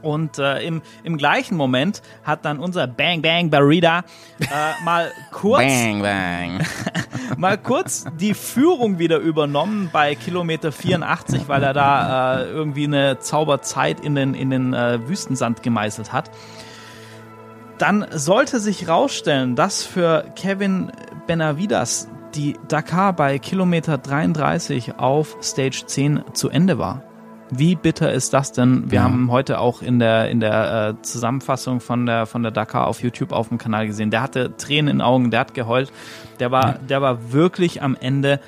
Und 0.04 0.38
äh, 0.38 0.60
im, 0.60 0.82
im 1.04 1.18
gleichen 1.18 1.56
Moment 1.56 2.02
hat 2.24 2.46
dann 2.46 2.60
unser 2.60 2.86
Bang 2.88 3.22
Bang 3.22 3.50
Barida 3.50 4.04
äh, 4.40 4.84
mal 4.84 5.12
kurz 5.32 5.64
Bang 5.64 6.02
Bang 6.02 6.66
mal 7.38 7.58
kurz 7.58 8.06
die 8.20 8.34
Führung 8.34 9.00
wieder 9.00 9.18
übernommen 9.18 9.90
bei 9.92 10.14
Kilometer 10.16 10.72
84, 10.72 11.48
weil 11.48 11.64
er 11.64 11.74
da 11.74 12.42
äh, 12.42 12.50
irgendwie 12.50 12.84
eine 12.84 13.20
Zauberzeit 13.20 14.00
in 14.02 14.16
den 14.16 14.34
in 14.34 14.50
den 14.50 14.74
äh, 14.74 15.08
Wüstensand 15.08 15.64
gemeißelt 15.64 16.14
hat. 16.14 16.30
Dann 17.78 18.06
sollte 18.12 18.60
sich 18.60 18.88
rausstellen, 18.88 19.56
dass 19.56 19.84
für 19.84 20.26
Kevin 20.36 20.92
Benavidas 21.28 22.08
die 22.36 22.58
Dakar 22.68 23.14
bei 23.14 23.40
Kilometer 23.40 23.98
33 23.98 25.00
auf 25.00 25.38
Stage 25.42 25.84
10 25.86 26.24
zu 26.34 26.50
Ende 26.50 26.78
war. 26.78 27.04
Wie 27.58 27.76
bitter 27.76 28.12
ist 28.12 28.34
das 28.34 28.52
denn? 28.52 28.90
Wir 28.92 28.98
ja. 28.98 29.04
haben 29.04 29.32
heute 29.32 29.60
auch 29.60 29.82
in 29.82 30.00
der 30.00 30.30
in 30.30 30.40
der 30.40 30.96
äh, 31.00 31.02
Zusammenfassung 31.02 31.80
von 31.80 32.06
der 32.06 32.26
von 32.26 32.44
der 32.44 32.52
Dakar 32.52 32.88
auf 32.88 33.02
YouTube 33.02 33.32
auf 33.32 33.50
dem 33.50 33.58
Kanal 33.58 33.88
gesehen. 33.88 34.12
Der 34.12 34.22
hatte 34.22 34.56
Tränen 34.58 34.88
in 34.90 34.98
den 34.98 35.02
Augen, 35.02 35.32
der 35.32 35.42
hat 35.42 35.54
geheult. 35.54 35.92
Der 36.40 36.52
war 36.52 36.68
ja. 36.68 36.78
der 36.90 37.02
war 37.02 37.32
wirklich 37.32 37.82
am 37.82 37.96
Ende, 38.00 38.40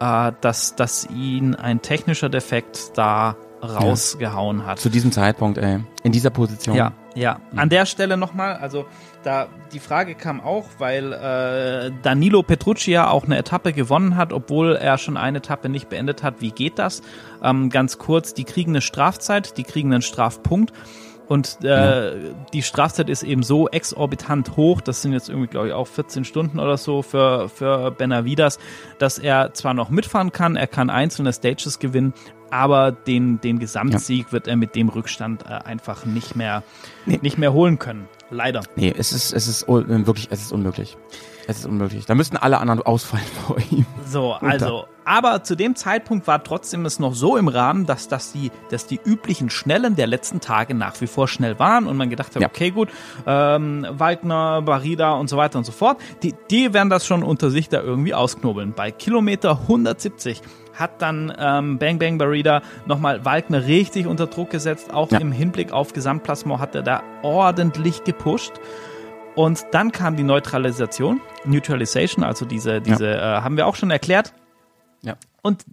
äh, 0.00 0.32
dass 0.40 0.76
dass 0.76 1.08
ihn 1.10 1.54
ein 1.54 1.82
technischer 1.82 2.28
Defekt 2.28 2.92
da 2.96 3.36
rausgehauen 3.62 4.66
hat. 4.66 4.78
Zu 4.78 4.90
diesem 4.90 5.12
Zeitpunkt, 5.12 5.58
ey, 5.58 5.80
in 6.02 6.12
dieser 6.12 6.30
Position. 6.30 6.76
Ja, 6.76 6.92
ja. 7.16 7.40
An 7.56 7.68
der 7.68 7.86
Stelle 7.86 8.16
nochmal, 8.16 8.54
also 8.56 8.86
da 9.22 9.48
die 9.72 9.80
Frage 9.80 10.14
kam 10.14 10.40
auch, 10.40 10.66
weil 10.78 11.12
äh, 11.12 11.90
Danilo 12.02 12.42
Petrucci 12.42 12.92
ja 12.92 13.10
auch 13.10 13.24
eine 13.24 13.38
Etappe 13.38 13.72
gewonnen 13.72 14.16
hat, 14.16 14.32
obwohl 14.32 14.76
er 14.76 14.98
schon 14.98 15.16
eine 15.16 15.38
Etappe 15.38 15.68
nicht 15.68 15.88
beendet 15.88 16.22
hat. 16.22 16.40
Wie 16.40 16.52
geht 16.52 16.78
das? 16.78 17.02
Ähm, 17.42 17.70
ganz 17.70 17.98
kurz, 17.98 18.34
die 18.34 18.44
kriegen 18.44 18.72
eine 18.72 18.82
Strafzeit, 18.82 19.56
die 19.56 19.64
kriegen 19.64 19.92
einen 19.92 20.02
Strafpunkt. 20.02 20.72
Und 21.28 21.58
äh, 21.64 21.68
ja. 21.68 22.34
die 22.52 22.62
Strafzeit 22.62 23.10
ist 23.10 23.24
eben 23.24 23.42
so 23.42 23.68
exorbitant 23.68 24.56
hoch, 24.56 24.80
das 24.80 25.02
sind 25.02 25.12
jetzt 25.12 25.28
irgendwie, 25.28 25.48
glaube 25.48 25.68
ich, 25.68 25.72
auch 25.72 25.88
14 25.88 26.24
Stunden 26.24 26.60
oder 26.60 26.76
so 26.76 27.02
für, 27.02 27.48
für 27.48 27.90
Benavidas, 27.90 28.58
dass 28.98 29.18
er 29.18 29.52
zwar 29.52 29.74
noch 29.74 29.90
mitfahren 29.90 30.30
kann, 30.30 30.54
er 30.54 30.68
kann 30.68 30.88
einzelne 30.88 31.32
Stages 31.32 31.80
gewinnen, 31.80 32.14
aber 32.50 32.92
den, 32.92 33.40
den 33.40 33.58
Gesamtsieg 33.58 34.26
ja. 34.26 34.32
wird 34.32 34.48
er 34.48 34.56
mit 34.56 34.74
dem 34.74 34.88
Rückstand 34.88 35.44
äh, 35.44 35.54
einfach 35.64 36.04
nicht 36.04 36.36
mehr, 36.36 36.62
nee. 37.04 37.18
nicht 37.22 37.38
mehr 37.38 37.52
holen 37.52 37.78
können. 37.78 38.08
Leider. 38.30 38.62
Nee, 38.74 38.92
es 38.96 39.12
ist, 39.12 39.32
es 39.32 39.46
ist 39.46 39.68
wirklich, 39.68 40.28
es 40.30 40.42
ist 40.42 40.52
unmöglich. 40.52 40.96
Es 41.48 41.58
ist 41.58 41.66
unmöglich. 41.66 42.06
Da 42.06 42.16
müssten 42.16 42.36
alle 42.36 42.58
anderen 42.58 42.82
ausfallen 42.82 43.24
vor 43.46 43.58
ihm. 43.70 43.86
So, 44.04 44.32
also, 44.32 44.86
aber 45.04 45.44
zu 45.44 45.54
dem 45.54 45.76
Zeitpunkt 45.76 46.26
war 46.26 46.42
trotzdem 46.42 46.84
es 46.84 46.98
noch 46.98 47.14
so 47.14 47.36
im 47.36 47.46
Rahmen, 47.46 47.86
dass, 47.86 48.08
dass, 48.08 48.32
die, 48.32 48.50
dass 48.70 48.88
die 48.88 48.98
üblichen 49.04 49.48
Schnellen 49.48 49.94
der 49.94 50.08
letzten 50.08 50.40
Tage 50.40 50.74
nach 50.74 51.00
wie 51.00 51.06
vor 51.06 51.28
schnell 51.28 51.58
waren 51.60 51.86
und 51.86 51.96
man 51.96 52.10
gedacht 52.10 52.34
hat, 52.34 52.42
ja. 52.42 52.48
okay, 52.48 52.72
gut, 52.72 52.88
ähm, 53.26 53.86
Waldner, 53.90 54.62
Barida 54.62 55.12
und 55.12 55.28
so 55.28 55.36
weiter 55.36 55.58
und 55.58 55.64
so 55.64 55.70
fort, 55.70 55.98
die, 56.24 56.34
die 56.50 56.74
werden 56.74 56.90
das 56.90 57.06
schon 57.06 57.22
unter 57.22 57.50
sich 57.50 57.68
da 57.68 57.80
irgendwie 57.80 58.14
ausknobeln. 58.14 58.72
Bei 58.74 58.90
Kilometer 58.90 59.60
170 59.62 60.42
hat 60.76 61.02
dann 61.02 61.32
ähm, 61.38 61.78
Bang 61.78 61.98
Bang 61.98 62.18
Barida 62.18 62.62
nochmal 62.86 63.24
Wagner 63.24 63.66
richtig 63.66 64.06
unter 64.06 64.26
Druck 64.26 64.50
gesetzt. 64.50 64.92
Auch 64.92 65.10
ja. 65.10 65.18
im 65.18 65.32
Hinblick 65.32 65.72
auf 65.72 65.92
Gesamtplasma 65.92 66.58
hat 66.58 66.74
er 66.74 66.82
da 66.82 67.02
ordentlich 67.22 68.04
gepusht. 68.04 68.52
Und 69.34 69.66
dann 69.72 69.92
kam 69.92 70.16
die 70.16 70.22
Neutralisation, 70.22 71.20
Neutralization, 71.44 72.24
also 72.24 72.46
diese, 72.46 72.80
diese 72.80 73.06
ja. 73.06 73.38
äh, 73.38 73.42
haben 73.42 73.56
wir 73.56 73.66
auch 73.66 73.76
schon 73.76 73.90
erklärt. 73.90 74.32
Ja. 75.02 75.16
Und 75.42 75.64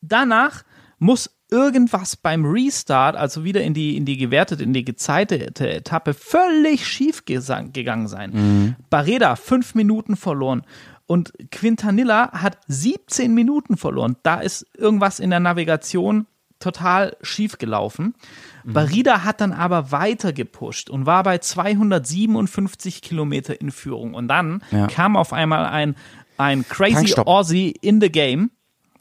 danach 0.00 0.62
muss 0.98 1.30
irgendwas 1.50 2.16
beim 2.16 2.44
Restart, 2.46 3.14
also 3.14 3.44
wieder 3.44 3.62
in 3.62 3.74
die, 3.74 3.96
in 3.96 4.04
die 4.04 4.16
gewertete, 4.16 4.62
in 4.62 4.72
die 4.72 4.84
gezeitete 4.84 5.68
Etappe, 5.68 6.14
völlig 6.14 6.86
schief 6.86 7.24
gegangen 7.26 8.08
sein. 8.08 8.30
Mhm. 8.32 8.76
Barreda 8.88 9.36
fünf 9.36 9.74
Minuten 9.74 10.16
verloren. 10.16 10.62
Und 11.12 11.34
Quintanilla 11.50 12.32
hat 12.32 12.56
17 12.68 13.34
Minuten 13.34 13.76
verloren. 13.76 14.16
Da 14.22 14.40
ist 14.40 14.64
irgendwas 14.74 15.20
in 15.20 15.28
der 15.28 15.40
Navigation 15.40 16.26
total 16.58 17.18
schief 17.20 17.58
gelaufen. 17.58 18.14
Mhm. 18.64 18.72
Barida 18.72 19.22
hat 19.22 19.42
dann 19.42 19.52
aber 19.52 19.92
weiter 19.92 20.32
gepusht 20.32 20.88
und 20.88 21.04
war 21.04 21.22
bei 21.22 21.36
257 21.36 23.02
Kilometer 23.02 23.60
in 23.60 23.70
Führung. 23.70 24.14
Und 24.14 24.28
dann 24.28 24.62
ja. 24.70 24.86
kam 24.86 25.18
auf 25.18 25.34
einmal 25.34 25.66
ein, 25.66 25.96
ein 26.38 26.66
Crazy 26.66 26.94
Tankstopp. 26.94 27.26
Aussie 27.26 27.74
in 27.82 28.00
the 28.00 28.10
game. 28.10 28.50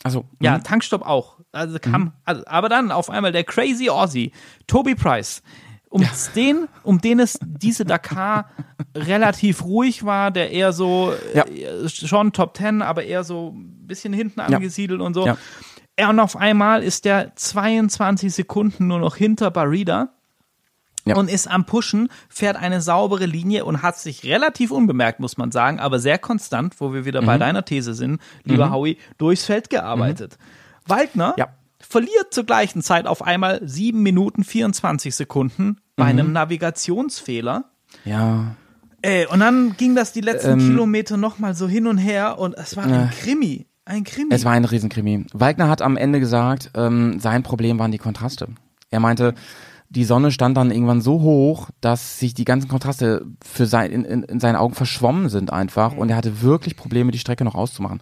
Also 0.03 0.25
ja, 0.41 0.57
mhm. 0.57 0.63
Tankstopp 0.63 1.03
auch. 1.07 1.37
Also 1.53 1.79
kam, 1.79 2.01
mhm. 2.01 2.11
also, 2.25 2.43
aber 2.45 2.67
dann 2.67 2.91
auf 2.91 3.09
einmal 3.09 3.31
der 3.31 3.45
Crazy 3.45 3.89
Aussie, 3.89 4.33
Toby 4.67 4.95
Price, 4.95 5.43
um 5.91 6.01
ja. 6.01 6.09
den, 6.35 6.67
um 6.83 7.01
den 7.01 7.19
es 7.19 7.37
diese 7.41 7.85
Dakar 7.85 8.49
relativ 8.95 9.63
ruhig 9.63 10.05
war, 10.05 10.31
der 10.31 10.51
eher 10.51 10.71
so 10.71 11.13
ja. 11.33 11.45
Äh, 11.45 11.89
schon 11.89 12.31
Top 12.31 12.53
Ten, 12.53 12.81
aber 12.81 13.03
eher 13.03 13.23
so 13.23 13.53
ein 13.53 13.87
bisschen 13.87 14.13
hinten 14.13 14.39
angesiedelt 14.39 15.01
und 15.01 15.13
so. 15.13 15.27
Ja. 15.27 15.37
Und 16.09 16.19
auf 16.21 16.37
einmal 16.37 16.81
ist 16.81 17.03
der 17.03 17.35
22 17.35 18.33
Sekunden 18.33 18.87
nur 18.87 18.99
noch 18.99 19.17
hinter 19.17 19.51
Barida. 19.51 20.09
Ja. 21.03 21.15
und 21.15 21.31
ist 21.31 21.49
am 21.49 21.65
Pushen, 21.65 22.09
fährt 22.29 22.57
eine 22.57 22.79
saubere 22.79 23.25
Linie 23.25 23.65
und 23.65 23.81
hat 23.81 23.97
sich 23.97 24.23
relativ 24.23 24.69
unbemerkt, 24.69 25.19
muss 25.19 25.35
man 25.35 25.51
sagen, 25.51 25.79
aber 25.79 25.97
sehr 25.97 26.19
konstant, 26.19 26.79
wo 26.79 26.93
wir 26.93 27.05
wieder 27.05 27.23
mhm. 27.23 27.25
bei 27.25 27.39
deiner 27.39 27.65
These 27.65 27.95
sind, 27.95 28.21
lieber 28.43 28.67
mhm. 28.67 28.71
Howie, 28.71 28.97
durchs 29.17 29.43
Feld 29.43 29.71
gearbeitet. 29.71 30.37
Mhm. 30.37 30.89
Waldner 30.91 31.33
ja 31.39 31.47
verliert 31.91 32.31
zur 32.31 32.45
gleichen 32.45 32.81
Zeit 32.81 33.05
auf 33.05 33.21
einmal 33.21 33.59
7 33.63 34.01
Minuten 34.01 34.43
24 34.43 35.13
Sekunden 35.13 35.77
bei 35.95 36.05
Mhm. 36.05 36.09
einem 36.19 36.31
Navigationsfehler. 36.31 37.65
Ja. 38.05 38.55
Ey, 39.01 39.25
und 39.25 39.39
dann 39.39 39.75
ging 39.77 39.95
das 39.95 40.13
die 40.13 40.21
letzten 40.21 40.51
Ähm, 40.51 40.59
Kilometer 40.59 41.17
nochmal 41.17 41.53
so 41.55 41.67
hin 41.67 41.87
und 41.87 41.97
her 41.97 42.37
und 42.39 42.55
es 42.55 42.77
war 42.77 42.85
ein 42.85 43.09
Krimi. 43.09 43.65
Ein 43.83 44.03
Krimi. 44.03 44.29
Es 44.33 44.45
war 44.45 44.51
ein 44.53 44.63
Riesenkrimi. 44.63 45.25
Wagner 45.33 45.67
hat 45.67 45.81
am 45.81 45.97
Ende 45.97 46.19
gesagt, 46.19 46.69
ähm, 46.75 47.19
sein 47.19 47.41
Problem 47.43 47.79
waren 47.79 47.91
die 47.91 47.97
Kontraste. 47.97 48.47
Er 48.91 48.99
meinte, 48.99 49.33
die 49.93 50.05
Sonne 50.05 50.31
stand 50.31 50.55
dann 50.55 50.71
irgendwann 50.71 51.01
so 51.01 51.19
hoch, 51.21 51.69
dass 51.81 52.17
sich 52.17 52.33
die 52.33 52.45
ganzen 52.45 52.69
Kontraste 52.69 53.25
für 53.45 53.65
sein, 53.65 53.91
in, 53.91 54.05
in, 54.05 54.23
in 54.23 54.39
seinen 54.39 54.55
Augen 54.55 54.73
verschwommen 54.73 55.27
sind 55.27 55.51
einfach 55.51 55.93
und 55.97 56.09
er 56.09 56.15
hatte 56.15 56.41
wirklich 56.41 56.77
Probleme, 56.77 57.11
die 57.11 57.19
Strecke 57.19 57.43
noch 57.43 57.55
auszumachen. 57.55 57.99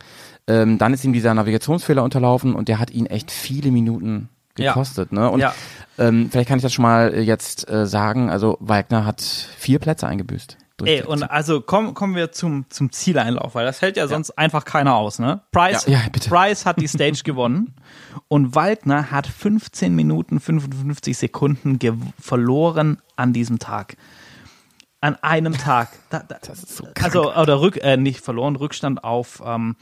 Ähm, 0.48 0.78
dann 0.78 0.94
ist 0.94 1.04
ihm 1.04 1.14
dieser 1.14 1.34
Navigationsfehler 1.34 2.04
unterlaufen 2.04 2.54
und 2.54 2.68
der 2.68 2.78
hat 2.80 2.92
ihn 2.92 3.08
echt 3.08 3.32
viele 3.32 3.72
Minuten 3.72 4.30
Ja. 4.58 4.74
gekostet. 4.74 5.12
Ne? 5.12 5.30
Und 5.32 5.40
Ja. 5.40 5.54
ähm, 5.98 6.30
vielleicht 6.32 6.48
kann 6.50 6.58
ich 6.60 6.64
das 6.64 6.74
schon 6.74 6.84
mal 6.84 7.12
äh, 7.14 7.22
jetzt 7.22 7.68
äh, 7.70 7.88
sagen, 7.88 8.30
also 8.30 8.58
Wagner 8.60 9.06
hat 9.06 9.22
vier 9.22 9.80
Plätze 9.80 10.06
eingebüßt. 10.08 10.58
Ey, 10.86 11.04
und 11.04 11.24
also 11.24 11.60
komm, 11.60 11.94
kommen 11.94 12.16
wir 12.16 12.32
zum, 12.32 12.66
zum 12.70 12.92
Zieleinlauf, 12.92 13.54
weil 13.56 13.66
das 13.66 13.82
hält 13.82 13.98
ja 13.98 14.08
sonst 14.08 14.38
einfach 14.38 14.64
keiner 14.64 14.96
aus, 14.96 15.20
ne? 15.20 15.42
Price, 15.52 15.86
Ja, 15.88 15.94
ja. 15.94 16.00
Price 16.30 16.66
hat 16.66 16.80
die 16.80 16.88
Stage 16.88 17.22
gewonnen 17.26 17.74
und 18.28 18.56
Waldner 18.56 19.12
hat 19.12 19.28
15 19.28 19.96
Minuten 19.96 20.40
55 20.40 21.18
Sekunden 21.18 21.80
verloren 22.20 23.02
an 23.16 23.34
diesem 23.34 23.60
Tag. 23.60 23.98
An 25.02 25.16
einem 25.22 25.54
Tag. 25.54 25.90
Da, 26.10 26.20
da, 26.20 26.38
Das 26.42 26.64
ist 26.64 26.76
so 26.76 26.88
also, 27.02 27.34
oder 27.34 27.62
rück, 27.62 27.78
äh, 27.78 27.96
nicht 27.96 28.20
verloren, 28.20 28.56
Rückstand 28.58 29.04
auf, 29.04 29.42
ähm, 29.46 29.76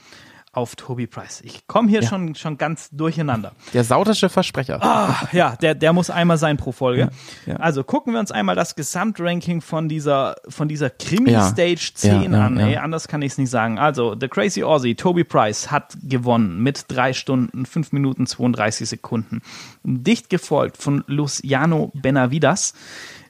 auf 0.57 0.75
Toby 0.75 1.05
Price. 1.05 1.41
Ich 1.45 1.67
komme 1.67 1.87
hier 1.87 2.01
schon, 2.01 2.33
schon 2.33 2.57
ganz 2.57 2.89
durcheinander. 2.91 3.51
Der 3.75 3.83
sautische 3.83 4.27
Versprecher. 4.27 4.79
Ah, 4.81 5.27
ja, 5.31 5.55
der, 5.55 5.75
der 5.75 5.93
muss 5.93 6.09
einmal 6.09 6.39
sein 6.39 6.57
pro 6.57 6.71
Folge. 6.71 7.11
Ja, 7.45 7.53
ja. 7.53 7.55
Also 7.57 7.83
gucken 7.83 8.13
wir 8.13 8.19
uns 8.19 8.31
einmal 8.31 8.55
das 8.55 8.75
Gesamtranking 8.75 9.61
von 9.61 9.87
dieser, 9.87 10.35
von 10.49 10.67
dieser 10.67 10.87
Ja, 10.87 10.93
Krimi-Stage 10.97 11.91
10 11.93 12.11
ja, 12.11 12.21
ja, 12.39 12.45
an. 12.47 12.59
ja. 12.59 12.67
Ey, 12.67 12.77
anders 12.77 13.07
kann 13.07 13.21
ich 13.21 13.33
es 13.33 13.37
nicht 13.37 13.51
sagen. 13.51 13.77
Also, 13.77 14.15
The 14.19 14.27
Crazy 14.27 14.63
Aussie, 14.63 14.95
Toby 14.95 15.23
Price, 15.23 15.69
hat 15.69 15.95
gewonnen 16.01 16.63
mit 16.63 16.85
drei 16.87 17.13
Stunden, 17.13 17.67
fünf 17.67 17.91
Minuten 17.91 18.25
32 18.25 18.89
Sekunden. 18.89 19.43
Dicht 19.83 20.29
gefolgt 20.31 20.77
von 20.77 21.03
Luciano 21.05 21.91
Benavidas, 21.93 22.73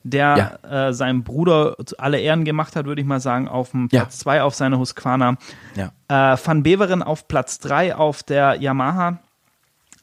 der 0.10 0.60
äh, 0.90 0.94
seinem 0.94 1.24
Bruder 1.24 1.76
alle 1.98 2.20
Ehren 2.20 2.46
gemacht 2.46 2.76
hat, 2.76 2.86
würde 2.86 3.02
ich 3.02 3.08
mal 3.08 3.20
sagen, 3.20 3.48
auf 3.48 3.72
dem 3.72 3.90
Ja. 3.92 4.02
Platz 4.02 4.20
zwei 4.20 4.42
auf 4.44 4.56
seiner 4.56 4.80
Husqvarna. 4.80 5.36
Ja. 5.76 6.34
Äh, 6.34 6.38
Van 6.44 6.64
Beveren 6.64 7.04
auf 7.04 7.28
Platz 7.28 7.60
3 7.60 7.96
auf 7.96 8.24
der 8.24 8.56
Yamaha. 8.56 9.20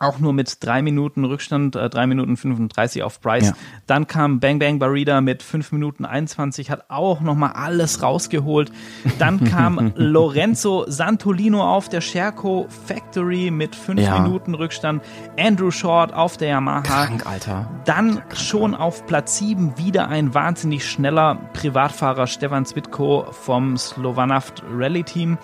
Auch 0.05 0.19
nur 0.19 0.33
mit 0.33 0.65
drei 0.65 0.83
Minuten 0.83 1.25
Rückstand, 1.25 1.77
äh, 1.77 1.89
drei 1.91 2.07
Minuten 2.07 2.37
35 2.37 3.03
auf 3.03 3.21
Price. 3.21 3.49
Ja. 3.49 3.53
Dann 3.87 4.07
kam 4.07 4.41
Bang 4.41 4.59
Bang 4.59 4.79
Barida 4.79 5.21
mit 5.21 5.43
fünf 5.43 5.73
Minuten 5.73 6.05
21, 6.05 6.71
hat 6.71 6.87
auch 6.89 7.21
nochmal 7.21 7.53
alles 7.53 8.03
rausgeholt. 8.03 8.71
Dann 9.19 9.45
kam 9.51 9.93
Lorenzo 9.97 10.85
Santolino 10.89 11.63
auf 11.63 11.89
der 11.89 12.01
Scherco 12.01 12.67
Factory 12.87 13.51
mit 13.51 13.75
fünf 13.75 14.01
Ja. 14.01 14.21
Minuten 14.21 14.55
Rückstand. 14.55 15.03
Andrew 15.39 15.71
Short 15.71 16.13
auf 16.13 16.37
der 16.37 16.49
Yamaha. 16.49 16.83
Krank, 16.83 17.27
Alter. 17.27 17.71
Dann 17.85 18.23
schon 18.35 18.75
auf 18.75 19.07
Platz 19.07 19.39
7 19.39 19.79
wieder 19.79 20.09
ein 20.09 20.35
wahnsinnig 20.35 20.87
schneller 20.89 21.37
Privatfahrer 21.53 22.27
Stefan 22.27 22.65
Zwitko 22.67 23.27
vom 23.31 23.77
Slowanaft 23.77 24.63
Rally 24.71 25.05
Team. 25.05 25.39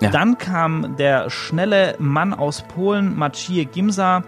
Ja. 0.00 0.10
Dann 0.10 0.36
kam 0.38 0.96
der 0.96 1.30
schnelle 1.30 1.94
Mann 1.98 2.34
aus 2.34 2.62
Polen, 2.62 3.16
Maciej 3.16 3.64
Gimsa, 3.66 4.24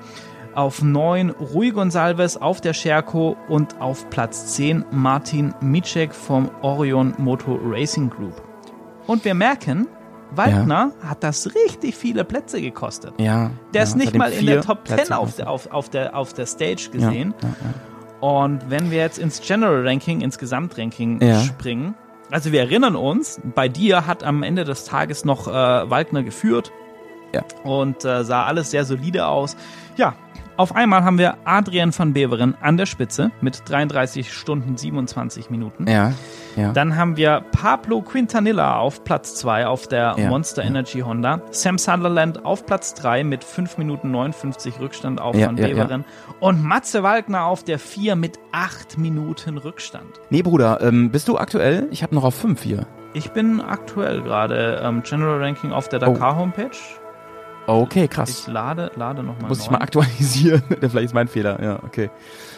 auf 0.54 0.82
9 0.82 1.30
Rui 1.30 1.70
Gonsalves 1.70 2.36
auf 2.36 2.60
der 2.60 2.72
Scherco 2.72 3.36
und 3.48 3.80
auf 3.80 4.08
Platz 4.10 4.54
10 4.54 4.84
Martin 4.90 5.54
Micek 5.60 6.14
vom 6.14 6.50
Orion 6.62 7.14
Moto 7.18 7.58
Racing 7.62 8.10
Group. 8.10 8.42
Und 9.06 9.24
wir 9.24 9.34
merken, 9.34 9.86
Waldner 10.30 10.92
hat 11.06 11.22
das 11.22 11.54
richtig 11.54 11.94
viele 11.96 12.24
Plätze 12.24 12.60
gekostet. 12.60 13.12
Ja. 13.18 13.50
Der 13.72 13.80
ja, 13.80 13.82
ist 13.82 13.96
nicht 13.96 14.14
mal 14.16 14.32
in 14.32 14.46
der 14.46 14.62
Top 14.62 14.86
10 14.86 14.96
Plätze 14.96 15.16
auf 15.18 15.36
der, 15.36 15.48
auf, 15.50 15.70
auf, 15.70 15.88
der, 15.90 16.16
auf 16.16 16.32
der 16.32 16.46
Stage 16.46 16.88
Ja, 16.92 16.98
gesehen. 17.08 17.34
ja, 17.42 17.48
ja. 17.48 18.28
Und 18.28 18.68
wenn 18.68 18.90
wir 18.90 18.98
jetzt 18.98 19.18
ins 19.18 19.40
General 19.40 19.86
Ranking, 19.86 20.22
ins 20.22 20.38
Gesamtranking 20.38 21.20
Ja. 21.22 21.40
springen, 21.40 21.94
also 22.31 22.53
wir 22.53 22.61
erinnern 22.61 22.97
uns, 22.97 23.41
bei 23.55 23.68
dir 23.68 24.07
hat 24.07 24.22
am 24.24 24.43
Ende 24.43 24.64
des 24.64 24.85
Tages 24.85 25.24
noch 25.24 25.49
äh, 25.49 25.51
Waldner 25.91 26.22
geführt 26.22 26.72
Ja. 27.35 27.43
und 27.64 28.05
äh, 28.05 28.24
sah 28.24 28.45
alles 28.45 28.70
sehr 28.70 28.85
solide 28.85 29.26
aus. 29.26 29.57
Ja, 29.97 30.14
auf 30.59 30.74
einmal 30.74 31.04
haben 31.04 31.18
wir 31.18 31.36
Adrian 31.44 31.96
van 31.96 32.12
Beveren 32.12 32.56
an 32.61 32.76
der 32.76 32.86
Spitze 32.86 33.30
mit 33.40 33.62
33 33.70 34.32
Stunden 34.32 34.76
27 34.76 35.50
Minuten. 35.50 35.86
Ja, 35.88 36.12
ja. 36.56 36.72
Dann 36.72 36.96
haben 36.96 37.16
wir 37.16 37.44
Pablo 37.52 38.02
Quintanilla 38.02 38.78
auf 38.78 39.04
Platz 39.04 39.36
2 39.36 39.68
auf 39.68 39.86
der 39.86 40.16
Ja, 40.18 40.28
Monster. 40.28 40.64
Energy 40.64 41.00
Honda. 41.00 41.40
Sam 41.52 41.78
Sunderland 41.78 42.44
auf 42.44 42.66
Platz 42.66 42.94
3 42.94 43.22
mit 43.22 43.44
5 43.44 43.78
Minuten 43.78 44.11
59 44.11 44.80
Rückstand 44.80 45.20
auf 45.20 45.36
Van. 45.36 45.54
Beveren. 45.54 46.04
Und 46.40 46.64
Matze 46.64 47.04
Waldner 47.04 47.44
auf 47.44 47.62
der 47.62 47.78
4 47.78 48.16
mit 48.16 48.40
8 48.50 48.98
Minuten 48.98 49.59
Rückstand. 49.59 50.20
Nee, 50.30 50.42
Bruder, 50.42 50.80
ähm, 50.82 51.11
bist 51.11 51.28
du 51.28 51.38
aktuell? 51.38 51.86
Ich 51.92 52.02
habe 52.02 52.16
noch 52.16 52.24
auf 52.24 52.34
5 52.34 52.61
hier. 52.62 52.86
Ich 53.14 53.30
bin 53.30 53.61
aktuell 53.61 54.22
gerade 54.22 54.82
ähm, 54.84 55.02
General 55.04 55.40
Ranking 55.40 55.70
auf 55.70 55.88
der 55.88 56.00
Dakar 56.00 56.36
Homepage. 56.36 56.70
Okay, 57.68 58.04
Ich 58.04 58.10
krass. 58.10 58.46
lade, 58.46 58.90
lade 58.96 59.22
nochmal 59.22 59.48
Muss 59.48 59.60
ich 59.60 59.70
mal 59.70 59.78
aktualisieren. 59.78 60.62
Vielleicht 60.80 60.96
ist 61.06 61.14
mein 61.14 61.28
Fehler. 61.28 61.62
Ja, 61.62 61.78
okay. 61.84 62.10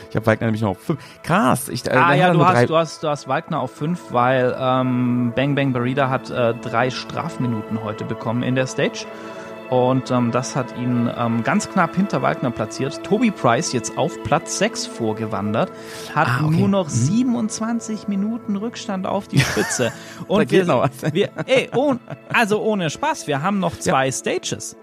Ich 0.08 0.16
habe 0.16 0.26
Wagner 0.26 0.46
nämlich 0.46 0.62
noch 0.62 0.70
auf 0.70 0.78
5. 0.78 0.98
Krass. 1.22 1.68
Ich, 1.68 1.86
äh, 1.86 1.90
Ah 1.90 2.14
ja, 2.14 2.32
du 2.32 2.44
hast, 2.44 2.68
du, 2.68 2.76
hast, 2.76 3.02
du 3.02 3.08
hast 3.08 3.28
Wagner 3.28 3.60
auf 3.60 3.72
5, 3.72 4.12
weil 4.12 4.56
ähm, 4.58 5.32
Bang 5.36 5.54
Bang 5.54 5.72
Barida 5.72 6.08
hat 6.10 6.30
äh, 6.30 6.54
drei 6.54 6.90
Strafminuten 6.90 7.82
heute 7.84 8.04
bekommen 8.04 8.42
in 8.42 8.54
der 8.54 8.66
Stage. 8.66 9.06
Und 9.68 10.10
ähm, 10.10 10.32
das 10.32 10.56
hat 10.56 10.76
ihn 10.76 11.08
ähm, 11.16 11.44
ganz 11.44 11.70
knapp 11.70 11.94
hinter 11.94 12.22
Wagner 12.22 12.50
platziert. 12.50 13.04
Toby 13.04 13.30
Price 13.30 13.72
jetzt 13.72 13.96
auf 13.96 14.20
Platz 14.24 14.58
6 14.58 14.86
vorgewandert, 14.86 15.70
hat 16.12 16.26
Ah, 16.26 16.46
okay. 16.46 16.56
nur 16.56 16.68
noch 16.68 16.86
Mhm. 16.86 16.90
27 16.90 18.08
Minuten 18.08 18.56
Rückstand 18.56 19.06
auf 19.06 19.28
die 19.28 19.38
Spitze. 19.40 19.92
Und 20.26 20.50
wir, 20.50 20.66
wir 21.12 21.28
ey, 21.46 21.70
oh, 21.76 21.94
also 22.32 22.60
ohne 22.62 22.90
Spaß, 22.90 23.28
wir 23.28 23.42
haben 23.42 23.60
noch 23.60 23.78
zwei 23.78 24.10
Stages. 24.10 24.76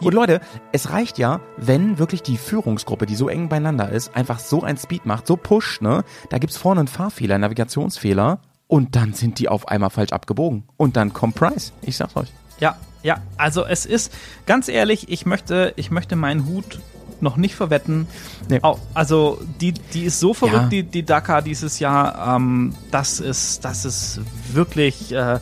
Und 0.00 0.14
Leute, 0.14 0.40
es 0.72 0.90
reicht 0.90 1.18
ja, 1.18 1.40
wenn 1.56 1.98
wirklich 1.98 2.22
die 2.22 2.36
Führungsgruppe, 2.36 3.06
die 3.06 3.16
so 3.16 3.28
eng 3.28 3.48
beieinander 3.48 3.88
ist, 3.90 4.14
einfach 4.16 4.38
so 4.38 4.62
ein 4.62 4.76
Speed 4.76 5.06
macht, 5.06 5.26
so 5.26 5.36
pusht, 5.36 5.82
ne? 5.82 6.04
Da 6.30 6.38
gibt's 6.38 6.56
vorne 6.56 6.80
einen 6.80 6.88
Fahrfehler, 6.88 7.34
einen 7.36 7.42
Navigationsfehler 7.42 8.40
und 8.68 8.96
dann 8.96 9.12
sind 9.14 9.38
die 9.38 9.48
auf 9.48 9.68
einmal 9.68 9.90
falsch 9.90 10.12
abgebogen. 10.12 10.64
Und 10.76 10.96
dann 10.96 11.12
kommt 11.12 11.34
Price. 11.34 11.72
Ich 11.82 11.96
sag's 11.96 12.16
euch. 12.16 12.32
Ja, 12.60 12.76
ja, 13.02 13.16
also 13.36 13.64
es 13.66 13.84
ist, 13.86 14.12
ganz 14.46 14.68
ehrlich, 14.68 15.08
ich 15.08 15.26
möchte, 15.26 15.72
ich 15.76 15.90
möchte 15.90 16.14
meinen 16.16 16.46
Hut 16.46 16.78
noch 17.20 17.36
nicht 17.36 17.54
verwetten. 17.54 18.06
Nee. 18.48 18.60
Also 18.94 19.40
die, 19.60 19.72
die 19.72 20.02
ist 20.04 20.18
so 20.20 20.34
verrückt, 20.34 20.54
Ja. 20.64 20.68
die, 20.68 20.82
die 20.82 21.04
Dakar 21.04 21.42
dieses 21.42 21.78
Jahr. 21.78 22.36
Ähm, 22.36 22.74
das 22.90 23.20
ist, 23.20 23.64
das 23.64 23.84
ist 23.84 24.20
wirklich 24.52 25.12
äh, 25.12 25.38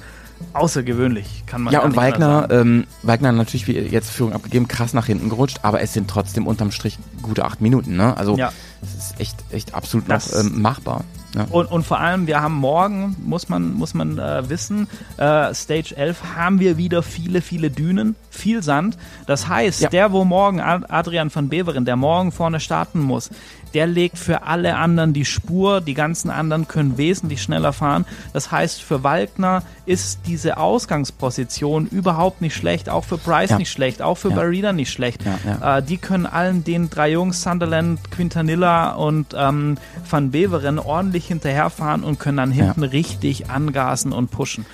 außergewöhnlich, 0.53 1.45
kann 1.47 1.63
man 1.63 1.73
Ja, 1.73 1.81
und 1.81 1.97
Wagner, 1.97 2.49
ähm, 2.51 2.85
Wagner 3.03 3.33
natürlich 3.33 3.67
wie 3.67 3.79
jetzt 3.79 4.11
Führung 4.11 4.33
abgegeben, 4.33 4.69
krass 4.69 4.95
nach 4.95 5.07
hinten 5.07 5.29
gerutscht, 5.29 5.61
aber 5.63 5.81
es 5.81 5.93
sind 5.93 6.09
trotzdem 6.09 6.47
unterm 6.47 6.71
Strich 6.71 6.99
gute 7.23 7.45
acht 7.45 7.61
Minuten, 7.61 7.97
ne? 7.97 8.17
Also 8.17 8.37
Ja. 8.37 8.53
es 8.83 8.95
ist 8.95 9.21
echt, 9.21 9.37
echt 9.51 9.75
absolut 9.75 10.09
Das- 10.11 10.33
noch 10.33 10.41
ähm, 10.41 10.61
machbar. 10.63 11.05
Ja. 11.37 11.45
Und, 11.49 11.67
und 11.71 11.87
vor 11.87 12.01
allem, 12.01 12.27
wir 12.27 12.43
haben 12.43 12.55
morgen, 12.57 13.15
muss 13.25 13.49
man, 13.49 13.75
muss 13.75 13.95
man 13.95 14.19
äh, 14.19 14.49
wissen, 14.49 14.89
äh, 15.17 15.55
Stage 15.55 15.97
11 15.97 16.19
haben 16.35 16.59
wir 16.59 16.77
wieder 16.77 17.05
viele, 17.05 17.41
viele 17.41 17.71
Dünen, 17.71 18.17
viel 18.31 18.65
Sand. 18.65 18.99
Das 19.27 19.47
heißt, 19.47 19.81
Ja. 19.81 19.89
der, 19.91 20.11
wo 20.11 20.25
morgen 20.25 20.61
Ad- 20.61 20.87
Adrian 20.89 21.33
van 21.33 21.49
Beveren, 21.49 21.85
der 21.85 21.95
morgen 21.95 22.33
vorne 22.33 22.59
starten 22.59 22.99
muss, 23.01 23.31
der 23.75 23.87
legt 23.87 24.19
für 24.19 24.43
alle 24.43 24.77
anderen 24.77 25.13
die 25.13 25.25
Spur. 25.25 25.81
Die 25.81 25.95
ganzen 25.95 26.31
anderen 26.31 26.69
können 26.69 26.99
wesentlich 26.99 27.43
schneller 27.43 27.73
fahren. 27.73 28.05
Das 28.33 28.51
heißt, 28.51 28.83
für 28.83 29.03
Waldner 29.03 29.63
ist 29.87 30.21
diese 30.27 30.57
Ausgangsposition 30.57 31.87
überhaupt 31.87 32.41
nicht 32.41 32.55
schlecht. 32.57 32.89
Auch 32.89 33.05
für 33.05 33.19
Price 33.19 33.51
Ja. 33.51 33.59
nicht 33.59 33.71
schlecht. 33.71 34.03
Auch 34.03 34.17
für 34.17 34.31
Ja. 34.31 34.37
Barida 34.37 34.73
nicht 34.73 34.93
schlecht. 34.93 35.23
Ja. 35.25 35.79
Äh, 35.79 35.83
die 35.83 35.97
können 35.99 36.27
allen 36.27 36.65
den 36.65 36.91
drei 36.91 37.11
Jungs, 37.13 37.43
Sunderland, 37.43 38.11
Quintanilla 38.11 38.93
und 38.93 39.35
ähm, 39.37 39.77
Van 40.09 40.31
Beveren, 40.31 40.79
ordentlich 40.79 41.27
hinterherfahren 41.27 42.03
und 42.05 42.19
können 42.19 42.37
dann 42.39 42.51
hinten 42.53 42.83
richtig 42.83 43.51
angasen 43.51 44.13
und 44.13 44.31
pushen. 44.31 44.67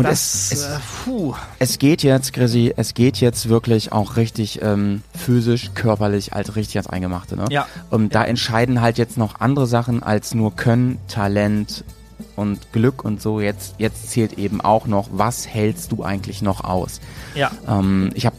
Und 0.00 0.10
das, 0.10 0.50
es, 0.50 0.52
es, 0.52 0.64
äh, 0.64 1.32
es 1.58 1.78
geht 1.78 2.02
jetzt, 2.02 2.32
Chrissy, 2.32 2.72
es 2.76 2.94
geht 2.94 3.18
jetzt 3.18 3.48
wirklich 3.48 3.92
auch 3.92 4.16
richtig 4.16 4.60
ähm, 4.62 5.02
physisch, 5.14 5.70
körperlich, 5.74 6.32
halt 6.32 6.56
richtig 6.56 6.76
ans 6.76 6.88
Eingemachte. 6.88 7.36
Ne? 7.36 7.44
Ja. 7.50 7.66
Und 7.90 8.14
da 8.14 8.24
entscheiden 8.24 8.80
halt 8.80 8.98
jetzt 8.98 9.18
noch 9.18 9.40
andere 9.40 9.66
Sachen 9.66 10.02
als 10.02 10.34
nur 10.34 10.56
Können, 10.56 10.98
Talent 11.08 11.84
und 12.36 12.72
Glück 12.72 13.04
und 13.04 13.20
so. 13.20 13.40
Jetzt, 13.40 13.74
jetzt 13.78 14.10
zählt 14.10 14.38
eben 14.38 14.60
auch 14.60 14.86
noch, 14.86 15.08
was 15.12 15.46
hältst 15.46 15.92
du 15.92 16.02
eigentlich 16.02 16.42
noch 16.42 16.64
aus? 16.64 17.00
Ja, 17.34 17.50
Ähm, 17.68 18.10
ich 18.14 18.26
habe 18.26 18.36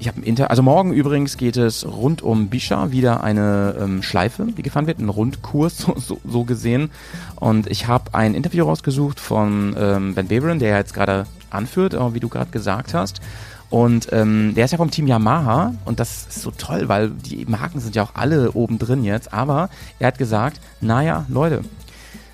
ich 0.00 0.08
habe 0.08 0.18
ein 0.18 0.24
Inter, 0.24 0.50
also 0.50 0.62
morgen 0.62 0.94
übrigens 0.94 1.36
geht 1.36 1.58
es 1.58 1.86
rund 1.86 2.22
um 2.22 2.48
Bisha 2.48 2.90
wieder 2.90 3.22
eine 3.22 3.76
ähm, 3.78 4.02
Schleife, 4.02 4.46
die 4.46 4.62
gefahren 4.62 4.86
wird, 4.86 4.98
ein 4.98 5.10
Rundkurs 5.10 5.76
so, 5.78 5.94
so, 5.98 6.18
so 6.26 6.44
gesehen. 6.44 6.90
Und 7.36 7.70
ich 7.70 7.86
habe 7.86 8.14
ein 8.14 8.34
Interview 8.34 8.64
rausgesucht 8.64 9.20
von 9.20 9.76
ähm, 9.78 10.14
Ben 10.14 10.26
Beveren, 10.26 10.58
der 10.58 10.76
jetzt 10.78 10.94
gerade 10.94 11.26
anführt, 11.50 11.94
wie 12.14 12.20
du 12.20 12.30
gerade 12.30 12.50
gesagt 12.50 12.94
hast. 12.94 13.20
Und 13.68 14.08
ähm, 14.12 14.54
der 14.56 14.64
ist 14.64 14.70
ja 14.70 14.78
vom 14.78 14.90
Team 14.90 15.06
Yamaha 15.06 15.74
und 15.84 16.00
das 16.00 16.26
ist 16.28 16.42
so 16.42 16.50
toll, 16.50 16.88
weil 16.88 17.10
die 17.10 17.44
Marken 17.44 17.78
sind 17.78 17.94
ja 17.94 18.02
auch 18.02 18.14
alle 18.14 18.52
oben 18.52 18.78
drin 18.78 19.04
jetzt. 19.04 19.34
Aber 19.34 19.68
er 19.98 20.08
hat 20.08 20.18
gesagt, 20.18 20.60
naja, 20.80 21.26
Leute, 21.28 21.62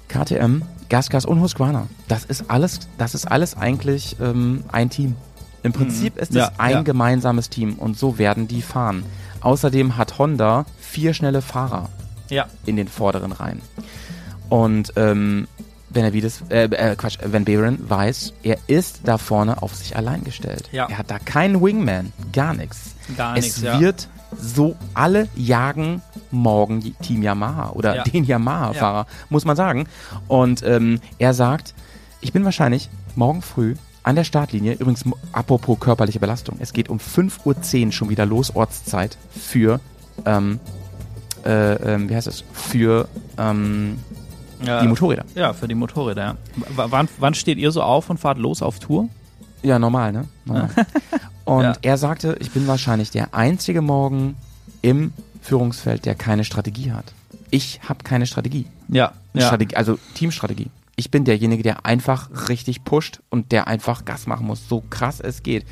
KTM, 0.08 0.62
Gasgas 0.88 1.26
und 1.26 1.40
Husqvarna, 1.40 1.88
das 2.06 2.24
ist 2.24 2.48
alles, 2.48 2.80
das 2.96 3.14
ist 3.14 3.26
alles 3.26 3.56
eigentlich 3.56 4.16
ähm, 4.20 4.62
ein 4.70 4.88
Team. 4.88 5.16
Im 5.66 5.72
Prinzip 5.72 6.14
mhm. 6.14 6.22
ist 6.22 6.30
es 6.30 6.36
ja, 6.36 6.52
ein 6.58 6.70
ja. 6.70 6.82
gemeinsames 6.82 7.50
Team 7.50 7.74
und 7.74 7.98
so 7.98 8.18
werden 8.18 8.46
die 8.46 8.62
fahren. 8.62 9.04
Außerdem 9.40 9.96
hat 9.96 10.18
Honda 10.18 10.64
vier 10.78 11.12
schnelle 11.12 11.42
Fahrer 11.42 11.90
ja. 12.30 12.46
in 12.66 12.76
den 12.76 12.86
vorderen 12.86 13.32
Reihen. 13.32 13.60
Und 14.48 14.92
ähm, 14.94 15.48
Benavides, 15.90 16.42
äh, 16.50 16.64
äh, 16.64 16.94
Quatsch, 16.94 17.18
Van 17.24 17.44
Beren 17.44 17.78
weiß, 17.88 18.34
er 18.44 18.58
ist 18.68 19.00
da 19.04 19.18
vorne 19.18 19.60
auf 19.60 19.74
sich 19.74 19.96
allein 19.96 20.22
gestellt. 20.22 20.68
Ja. 20.70 20.86
Er 20.88 20.98
hat 20.98 21.10
da 21.10 21.18
keinen 21.18 21.60
Wingman, 21.60 22.12
gar 22.32 22.54
nichts. 22.54 22.94
Gar 23.16 23.34
nichts, 23.34 23.56
Es 23.56 23.80
wird 23.80 24.08
so, 24.38 24.76
alle 24.94 25.28
jagen 25.34 26.00
morgen 26.30 26.94
Team 27.02 27.22
Yamaha 27.22 27.70
oder 27.70 27.96
ja. 27.96 28.04
den 28.04 28.24
Yamaha-Fahrer, 28.24 29.06
ja. 29.08 29.26
muss 29.30 29.44
man 29.44 29.56
sagen. 29.56 29.88
Und 30.28 30.62
ähm, 30.62 31.00
er 31.18 31.34
sagt, 31.34 31.74
ich 32.20 32.32
bin 32.32 32.44
wahrscheinlich 32.44 32.88
morgen 33.16 33.42
früh 33.42 33.74
an 34.06 34.14
der 34.14 34.22
Startlinie, 34.22 34.74
übrigens 34.74 35.04
apropos 35.32 35.80
körperliche 35.80 36.20
Belastung, 36.20 36.58
es 36.60 36.72
geht 36.72 36.88
um 36.88 36.98
5.10 36.98 37.86
Uhr 37.86 37.92
schon 37.92 38.08
wieder 38.08 38.24
los, 38.24 38.54
Ortszeit, 38.54 39.18
für, 39.30 39.80
ähm, 40.24 40.60
äh, 41.44 41.72
äh, 41.74 42.08
wie 42.08 42.14
heißt 42.14 42.28
es, 42.28 42.44
für 42.52 43.08
ähm, 43.36 43.98
ja, 44.64 44.80
die 44.80 44.86
Motorräder. 44.86 45.24
Ja, 45.34 45.52
für 45.52 45.66
die 45.66 45.74
Motorräder, 45.74 46.22
ja. 46.22 46.36
W 46.54 46.84
wann, 46.86 47.08
wann 47.18 47.34
steht 47.34 47.58
ihr 47.58 47.72
so 47.72 47.82
auf 47.82 48.08
und 48.08 48.18
fahrt 48.18 48.38
los 48.38 48.62
auf 48.62 48.78
Tour? 48.78 49.08
Ja, 49.64 49.80
normal, 49.80 50.12
ne? 50.12 50.28
Normal. 50.44 50.70
und 51.44 51.64
ja. 51.64 51.76
er 51.82 51.98
sagte, 51.98 52.36
ich 52.38 52.52
bin 52.52 52.68
wahrscheinlich 52.68 53.10
der 53.10 53.34
einzige 53.34 53.82
Morgen 53.82 54.36
im 54.82 55.12
Führungsfeld, 55.42 56.06
der 56.06 56.14
keine 56.14 56.44
Strategie 56.44 56.92
hat. 56.92 57.12
Ich 57.50 57.80
habe 57.88 58.04
keine 58.04 58.26
Strategie. 58.26 58.66
Ja, 58.86 59.12
ja. 59.34 59.46
Strategie, 59.46 59.74
also 59.74 59.98
Teamstrategie. 60.14 60.70
Ich 60.98 61.10
bin 61.10 61.24
derjenige, 61.24 61.62
der 61.62 61.84
einfach 61.84 62.48
richtig 62.48 62.82
pusht 62.82 63.20
und 63.28 63.52
der 63.52 63.68
einfach 63.68 64.06
Gas 64.06 64.26
machen 64.26 64.46
muss, 64.46 64.66
so 64.66 64.80
krass 64.80 65.20
es 65.20 65.42
geht. 65.42 65.66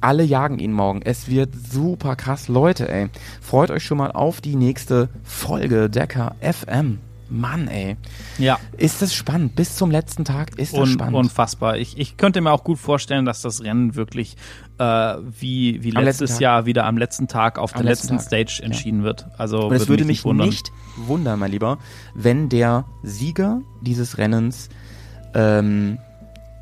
Alle 0.00 0.24
jagen 0.24 0.58
ihn 0.58 0.72
morgen. 0.72 1.02
Es 1.02 1.28
wird 1.28 1.54
super 1.54 2.16
krass. 2.16 2.48
Leute, 2.48 2.90
ey. 2.90 3.08
Freut 3.42 3.70
euch 3.70 3.84
schon 3.84 3.98
mal 3.98 4.10
auf 4.10 4.40
die 4.40 4.56
nächste 4.56 5.10
Folge 5.22 5.90
Decker 5.90 6.34
FM. 6.40 6.98
Mann, 7.30 7.68
ey. 7.68 7.96
Ja. 8.38 8.58
Ist 8.76 9.02
das 9.02 9.14
spannend. 9.14 9.54
Bis 9.54 9.76
zum 9.76 9.90
letzten 9.90 10.24
Tag 10.24 10.58
ist 10.58 10.72
das 10.72 10.80
Un 10.80 10.86
spannend. 10.86 11.16
Unfassbar. 11.16 11.76
Ich, 11.76 11.98
ich 11.98 12.16
könnte 12.16 12.40
mir 12.40 12.52
auch 12.52 12.64
gut 12.64 12.78
vorstellen, 12.78 13.24
dass 13.24 13.42
das 13.42 13.62
Rennen 13.62 13.94
wirklich 13.94 14.36
äh, 14.78 14.84
wie, 14.84 15.82
wie 15.82 15.90
letztes 15.90 16.38
Jahr 16.38 16.66
wieder 16.66 16.86
am 16.86 16.96
letzten 16.98 17.28
Tag 17.28 17.58
auf 17.58 17.74
am 17.74 17.82
der 17.82 17.90
letzten, 17.90 18.14
letzten 18.14 18.26
Stage 18.26 18.62
entschieden 18.62 19.00
ja. 19.00 19.04
wird. 19.04 19.26
Also 19.38 19.68
Und 19.68 19.76
es 19.76 19.88
würde 19.88 20.04
mich, 20.04 20.24
mich 20.24 20.34
nicht 20.34 20.72
wundern, 20.96 21.38
mein 21.38 21.50
Lieber, 21.50 21.78
wenn 22.14 22.48
der 22.48 22.84
Sieger 23.02 23.62
dieses 23.80 24.18
Rennens, 24.18 24.68
ähm, 25.34 25.98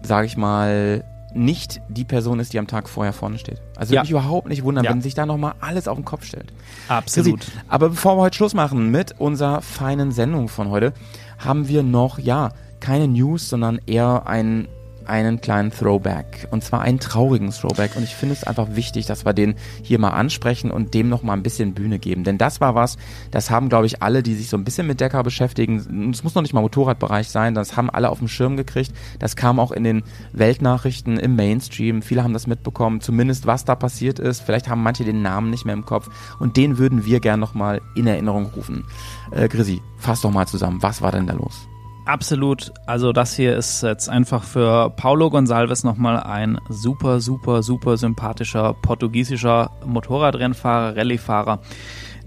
sage 0.03 0.27
ich 0.27 0.37
mal, 0.37 1.05
nicht 1.35 1.81
die 1.89 2.05
Person 2.05 2.41
ist, 2.41 2.53
die 2.53 2.59
am 2.59 2.67
Tag 2.67 2.89
vorher 2.89 3.13
vorne 3.13 3.39
steht. 3.39 3.61
Also 3.77 3.93
ja. 3.93 3.99
würde 3.99 4.05
mich 4.05 4.11
überhaupt 4.11 4.49
nicht 4.49 4.65
wundern, 4.65 4.85
ja. 4.85 4.91
wenn 4.91 5.03
sich 5.03 5.15
da 5.15 5.27
nochmal 5.27 5.55
alles 5.61 5.89
auf 5.89 5.97
den 5.97 6.05
Kopf 6.05 6.25
stellt. 6.25 6.53
Absolut. 6.89 7.47
Aber 7.69 7.91
bevor 7.91 8.17
wir 8.17 8.23
heute 8.23 8.37
Schluss 8.37 8.55
machen 8.55 8.91
mit 8.91 9.21
unserer 9.21 9.61
feinen 9.63 10.13
Sendung 10.13 10.49
von 10.49 10.71
heute, 10.71 10.93
haben 11.39 11.69
wir 11.69 11.83
noch, 11.83 12.19
ja, 12.19 12.51
keine 12.81 13.09
News, 13.09 13.49
sondern 13.49 13.81
eher 13.87 14.27
ein 14.27 14.69
einen 15.09 15.41
kleinen 15.41 15.71
Throwback. 15.71 16.49
Und 16.51 16.63
zwar 16.63 16.83
einen 16.83 17.01
traurigen 17.01 17.51
Throwback. 17.51 17.97
Und 17.97 18.03
ich 18.03 18.15
finde 18.15 18.35
es 18.35 18.45
einfach 18.45 18.69
wichtig, 18.73 19.07
dass 19.07 19.25
wir 19.25 19.33
den 19.33 19.55
hier 19.83 19.99
mal 19.99 20.11
ansprechen 20.11 20.71
und 20.71 20.95
dem 20.95 21.09
noch 21.09 21.23
mal 21.23 21.33
ein 21.33 21.43
bisschen 21.43 21.75
Bühne 21.75 21.99
geben. 21.99 22.25
Denn 22.25 22.39
das 22.39 22.61
war 22.61 22.75
was, 22.75 22.97
das 23.31 23.51
haben, 23.51 23.69
glaube 23.69 23.87
ich, 23.87 24.03
alle, 24.03 24.23
die 24.23 24.35
sich 24.35 24.49
so 24.49 24.57
ein 24.57 24.65
bisschen 24.65 24.87
mit 24.87 25.01
Decker 25.01 25.23
beschäftigen, 25.23 26.11
es 26.13 26.23
muss 26.23 26.35
noch 26.35 26.43
nicht 26.43 26.55
mal 26.55 26.61
Motorradbereich 26.61 27.29
sein, 27.29 27.55
das 27.55 27.77
haben 27.77 27.91
alle 27.91 28.11
auf 28.11 28.19
dem 28.19 28.29
Schirm 28.29 28.57
gekriegt. 28.57 28.93
Das 29.19 29.37
kam 29.37 29.59
auch 29.59 29.73
in 29.73 29.85
den 29.85 30.03
Weltnachrichten 30.33 31.19
im 31.19 31.37
Mainstream. 31.37 32.03
Viele 32.03 32.23
haben 32.23 32.33
das 32.33 32.47
mitbekommen, 32.47 33.01
zumindest 33.01 33.47
was 33.47 33.65
da 33.65 33.75
passiert 33.75 34.19
ist. 34.19 34.41
Vielleicht 34.43 34.69
haben 34.69 34.83
manche 34.83 35.05
den 35.05 35.23
Namen 35.23 35.51
nicht 35.51 35.65
mehr 35.65 35.75
im 35.75 35.85
Kopf. 35.85 36.09
Und 36.39 36.57
den 36.57 36.79
würden 36.79 37.05
wir 37.05 37.21
gern 37.21 37.41
noch 37.41 37.55
mal 37.55 37.81
in 37.95 38.07
Erinnerung 38.07 38.47
rufen. 38.47 38.85
Äh, 39.31 39.49
Grisi, 39.49 39.81
fass 39.97 40.21
doch 40.21 40.31
mal 40.31 40.47
zusammen. 40.47 40.83
Was 40.83 41.03
war 41.03 41.13
denn 41.13 41.27
da 41.27 41.35
los? 41.35 41.69
Absolut. 42.09 42.73
Also 42.87 43.13
das 43.13 43.37
hier 43.37 43.55
ist 43.55 43.83
jetzt 43.83 44.09
einfach 44.09 44.43
für 44.43 44.89
Paulo 44.89 45.27
Gonçalves 45.27 45.85
nochmal 45.85 46.19
ein 46.19 46.59
super, 46.71 47.21
super, 47.21 47.63
super 47.63 47.99
sympathischer 47.99 48.73
portugiesischer 48.73 49.71
Motorradrennfahrer, 49.85 50.97
Rallyefahrer. 50.97 51.61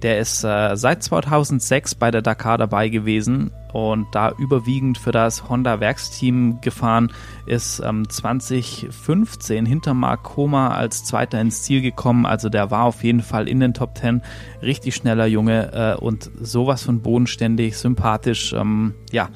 Der 0.01 0.17
ist 0.17 0.43
äh, 0.43 0.75
seit 0.75 1.03
2006 1.03 1.95
bei 1.95 2.09
der 2.09 2.23
Dakar 2.23 2.57
dabei 2.57 2.89
gewesen 2.89 3.51
und 3.71 4.07
da 4.13 4.31
überwiegend 4.31 4.97
für 4.97 5.11
das 5.11 5.47
Honda 5.47 5.79
Werksteam 5.79 6.59
gefahren, 6.61 7.11
ist 7.45 7.81
ähm, 7.85 8.09
2015 8.09 9.65
hinter 9.65 9.93
Mark 9.93 10.23
Koma 10.23 10.69
als 10.69 11.05
Zweiter 11.05 11.39
ins 11.39 11.61
Ziel 11.61 11.81
gekommen. 11.81 12.25
Also 12.25 12.49
der 12.49 12.71
war 12.71 12.85
auf 12.85 13.03
jeden 13.03 13.21
Fall 13.21 13.47
in 13.47 13.59
den 13.59 13.73
Top 13.73 13.97
10. 13.97 14.23
Richtig 14.63 14.95
schneller 14.95 15.27
Junge 15.27 15.71
äh, 15.71 16.01
und 16.03 16.31
sowas 16.41 16.83
von 16.83 17.01
bodenständig, 17.01 17.77
sympathisch. 17.77 18.53
Ähm, 18.53 18.95
ja, 19.11 19.29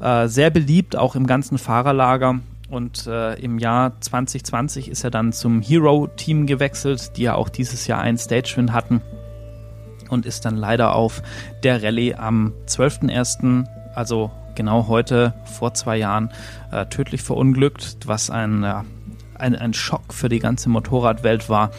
äh, 0.00 0.28
sehr 0.28 0.50
beliebt, 0.50 0.94
auch 0.94 1.16
im 1.16 1.26
ganzen 1.26 1.58
Fahrerlager. 1.58 2.38
Und 2.70 3.06
äh, 3.06 3.34
im 3.34 3.58
Jahr 3.58 4.00
2020 4.00 4.88
ist 4.88 5.04
er 5.04 5.10
dann 5.10 5.32
zum 5.32 5.60
Hero-Team 5.60 6.46
gewechselt, 6.46 7.16
die 7.16 7.22
ja 7.22 7.34
auch 7.34 7.48
dieses 7.48 7.86
Jahr 7.86 8.00
einen 8.00 8.18
Stagewin 8.18 8.72
hatten 8.72 9.02
und 10.08 10.26
ist 10.26 10.44
dann 10.44 10.56
leider 10.56 10.94
auf 10.94 11.22
der 11.62 11.82
Rallye 11.82 12.14
am 12.14 12.52
12.01., 12.66 13.66
also 13.94 14.30
genau 14.54 14.88
heute 14.88 15.34
vor 15.44 15.74
zwei 15.74 15.96
Jahren, 15.96 16.30
äh, 16.72 16.86
tödlich 16.86 17.22
verunglückt, 17.22 17.98
was 18.06 18.30
ein, 18.30 18.64
äh, 18.64 18.74
ein, 19.38 19.54
ein 19.54 19.74
Schock 19.74 20.12
für 20.12 20.28
die 20.28 20.40
ganze 20.40 20.68
Motorradwelt 20.68 21.48
war. 21.48 21.70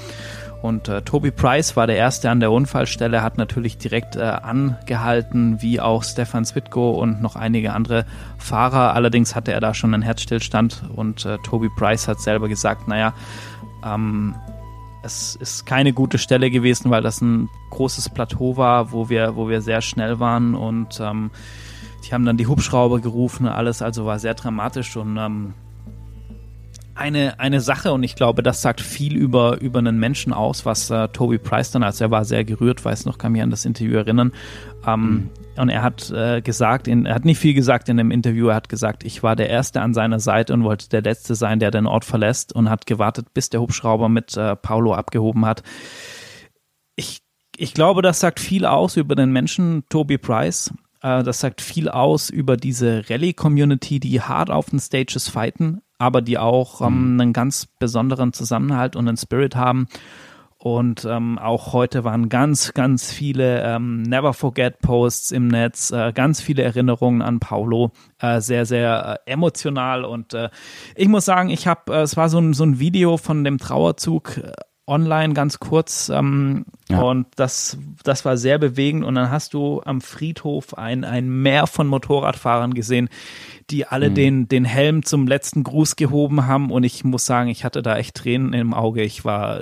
Und 0.61 0.87
äh, 0.87 1.01
Toby 1.03 1.31
Price 1.31 1.75
war 1.75 1.85
der 1.85 1.97
Erste 1.97 2.29
an 2.29 2.39
der 2.39 2.51
Unfallstelle, 2.51 3.21
hat 3.21 3.37
natürlich 3.37 3.77
direkt 3.77 4.15
äh, 4.15 4.21
angehalten, 4.21 5.61
wie 5.61 5.79
auch 5.79 6.03
Stefan 6.03 6.45
Zwitko 6.45 6.91
und 6.91 7.21
noch 7.21 7.35
einige 7.35 7.73
andere 7.73 8.05
Fahrer. 8.37 8.93
Allerdings 8.93 9.35
hatte 9.35 9.51
er 9.51 9.59
da 9.59 9.73
schon 9.73 9.93
einen 9.93 10.03
Herzstillstand 10.03 10.83
und 10.95 11.25
äh, 11.25 11.37
Toby 11.43 11.69
Price 11.77 12.07
hat 12.07 12.19
selber 12.21 12.47
gesagt, 12.47 12.87
naja, 12.87 13.13
ähm, 13.85 14.35
es 15.03 15.35
ist 15.35 15.65
keine 15.65 15.93
gute 15.93 16.17
Stelle 16.17 16.49
gewesen, 16.51 16.89
weil 16.91 17.01
das 17.01 17.21
ein 17.21 17.49
großes 17.71 18.09
Plateau 18.09 18.57
war, 18.57 18.91
wo 18.91 19.09
wir, 19.09 19.35
wo 19.35 19.49
wir 19.49 19.61
sehr 19.61 19.81
schnell 19.81 20.19
waren 20.19 20.55
und 20.55 20.99
ähm, 20.99 21.31
die 22.05 22.13
haben 22.13 22.25
dann 22.25 22.37
die 22.37 22.47
Hubschrauber 22.47 22.99
gerufen, 22.99 23.47
alles, 23.47 23.81
also 23.81 24.05
war 24.05 24.19
sehr 24.19 24.33
dramatisch 24.33 24.95
und 24.97 25.17
ähm, 25.17 25.53
eine, 26.95 27.39
eine 27.39 27.61
Sache 27.61 27.93
und 27.93 28.03
ich 28.03 28.15
glaube, 28.15 28.41
das 28.43 28.61
sagt 28.61 28.81
viel 28.81 29.15
über, 29.15 29.61
über 29.61 29.79
einen 29.79 29.99
Menschen 29.99 30.33
aus, 30.33 30.65
was 30.65 30.89
äh, 30.89 31.07
Toby 31.09 31.37
Price 31.37 31.71
dann, 31.71 31.83
als 31.83 32.01
er 32.01 32.11
war 32.11 32.25
sehr 32.25 32.43
gerührt, 32.43 32.83
weiß 32.83 33.05
noch, 33.05 33.17
kann 33.17 33.33
mich 33.33 33.41
an 33.41 33.51
das 33.51 33.65
Interview 33.65 33.97
erinnern. 33.97 34.31
Ähm, 34.85 35.01
mhm. 35.01 35.29
Und 35.59 35.69
er 35.69 35.81
hat 35.81 36.09
äh, 36.11 36.41
gesagt, 36.41 36.87
in, 36.87 37.05
er 37.05 37.15
hat 37.15 37.25
nicht 37.25 37.39
viel 37.39 37.53
gesagt 37.53 37.89
in 37.89 37.97
dem 37.97 38.11
Interview, 38.11 38.47
er 38.47 38.55
hat 38.55 38.69
gesagt, 38.69 39.03
ich 39.03 39.23
war 39.23 39.35
der 39.35 39.49
Erste 39.49 39.81
an 39.81 39.93
seiner 39.93 40.19
Seite 40.19 40.53
und 40.53 40.63
wollte 40.63 40.89
der 40.89 41.01
Letzte 41.01 41.35
sein, 41.35 41.59
der 41.59 41.71
den 41.71 41.85
Ort 41.85 42.05
verlässt 42.05 42.53
und 42.53 42.69
hat 42.69 42.85
gewartet, 42.85 43.33
bis 43.33 43.49
der 43.49 43.61
Hubschrauber 43.61 44.09
mit 44.09 44.37
äh, 44.37 44.55
Paulo 44.55 44.93
abgehoben 44.93 45.45
hat. 45.45 45.63
Ich, 46.95 47.21
ich 47.55 47.73
glaube, 47.73 48.01
das 48.01 48.19
sagt 48.19 48.39
viel 48.39 48.65
aus 48.65 48.97
über 48.97 49.15
den 49.15 49.31
Menschen 49.31 49.83
Toby 49.89 50.17
Price. 50.17 50.73
Äh, 51.01 51.23
das 51.23 51.39
sagt 51.39 51.61
viel 51.61 51.89
aus 51.89 52.29
über 52.29 52.57
diese 52.57 53.03
Rallye-Community, 53.09 53.99
die 53.99 54.21
hart 54.21 54.49
auf 54.49 54.69
den 54.69 54.79
Stages 54.79 55.27
fighten, 55.27 55.81
aber 55.97 56.21
die 56.21 56.37
auch 56.37 56.81
ähm, 56.81 57.13
mhm. 57.13 57.21
einen 57.21 57.33
ganz 57.33 57.67
besonderen 57.79 58.33
Zusammenhalt 58.33 58.95
und 58.95 59.07
einen 59.07 59.17
Spirit 59.17 59.55
haben. 59.55 59.87
Und 60.75 61.05
ähm, 61.05 61.39
auch 61.39 61.71
heute 61.71 62.03
waren 62.03 62.27
ganz, 62.27 62.73
ganz 62.73 63.09
viele 63.09 63.63
ähm, 63.63 64.01
Never 64.01 64.33
Forget 64.33 64.79
Posts 64.79 65.31
im 65.31 65.47
Netz, 65.47 65.91
äh, 65.91 66.11
ganz 66.11 66.41
viele 66.41 66.63
Erinnerungen 66.63 67.21
an 67.21 67.39
Paulo, 67.39 67.91
äh, 68.19 68.41
sehr, 68.41 68.65
sehr 68.65 69.21
äh, 69.25 69.31
emotional. 69.31 70.03
Und 70.03 70.33
äh, 70.33 70.49
ich 70.95 71.07
muss 71.07 71.23
sagen, 71.23 71.49
ich 71.49 71.67
habe, 71.67 71.95
äh, 71.95 72.01
es 72.01 72.17
war 72.17 72.27
so 72.27 72.39
ein, 72.39 72.53
so 72.53 72.65
ein 72.65 72.79
Video 72.79 73.15
von 73.15 73.45
dem 73.45 73.59
Trauerzug 73.59 74.39
äh, 74.39 74.51
online 74.87 75.33
ganz 75.33 75.59
kurz 75.59 76.09
ähm, 76.09 76.65
ja. 76.89 77.01
und 77.01 77.27
das, 77.35 77.77
das 78.03 78.25
war 78.25 78.35
sehr 78.35 78.57
bewegend. 78.57 79.05
Und 79.05 79.15
dann 79.15 79.31
hast 79.31 79.53
du 79.53 79.81
am 79.85 80.01
Friedhof 80.01 80.77
ein, 80.77 81.05
ein 81.05 81.29
Meer 81.29 81.67
von 81.67 81.87
Motorradfahrern 81.87 82.73
gesehen, 82.73 83.07
die 83.69 83.85
alle 83.85 84.09
mhm. 84.09 84.15
den, 84.15 84.47
den 84.49 84.65
Helm 84.65 85.03
zum 85.03 85.27
letzten 85.27 85.63
Gruß 85.63 85.95
gehoben 85.95 86.45
haben. 86.45 86.71
Und 86.71 86.83
ich 86.83 87.05
muss 87.05 87.25
sagen, 87.25 87.49
ich 87.49 87.63
hatte 87.63 87.81
da 87.81 87.97
echt 87.97 88.15
Tränen 88.15 88.51
im 88.51 88.73
Auge. 88.73 89.03
Ich 89.03 89.23
war 89.23 89.61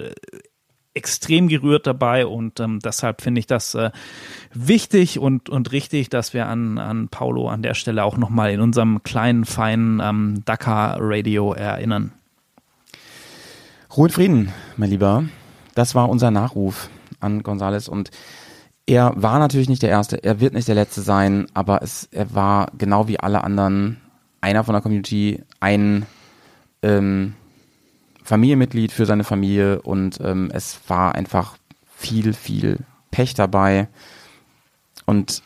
extrem 0.95 1.47
gerührt 1.49 1.85
dabei 1.85 2.25
und 2.25 2.59
ähm, 2.59 2.79
deshalb 2.79 3.21
finde 3.21 3.39
ich 3.39 3.47
das 3.47 3.75
äh, 3.75 3.91
wichtig 4.53 5.19
und, 5.19 5.49
und 5.49 5.71
richtig, 5.71 6.09
dass 6.09 6.33
wir 6.33 6.47
an, 6.47 6.77
an 6.77 7.09
Paulo 7.09 7.49
an 7.49 7.61
der 7.61 7.73
Stelle 7.73 8.03
auch 8.03 8.17
nochmal 8.17 8.51
in 8.51 8.61
unserem 8.61 9.03
kleinen, 9.03 9.45
feinen 9.45 9.99
ähm, 10.01 10.43
Dakar 10.45 10.97
Radio 10.99 11.53
erinnern. 11.53 12.13
Ruhe 13.95 14.05
und 14.05 14.11
Frieden, 14.11 14.53
mein 14.77 14.89
Lieber. 14.89 15.25
Das 15.75 15.95
war 15.95 16.09
unser 16.09 16.31
Nachruf 16.31 16.89
an 17.19 17.43
Gonzales 17.43 17.89
und 17.89 18.09
er 18.87 19.13
war 19.15 19.39
natürlich 19.39 19.67
nicht 19.67 19.81
der 19.81 19.89
Erste, 19.89 20.23
er 20.23 20.39
wird 20.39 20.53
nicht 20.53 20.67
der 20.67 20.75
Letzte 20.75 21.01
sein, 21.01 21.47
aber 21.53 21.81
es, 21.81 22.07
er 22.11 22.33
war 22.33 22.67
genau 22.77 23.07
wie 23.07 23.19
alle 23.19 23.43
anderen 23.43 23.97
einer 24.41 24.63
von 24.63 24.73
der 24.73 24.81
Community, 24.81 25.41
ein 25.59 26.05
ähm, 26.83 27.33
Familienmitglied 28.25 28.91
für 28.91 29.05
seine 29.05 29.23
Familie 29.23 29.81
und 29.81 30.19
ähm, 30.21 30.49
es 30.51 30.79
war 30.87 31.15
einfach 31.15 31.57
viel, 31.95 32.33
viel 32.33 32.79
Pech 33.11 33.35
dabei. 33.35 33.87
Und 35.05 35.43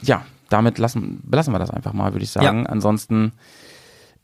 ja, 0.00 0.24
damit 0.48 0.78
lassen, 0.78 1.20
belassen 1.24 1.52
wir 1.52 1.58
das 1.58 1.70
einfach 1.70 1.92
mal, 1.92 2.12
würde 2.12 2.24
ich 2.24 2.30
sagen. 2.30 2.64
Ja. 2.64 2.70
Ansonsten 2.70 3.32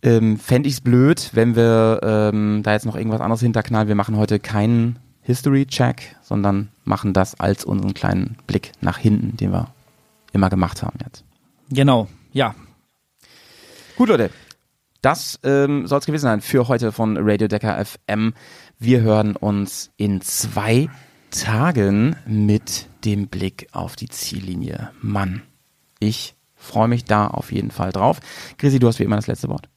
ähm, 0.03 0.39
fände 0.39 0.69
ich 0.69 0.77
es 0.77 0.81
blöd, 0.81 1.31
wenn 1.35 1.55
wir 1.55 2.01
ähm, 2.03 2.63
da 2.63 2.73
jetzt 2.73 2.87
noch 2.87 2.97
irgendwas 2.97 3.21
anderes 3.21 3.41
hinterknallen. 3.41 3.89
Wir 3.89 3.95
machen 3.95 4.17
heute 4.17 4.41
keinen 4.41 4.99
History-Check, 5.23 6.17
sondern 6.23 6.69
machen 6.85 7.13
das 7.13 7.39
als 7.39 7.65
unseren 7.65 7.93
kleinen 7.93 8.39
Blick 8.47 8.73
nach 8.81 8.97
hinten, 8.97 9.37
den 9.37 9.53
wir 9.53 9.69
immer 10.33 10.49
gemacht 10.49 10.83
haben 10.83 10.99
jetzt. 11.05 11.25
Genau, 11.71 12.09
ja. 12.33 12.55
Gut, 13.97 14.09
Leute. 14.09 14.31
Das 15.01 15.39
ähm, 15.45 15.87
soll 15.87 16.01
es 16.01 16.07
gewesen 16.07 16.25
sein 16.25 16.41
für 16.41 16.69
heute 16.69 16.91
von 16.93 17.17
Radio 17.19 17.47
Decker 17.47 17.85
FM. 17.85 18.35
Wir 18.79 19.01
hören 19.01 19.37
uns 19.37 19.93
in 19.97 20.21
zwei 20.21 20.89
Tagen 21.31 22.17
mit 22.27 22.89
dem 23.05 23.29
Blick 23.29 23.69
auf 23.73 23.95
die 23.97 24.09
Ziellinie. 24.09 24.91
Mann, 25.01 25.43
ich 26.01 26.35
freue 26.55 26.89
mich 26.89 27.05
da 27.05 27.29
auf 27.29 27.53
jeden 27.53 27.71
Fall 27.71 27.93
drauf. 27.93 28.21
Chrissy, 28.57 28.79
du 28.79 28.89
hast 28.89 28.99
wie 28.99 29.05
immer 29.05 29.17
das 29.17 29.29
letzte 29.29 29.49
Wort. 29.49 29.69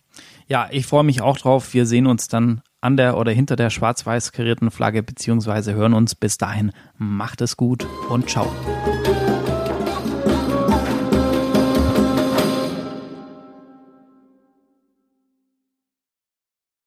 Ja, 0.48 0.68
ich 0.72 0.86
freue 0.86 1.04
mich 1.04 1.22
auch 1.22 1.38
drauf. 1.38 1.74
Wir 1.74 1.86
sehen 1.86 2.08
uns 2.08 2.28
dann 2.28 2.62
an 2.82 2.98
der 2.98 3.16
oder 3.16 3.32
hinter 3.32 3.56
der 3.56 3.70
schwarz-weiß 3.70 4.32
karierten 4.32 4.72
Flagge 4.72 5.04
beziehungsweise 5.04 5.76
hören 5.76 5.94
uns 5.94 6.16
bis 6.16 6.38
dahin. 6.38 6.72
Macht 6.98 7.42
es 7.42 7.56
gut 7.56 7.88
und 8.10 8.30
ciao. 8.30 8.52